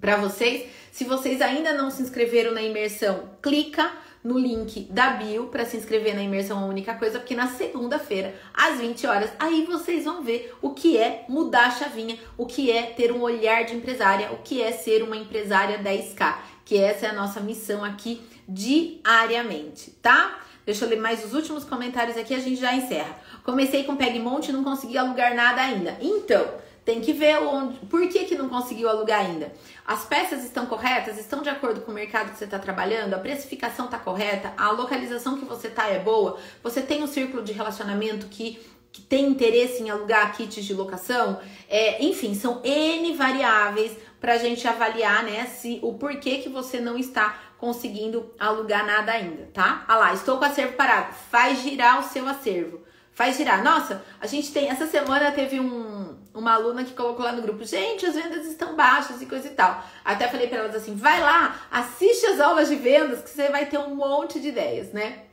para 0.02 0.16
vocês. 0.16 0.68
Se 0.90 1.04
vocês 1.04 1.40
ainda 1.40 1.72
não 1.72 1.90
se 1.90 2.02
inscreveram 2.02 2.52
na 2.52 2.60
imersão, 2.60 3.30
clica 3.40 3.90
no 4.22 4.38
link 4.38 4.82
da 4.90 5.10
bio 5.10 5.46
para 5.46 5.64
se 5.64 5.76
inscrever 5.76 6.14
na 6.14 6.22
imersão 6.22 6.58
a 6.58 6.66
única 6.66 6.94
coisa, 6.94 7.18
porque 7.18 7.34
na 7.34 7.46
segunda-feira, 7.46 8.34
às 8.52 8.78
20 8.78 9.06
horas, 9.06 9.30
aí 9.38 9.64
vocês 9.64 10.04
vão 10.04 10.22
ver 10.22 10.54
o 10.60 10.70
que 10.70 10.98
é 10.98 11.24
mudar 11.28 11.68
a 11.68 11.70
chavinha, 11.70 12.18
o 12.36 12.46
que 12.46 12.70
é 12.70 12.82
ter 12.82 13.10
um 13.10 13.22
olhar 13.22 13.64
de 13.64 13.74
empresária, 13.74 14.30
o 14.32 14.38
que 14.38 14.60
é 14.60 14.70
ser 14.72 15.02
uma 15.02 15.16
empresária 15.16 15.78
10K, 15.78 16.36
que 16.64 16.76
essa 16.76 17.06
é 17.06 17.10
a 17.10 17.14
nossa 17.14 17.40
missão 17.40 17.82
aqui 17.84 18.20
diariamente, 18.46 19.92
tá? 20.02 20.40
Deixa 20.66 20.84
eu 20.84 20.88
ler 20.88 21.00
mais 21.00 21.24
os 21.24 21.32
últimos 21.32 21.64
comentários 21.64 22.16
aqui, 22.16 22.34
a 22.34 22.38
gente 22.38 22.60
já 22.60 22.74
encerra. 22.74 23.18
Comecei 23.42 23.82
com 23.82 23.96
Pegmonte 23.96 24.50
e 24.50 24.52
não 24.52 24.62
consegui 24.62 24.96
alugar 24.96 25.34
nada 25.34 25.60
ainda. 25.60 25.96
Então, 26.00 26.46
tem 26.84 27.00
que 27.00 27.12
ver 27.12 27.38
onde, 27.38 27.78
por 27.86 28.08
que, 28.08 28.24
que 28.24 28.34
não 28.34 28.48
conseguiu 28.48 28.88
alugar 28.88 29.20
ainda. 29.20 29.52
As 29.86 30.04
peças 30.04 30.44
estão 30.44 30.66
corretas? 30.66 31.18
Estão 31.18 31.42
de 31.42 31.48
acordo 31.48 31.80
com 31.82 31.92
o 31.92 31.94
mercado 31.94 32.32
que 32.32 32.38
você 32.38 32.44
está 32.44 32.58
trabalhando? 32.58 33.14
A 33.14 33.18
precificação 33.18 33.84
está 33.84 33.98
correta? 33.98 34.52
A 34.56 34.70
localização 34.70 35.38
que 35.38 35.44
você 35.44 35.68
está 35.68 35.86
é 35.88 35.98
boa? 35.98 36.38
Você 36.62 36.80
tem 36.82 37.02
um 37.02 37.06
círculo 37.06 37.42
de 37.42 37.52
relacionamento 37.52 38.26
que, 38.26 38.58
que 38.90 39.00
tem 39.00 39.26
interesse 39.26 39.82
em 39.82 39.90
alugar 39.90 40.36
kits 40.36 40.64
de 40.64 40.74
locação? 40.74 41.40
É, 41.68 42.04
enfim, 42.04 42.34
são 42.34 42.60
N 42.64 43.14
variáveis 43.14 43.96
para 44.20 44.34
a 44.34 44.38
gente 44.38 44.66
avaliar 44.66 45.24
né, 45.24 45.46
se 45.46 45.78
o 45.82 45.94
porquê 45.94 46.38
que 46.38 46.48
você 46.48 46.80
não 46.80 46.96
está 46.96 47.38
conseguindo 47.58 48.32
alugar 48.40 48.84
nada 48.84 49.12
ainda, 49.12 49.48
tá? 49.52 49.84
Ah 49.86 49.96
lá, 49.96 50.14
estou 50.14 50.36
com 50.36 50.44
o 50.44 50.48
acervo 50.48 50.72
parado. 50.72 51.14
Faz 51.30 51.62
girar 51.62 52.00
o 52.00 52.02
seu 52.02 52.26
acervo. 52.26 52.80
Faz 53.12 53.36
girar. 53.36 53.62
Nossa, 53.62 54.04
a 54.20 54.26
gente 54.26 54.52
tem. 54.52 54.68
Essa 54.68 54.86
semana 54.86 55.30
teve 55.30 55.60
um, 55.60 56.11
uma 56.34 56.54
aluna 56.54 56.84
que 56.84 56.94
colocou 56.94 57.24
lá 57.24 57.32
no 57.32 57.42
grupo: 57.42 57.64
gente, 57.64 58.06
as 58.06 58.14
vendas 58.14 58.46
estão 58.46 58.74
baixas 58.74 59.20
e 59.20 59.26
coisa 59.26 59.48
e 59.48 59.50
tal. 59.50 59.82
Até 60.04 60.28
falei 60.28 60.48
para 60.48 60.58
elas 60.58 60.74
assim: 60.74 60.94
vai 60.94 61.20
lá, 61.20 61.60
assiste 61.70 62.26
as 62.26 62.40
aulas 62.40 62.68
de 62.68 62.76
vendas 62.76 63.22
que 63.22 63.30
você 63.30 63.48
vai 63.48 63.66
ter 63.66 63.78
um 63.78 63.94
monte 63.94 64.40
de 64.40 64.48
ideias, 64.48 64.92
né? 64.92 65.24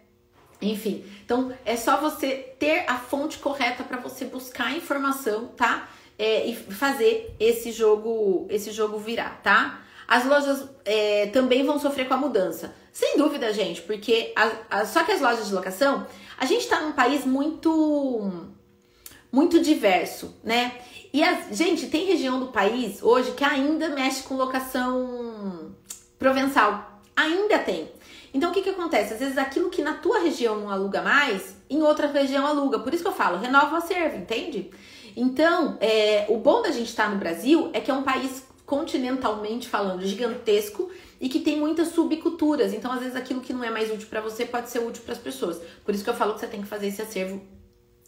Enfim, 0.61 1.05
então 1.23 1.53
é 1.63 1.77
só 1.77 1.97
você 1.97 2.53
ter 2.59 2.83
a 2.87 2.97
fonte 2.97 3.39
correta 3.39 3.83
para 3.83 3.97
você 3.97 4.25
buscar 4.25 4.75
informação, 4.75 5.47
tá? 5.47 5.87
É, 6.17 6.45
e 6.45 6.53
fazer 6.53 7.33
esse 7.39 7.71
jogo, 7.71 8.45
esse 8.49 8.71
jogo 8.71 8.97
virar, 8.97 9.39
tá? 9.41 9.81
As 10.05 10.25
lojas 10.25 10.67
é, 10.83 11.27
também 11.27 11.63
vão 11.63 11.79
sofrer 11.79 12.07
com 12.07 12.13
a 12.15 12.17
mudança. 12.17 12.75
Sem 12.91 13.17
dúvida, 13.17 13.53
gente, 13.53 13.81
porque 13.83 14.33
a, 14.35 14.79
a, 14.79 14.85
só 14.85 15.03
que 15.03 15.13
as 15.13 15.21
lojas 15.21 15.47
de 15.47 15.53
locação, 15.53 16.05
a 16.37 16.45
gente 16.45 16.63
está 16.63 16.81
num 16.81 16.91
país 16.91 17.23
muito 17.23 18.49
muito 19.31 19.61
diverso, 19.61 20.35
né? 20.43 20.73
E 21.11 21.23
a, 21.23 21.41
gente, 21.51 21.87
tem 21.87 22.05
região 22.05 22.39
do 22.39 22.47
país 22.47 23.01
hoje 23.01 23.31
que 23.31 23.43
ainda 23.43 23.89
mexe 23.89 24.23
com 24.23 24.35
locação 24.35 25.75
provençal. 26.17 27.01
Ainda 27.15 27.57
tem. 27.59 27.91
Então 28.33 28.51
o 28.51 28.53
que, 28.53 28.61
que 28.61 28.69
acontece? 28.69 29.13
Às 29.13 29.19
vezes 29.19 29.37
aquilo 29.37 29.69
que 29.69 29.81
na 29.81 29.95
tua 29.95 30.19
região 30.19 30.59
não 30.59 30.69
aluga 30.69 31.01
mais, 31.01 31.55
em 31.69 31.81
outra 31.81 32.07
região 32.07 32.45
aluga. 32.45 32.79
Por 32.79 32.93
isso 32.93 33.03
que 33.03 33.09
eu 33.09 33.13
falo, 33.13 33.39
renova 33.39 33.73
o 33.73 33.77
acervo, 33.77 34.17
entende? 34.17 34.69
Então, 35.15 35.77
é, 35.81 36.25
o 36.29 36.37
bom 36.37 36.61
da 36.61 36.71
gente 36.71 36.89
estar 36.89 37.05
tá 37.05 37.09
no 37.09 37.17
Brasil 37.17 37.69
é 37.73 37.79
que 37.79 37.89
é 37.89 37.93
um 37.93 38.03
país 38.03 38.43
continentalmente 38.65 39.67
falando, 39.67 40.05
gigantesco 40.05 40.91
e 41.19 41.27
que 41.27 41.39
tem 41.39 41.57
muitas 41.59 41.89
subculturas. 41.89 42.71
Então, 42.71 42.91
às 42.91 42.99
vezes, 42.99 43.15
aquilo 43.15 43.41
que 43.41 43.51
não 43.51 43.63
é 43.63 43.71
mais 43.71 43.91
útil 43.91 44.07
para 44.07 44.21
você 44.21 44.45
pode 44.45 44.69
ser 44.69 44.79
útil 44.79 45.01
para 45.03 45.13
as 45.13 45.19
pessoas. 45.19 45.59
Por 45.83 45.93
isso 45.93 46.03
que 46.03 46.09
eu 46.09 46.13
falo 46.13 46.35
que 46.35 46.39
você 46.39 46.47
tem 46.47 46.61
que 46.61 46.67
fazer 46.67 46.87
esse 46.87 47.01
acervo 47.01 47.41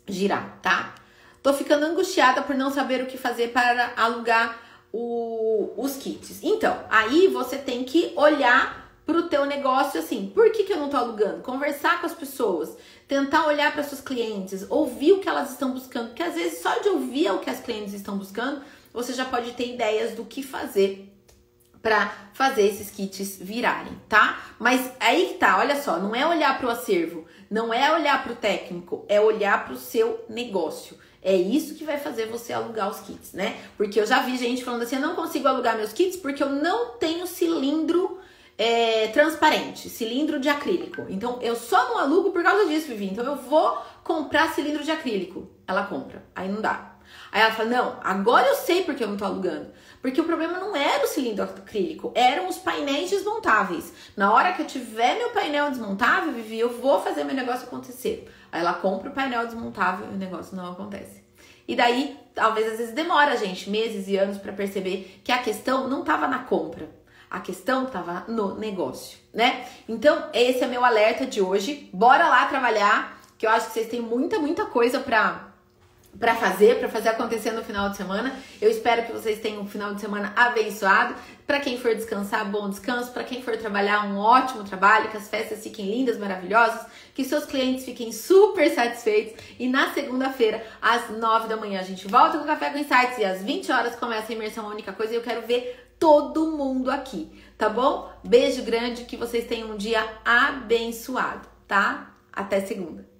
girar, 0.07 0.59
tá? 0.61 0.93
Tô 1.41 1.53
ficando 1.53 1.85
angustiada 1.85 2.41
por 2.41 2.55
não 2.55 2.71
saber 2.71 3.01
o 3.01 3.07
que 3.07 3.17
fazer 3.17 3.49
para 3.49 3.93
alugar 3.97 4.59
o, 4.93 5.71
os 5.77 5.95
kits. 5.95 6.39
Então, 6.43 6.77
aí 6.89 7.27
você 7.27 7.57
tem 7.57 7.83
que 7.83 8.13
olhar 8.15 8.81
pro 9.05 9.23
teu 9.23 9.45
negócio 9.45 9.99
assim, 9.99 10.31
por 10.33 10.51
que, 10.51 10.63
que 10.63 10.71
eu 10.71 10.77
não 10.77 10.89
tô 10.89 10.97
alugando? 10.97 11.41
Conversar 11.41 11.99
com 11.99 12.05
as 12.05 12.13
pessoas, 12.13 12.77
tentar 13.07 13.47
olhar 13.47 13.73
para 13.73 13.83
suas 13.83 13.99
clientes, 13.99 14.65
ouvir 14.69 15.13
o 15.13 15.19
que 15.19 15.27
elas 15.27 15.51
estão 15.51 15.71
buscando, 15.71 16.07
porque 16.07 16.23
às 16.23 16.35
vezes 16.35 16.61
só 16.61 16.79
de 16.79 16.89
ouvir 16.89 17.31
o 17.31 17.39
que 17.39 17.49
as 17.49 17.59
clientes 17.59 17.93
estão 17.93 18.17
buscando, 18.17 18.61
você 18.93 19.13
já 19.13 19.25
pode 19.25 19.51
ter 19.53 19.73
ideias 19.73 20.13
do 20.13 20.23
que 20.23 20.43
fazer 20.43 21.07
para 21.81 22.13
fazer 22.33 22.67
esses 22.67 22.91
kits 22.91 23.37
virarem, 23.41 23.99
tá? 24.07 24.39
Mas 24.59 24.91
aí 24.99 25.29
que 25.29 25.33
tá, 25.39 25.57
olha 25.57 25.81
só, 25.81 25.97
não 25.97 26.15
é 26.15 26.25
olhar 26.25 26.57
para 26.57 26.67
o 26.67 26.71
acervo, 26.71 27.25
não 27.49 27.73
é 27.73 27.91
olhar 27.91 28.23
para 28.23 28.33
o 28.33 28.35
técnico, 28.35 29.03
é 29.09 29.19
olhar 29.19 29.65
para 29.65 29.73
o 29.73 29.77
seu 29.77 30.23
negócio. 30.29 30.95
É 31.23 31.35
isso 31.35 31.75
que 31.75 31.83
vai 31.83 31.97
fazer 31.97 32.27
você 32.27 32.51
alugar 32.51 32.89
os 32.89 32.99
kits, 33.01 33.33
né? 33.33 33.59
Porque 33.77 33.99
eu 33.99 34.05
já 34.05 34.21
vi 34.21 34.37
gente 34.37 34.63
falando 34.63 34.83
assim: 34.83 34.95
eu 34.95 35.01
não 35.01 35.15
consigo 35.15 35.47
alugar 35.47 35.77
meus 35.77 35.93
kits 35.93 36.17
porque 36.17 36.41
eu 36.41 36.49
não 36.49 36.97
tenho 36.97 37.27
cilindro 37.27 38.19
é, 38.57 39.07
transparente, 39.07 39.89
cilindro 39.89 40.39
de 40.39 40.49
acrílico. 40.49 41.05
Então 41.09 41.39
eu 41.41 41.55
só 41.55 41.89
não 41.89 41.99
alugo 41.99 42.31
por 42.31 42.41
causa 42.41 42.67
disso, 42.67 42.87
Vivi. 42.87 43.05
Então 43.05 43.25
eu 43.25 43.35
vou 43.35 43.77
comprar 44.03 44.53
cilindro 44.53 44.83
de 44.83 44.91
acrílico. 44.91 45.47
Ela 45.67 45.83
compra, 45.83 46.23
aí 46.35 46.49
não 46.49 46.61
dá. 46.61 46.90
Aí 47.31 47.41
ela 47.41 47.51
fala: 47.51 47.69
Não, 47.69 47.99
agora 48.03 48.47
eu 48.47 48.55
sei 48.55 48.83
porque 48.83 49.03
eu 49.03 49.07
não 49.07 49.17
tô 49.17 49.25
alugando. 49.25 49.71
Porque 50.01 50.19
o 50.19 50.25
problema 50.25 50.57
não 50.57 50.75
era 50.75 51.05
o 51.05 51.07
cilindro 51.07 51.43
acrílico, 51.43 52.11
eram 52.15 52.47
os 52.47 52.57
painéis 52.57 53.11
desmontáveis. 53.11 53.93
Na 54.17 54.33
hora 54.33 54.51
que 54.53 54.63
eu 54.63 54.67
tiver 54.67 55.15
meu 55.17 55.29
painel 55.29 55.69
desmontável, 55.69 56.33
Vivi, 56.33 56.59
eu 56.59 56.81
vou 56.81 56.99
fazer 57.01 57.23
meu 57.23 57.35
negócio 57.35 57.67
acontecer. 57.67 58.27
Aí 58.51 58.61
ela 58.61 58.73
compra 58.73 59.09
o 59.09 59.13
painel 59.13 59.45
desmontável 59.45 60.07
e 60.11 60.15
o 60.15 60.17
negócio 60.17 60.55
não 60.55 60.71
acontece. 60.71 61.23
E 61.67 61.75
daí, 61.75 62.17
talvez 62.33 62.71
às 62.71 62.79
vezes 62.79 62.93
demora, 62.93 63.37
gente, 63.37 63.69
meses 63.69 64.07
e 64.07 64.17
anos 64.17 64.37
para 64.37 64.51
perceber 64.51 65.21
que 65.23 65.31
a 65.31 65.37
questão 65.37 65.87
não 65.87 66.01
estava 66.01 66.27
na 66.27 66.39
compra. 66.39 66.89
A 67.29 67.39
questão 67.39 67.85
estava 67.85 68.25
no 68.27 68.55
negócio, 68.55 69.17
né? 69.33 69.65
Então, 69.87 70.29
esse 70.33 70.63
é 70.63 70.67
meu 70.67 70.83
alerta 70.83 71.25
de 71.25 71.41
hoje. 71.41 71.89
Bora 71.93 72.27
lá 72.27 72.45
trabalhar, 72.47 73.21
que 73.37 73.45
eu 73.45 73.49
acho 73.51 73.67
que 73.67 73.73
vocês 73.73 73.87
têm 73.87 74.01
muita, 74.01 74.37
muita 74.37 74.65
coisa 74.65 74.99
para 74.99 75.50
para 76.19 76.35
fazer, 76.35 76.79
para 76.79 76.89
fazer 76.89 77.09
acontecer 77.09 77.51
no 77.51 77.63
final 77.63 77.89
de 77.89 77.97
semana. 77.97 78.35
Eu 78.61 78.69
espero 78.69 79.03
que 79.05 79.11
vocês 79.11 79.39
tenham 79.39 79.61
um 79.61 79.67
final 79.67 79.93
de 79.95 80.01
semana 80.01 80.33
abençoado. 80.35 81.15
Para 81.47 81.59
quem 81.59 81.77
for 81.77 81.95
descansar, 81.95 82.49
bom 82.49 82.69
descanso. 82.69 83.11
Para 83.11 83.23
quem 83.23 83.41
for 83.41 83.57
trabalhar, 83.57 84.05
um 84.05 84.17
ótimo 84.17 84.63
trabalho. 84.63 85.09
Que 85.09 85.17
as 85.17 85.29
festas 85.29 85.63
fiquem 85.63 85.89
lindas, 85.89 86.17
maravilhosas. 86.17 86.85
Que 87.13 87.23
seus 87.23 87.45
clientes 87.45 87.85
fiquem 87.85 88.11
super 88.11 88.69
satisfeitos. 88.69 89.43
E 89.59 89.67
na 89.67 89.93
segunda-feira, 89.93 90.65
às 90.81 91.09
9 91.09 91.47
da 91.47 91.57
manhã, 91.57 91.79
a 91.79 91.83
gente 91.83 92.07
volta 92.07 92.37
com 92.37 92.43
o 92.43 92.47
Café 92.47 92.69
com 92.69 92.77
Insights. 92.77 93.17
E 93.17 93.25
às 93.25 93.41
20 93.41 93.71
horas 93.71 93.95
começa 93.95 94.31
a 94.31 94.35
imersão. 94.35 94.65
A 94.65 94.69
única 94.69 94.93
coisa, 94.93 95.13
e 95.13 95.15
eu 95.15 95.23
quero 95.23 95.45
ver 95.47 95.91
todo 96.01 96.51
mundo 96.57 96.89
aqui, 96.89 97.31
tá 97.59 97.69
bom? 97.69 98.11
Beijo 98.23 98.63
grande, 98.63 99.05
que 99.05 99.15
vocês 99.15 99.45
tenham 99.45 99.69
um 99.69 99.77
dia 99.77 100.03
abençoado, 100.25 101.47
tá? 101.67 102.15
Até 102.33 102.59
segunda. 102.61 103.10